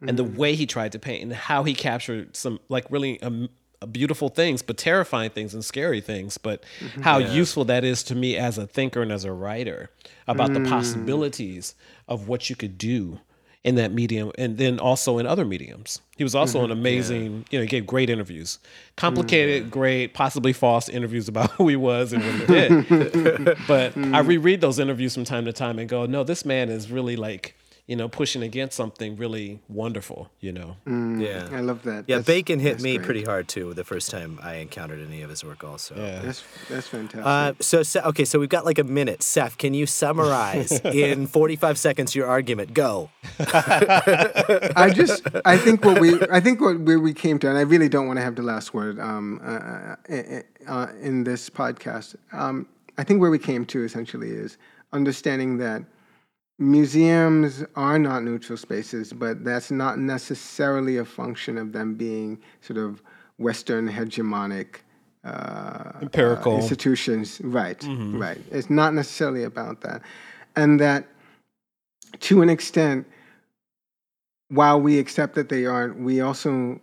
mm. 0.00 0.08
and 0.08 0.16
the 0.16 0.24
mm. 0.24 0.36
way 0.36 0.54
he 0.54 0.64
tried 0.64 0.92
to 0.92 1.00
paint 1.00 1.24
and 1.24 1.32
how 1.32 1.64
he 1.64 1.74
captured 1.74 2.36
some 2.36 2.60
like 2.68 2.86
really. 2.90 3.20
Um, 3.22 3.48
uh, 3.82 3.86
beautiful 3.86 4.28
things, 4.28 4.60
but 4.60 4.76
terrifying 4.76 5.30
things 5.30 5.54
and 5.54 5.64
scary 5.64 6.02
things. 6.02 6.36
But 6.36 6.62
mm-hmm. 6.80 7.00
how 7.00 7.16
useful 7.16 7.64
that 7.64 7.82
is 7.82 8.02
to 8.02 8.14
me 8.14 8.36
as 8.36 8.58
a 8.58 8.66
thinker 8.66 9.00
and 9.00 9.10
as 9.10 9.24
a 9.24 9.32
writer 9.32 9.88
about 10.28 10.52
the 10.52 10.60
mm. 10.60 10.68
possibilities 10.68 11.74
of 12.06 12.28
what 12.28 12.50
you 12.50 12.56
could 12.56 12.76
do 12.76 13.20
in 13.62 13.74
that 13.74 13.92
medium 13.92 14.32
and 14.38 14.56
then 14.56 14.78
also 14.78 15.18
in 15.18 15.26
other 15.26 15.44
mediums. 15.44 16.00
He 16.16 16.24
was 16.24 16.34
also 16.34 16.58
mm-hmm. 16.58 16.72
an 16.72 16.78
amazing, 16.78 17.44
you 17.50 17.58
know, 17.58 17.62
he 17.62 17.68
gave 17.68 17.86
great 17.86 18.08
interviews. 18.08 18.58
Complicated, 18.96 19.62
mm-hmm. 19.64 19.70
great, 19.70 20.14
possibly 20.14 20.52
false 20.52 20.88
interviews 20.88 21.28
about 21.28 21.50
who 21.52 21.68
he 21.68 21.76
was 21.76 22.12
and 22.12 22.24
what 22.24 22.34
he 22.34 22.46
did. 22.46 22.70
but 23.68 23.92
I 23.92 24.00
mm-hmm. 24.00 24.26
reread 24.26 24.60
those 24.60 24.78
interviews 24.78 25.14
from 25.14 25.24
time 25.24 25.44
to 25.44 25.52
time 25.52 25.78
and 25.78 25.88
go, 25.88 26.06
no, 26.06 26.24
this 26.24 26.44
man 26.44 26.70
is 26.70 26.90
really 26.90 27.16
like, 27.16 27.54
you 27.90 27.96
know, 27.96 28.08
pushing 28.08 28.40
against 28.44 28.76
something 28.76 29.16
really 29.16 29.58
wonderful, 29.68 30.30
you 30.38 30.52
know. 30.52 30.76
yeah. 30.86 31.48
I 31.52 31.58
love 31.60 31.82
that. 31.82 32.04
Yeah, 32.06 32.18
That's- 32.18 32.24
Bacon 32.26 32.60
hit 32.60 32.80
me 32.80 32.96
great. 32.96 33.04
pretty 33.04 33.24
hard 33.24 33.48
too 33.48 33.74
the 33.74 33.82
first 33.82 34.12
time 34.12 34.38
I 34.40 34.54
encountered 34.66 35.00
any 35.04 35.22
of 35.22 35.28
his 35.30 35.42
work. 35.42 35.64
Also, 35.64 35.96
Yeah. 35.96 36.20
That's 36.22 36.44
that's 36.68 36.86
fantastic. 36.86 37.26
Uh, 37.26 37.54
so, 37.60 37.82
Se- 37.82 38.02
okay, 38.10 38.24
so 38.24 38.38
we've 38.38 38.48
got 38.48 38.64
like 38.64 38.78
a 38.78 38.84
minute. 38.84 39.24
Seph, 39.24 39.58
can 39.58 39.74
you 39.74 39.86
summarize 39.86 40.70
in 40.84 41.26
45 41.26 41.78
seconds 41.78 42.14
your 42.14 42.28
argument? 42.28 42.74
Go. 42.74 43.10
I 43.40 44.92
just, 44.94 45.22
I 45.44 45.56
think 45.58 45.84
what 45.84 46.00
we, 46.00 46.20
I 46.30 46.38
think 46.40 46.60
what 46.60 46.78
where 46.80 47.00
we 47.00 47.12
came 47.12 47.38
to, 47.40 47.48
and 47.48 47.58
I 47.58 47.62
really 47.62 47.88
don't 47.88 48.06
want 48.06 48.18
to 48.18 48.22
have 48.22 48.36
the 48.36 48.42
last 48.42 48.72
word 48.72 48.98
um, 49.00 49.40
uh, 49.42 49.96
uh, 50.08 50.42
uh, 50.68 50.86
in 51.00 51.24
this 51.24 51.50
podcast. 51.50 52.14
Um, 52.32 52.68
I 52.98 53.04
think 53.04 53.20
where 53.20 53.30
we 53.30 53.38
came 53.38 53.64
to 53.66 53.82
essentially 53.84 54.30
is 54.30 54.58
understanding 54.92 55.58
that 55.58 55.82
museums 56.60 57.64
are 57.74 57.98
not 57.98 58.22
neutral 58.22 58.56
spaces, 58.56 59.12
but 59.12 59.42
that's 59.44 59.70
not 59.70 59.98
necessarily 59.98 60.98
a 60.98 61.04
function 61.04 61.58
of 61.58 61.72
them 61.72 61.94
being 61.94 62.38
sort 62.60 62.78
of 62.78 63.02
Western 63.38 63.88
hegemonic. 63.88 64.76
Uh, 65.24 65.92
Empirical. 66.00 66.54
uh, 66.54 66.56
institutions, 66.56 67.40
right, 67.42 67.84
right. 67.86 68.38
It's 68.50 68.70
not 68.70 68.94
necessarily 68.94 69.44
about 69.44 69.82
that, 69.82 70.00
and 70.56 70.80
that 70.80 71.06
to 72.20 72.40
an 72.40 72.48
extent, 72.48 73.06
while 74.48 74.80
we 74.80 74.98
accept 74.98 75.34
that 75.34 75.50
they 75.50 75.66
aren't, 75.66 76.00
we 76.00 76.22
also 76.22 76.80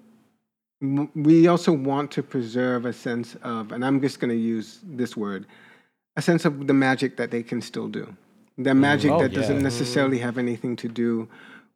we 1.15 1.47
also 1.47 1.71
want 1.71 2.11
to 2.11 2.21
preserve 2.21 2.85
a 2.85 2.93
sense 2.93 3.35
of, 3.41 3.71
and 3.71 3.83
I'm 3.83 3.99
just 3.99 4.19
going 4.19 4.29
to 4.29 4.37
use 4.37 4.79
this 4.83 5.17
word, 5.17 5.47
a 6.15 6.21
sense 6.21 6.45
of 6.45 6.67
the 6.67 6.73
magic 6.73 7.17
that 7.17 7.31
they 7.31 7.41
can 7.41 7.61
still 7.61 7.87
do. 7.87 8.15
The 8.57 8.73
magic 8.73 9.11
Oh, 9.11 9.19
that 9.19 9.33
doesn't 9.33 9.61
necessarily 9.61 10.17
have 10.19 10.37
anything 10.37 10.75
to 10.77 10.87
do 10.87 11.27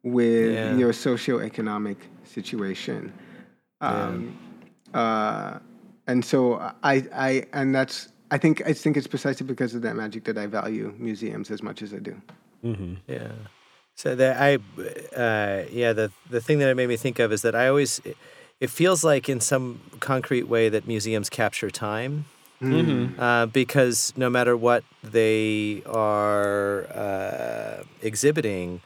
with 0.02 0.54
Yeah. 0.54 0.76
your 0.76 0.92
socioeconomic 0.92 1.96
situation. 2.24 3.12
Um, 3.80 4.36
uh, 4.92 5.58
and 6.06 6.24
so 6.24 6.54
I, 6.82 6.94
I, 7.14 7.44
and 7.52 7.74
that's, 7.74 8.08
I 8.30 8.38
think, 8.38 8.62
I 8.66 8.72
think 8.72 8.96
it's 8.96 9.06
precisely 9.06 9.46
because 9.46 9.74
of 9.74 9.82
that 9.82 9.94
magic 9.94 10.24
that 10.24 10.36
I 10.38 10.46
value 10.46 10.92
museums 10.98 11.50
as 11.50 11.62
much 11.62 11.82
as 11.82 11.94
I 11.94 11.98
do. 11.98 12.20
Yeah. 13.06 13.30
So 13.94 14.14
that 14.16 14.36
I, 14.40 14.54
uh, 15.16 15.64
yeah, 15.70 15.92
the 15.92 16.10
the 16.30 16.40
thing 16.40 16.58
that 16.60 16.68
it 16.70 16.74
made 16.76 16.88
me 16.88 16.96
think 16.96 17.18
of 17.18 17.30
is 17.32 17.42
that 17.42 17.54
I 17.54 17.68
always, 17.68 18.00
it 18.58 18.70
feels 18.70 19.04
like 19.04 19.28
in 19.28 19.38
some 19.40 19.80
concrete 20.00 20.44
way 20.48 20.68
that 20.68 20.86
museums 20.86 21.28
capture 21.28 21.70
time. 21.70 22.24
Uh, 23.18 23.46
because 23.46 24.12
no 24.16 24.30
matter 24.30 24.56
what 24.56 24.84
they 25.02 25.82
are 25.86 26.84
uh, 26.92 27.82
exhibiting, 28.02 28.80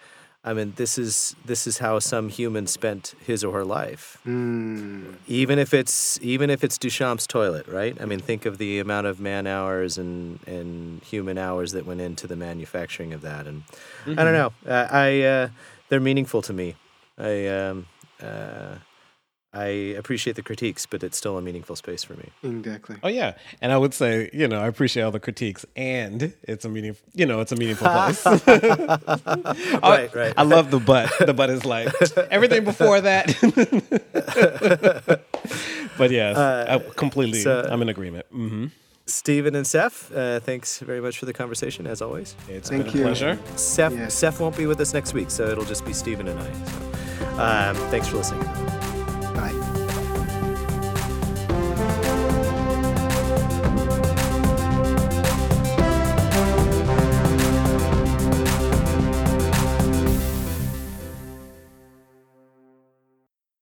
I 0.47 0.55
mean, 0.55 0.75
this 0.77 0.97
is 0.97 1.35
this 1.45 1.67
is 1.67 1.79
how 1.79 1.99
some 1.99 2.29
human 2.29 2.69
spent 2.69 3.17
his 3.27 3.43
or 3.43 3.53
her 3.53 3.65
life. 3.65 4.19
Mm. 4.25 5.17
Even 5.27 5.59
if 5.59 5.75
it's 5.75 6.21
even 6.23 6.51
if 6.51 6.63
it's 6.63 6.79
Duchamp's 6.79 7.27
toilet, 7.27 7.67
right? 7.67 8.01
I 8.01 8.05
mean, 8.05 8.21
think 8.21 8.47
of 8.47 8.59
the 8.59 8.79
amount 8.79 9.09
of 9.09 9.19
man 9.19 9.49
hours 9.49 9.99
and 9.99 10.39
and 10.47 11.03
human 11.03 11.37
hours 11.37 11.73
that 11.73 11.85
went 11.85 12.01
into 12.01 12.29
the 12.29 12.37
manufacturing 12.37 13.13
of 13.13 13.23
that. 13.23 13.49
And 13.49 13.65
I 14.07 14.23
don't 14.23 14.33
know. 14.33 14.53
Uh, 14.65 14.87
I 14.89 15.23
uh, 15.23 15.49
they're 15.89 16.01
meaningful 16.01 16.43
to 16.43 16.53
me. 16.53 16.77
I 17.19 17.49
um, 17.49 17.87
uh, 18.23 18.77
I 19.59 19.67
appreciate 19.97 20.37
the 20.37 20.43
critiques, 20.43 20.85
but 20.87 21.03
it's 21.03 21.17
still 21.17 21.39
a 21.39 21.43
meaningful 21.43 21.77
space 21.77 22.05
for 22.05 22.15
me. 22.15 22.29
Exactly. 22.43 22.97
Oh 23.03 23.09
yeah, 23.09 23.35
and 23.63 23.73
I 23.73 23.79
would 23.79 23.95
say 23.95 24.29
you 24.33 24.47
know 24.49 24.61
I 24.61 24.67
appreciate 24.67 25.03
all 25.05 25.11
the 25.13 25.21
critiques, 25.21 25.65
and 25.77 26.35
it's 26.43 26.65
a 26.65 26.69
meaning 26.69 26.97
you 27.15 27.27
know 27.27 27.41
it's 27.41 27.53
a 27.53 27.57
meaningful 27.57 27.89
place. 27.89 28.23
Right, 29.83 30.15
right. 30.15 30.35
I 30.37 30.43
love 30.43 30.71
the 30.71 30.81
butt. 30.81 31.11
The 31.19 31.33
butt 31.35 31.51
is 31.51 31.65
like 31.65 31.89
everything 32.31 32.65
before 32.65 33.01
that. 33.01 33.27
but 35.99 36.11
yes, 36.11 36.37
I 36.37 36.79
completely. 36.97 37.41
so- 37.41 37.67
I'm 37.71 37.83
in 37.83 37.89
agreement. 37.89 38.27
hmm 38.31 38.67
Steven 39.09 39.55
and 39.55 39.65
Seph, 39.65 40.11
uh, 40.13 40.41
thanks 40.41 40.81
very 40.81 41.01
much 41.01 41.17
for 41.21 41.27
the 41.27 41.33
conversation 41.33 41.87
as 41.87 42.03
always. 42.03 42.35
It's 42.49 42.69
Thank 42.71 42.87
been 42.87 42.95
a 42.95 42.99
you. 42.99 43.03
pleasure. 43.05 43.39
Seph 43.55 43.93
Yes. 43.93 44.15
Seph 44.15 44.41
won't 44.41 44.57
be 44.57 44.67
with 44.67 44.81
us 44.81 44.93
next 44.93 45.15
week, 45.15 45.31
so 45.31 45.47
it'll 45.49 45.65
just 45.65 45.85
be 45.87 45.93
Steven 45.93 46.27
and 46.27 46.41
I. 46.41 46.53
So, 46.65 47.39
um, 47.41 47.77
thanks 47.91 48.09
for 48.09 48.17
listening. 48.17 48.76
Bye. 49.37 49.76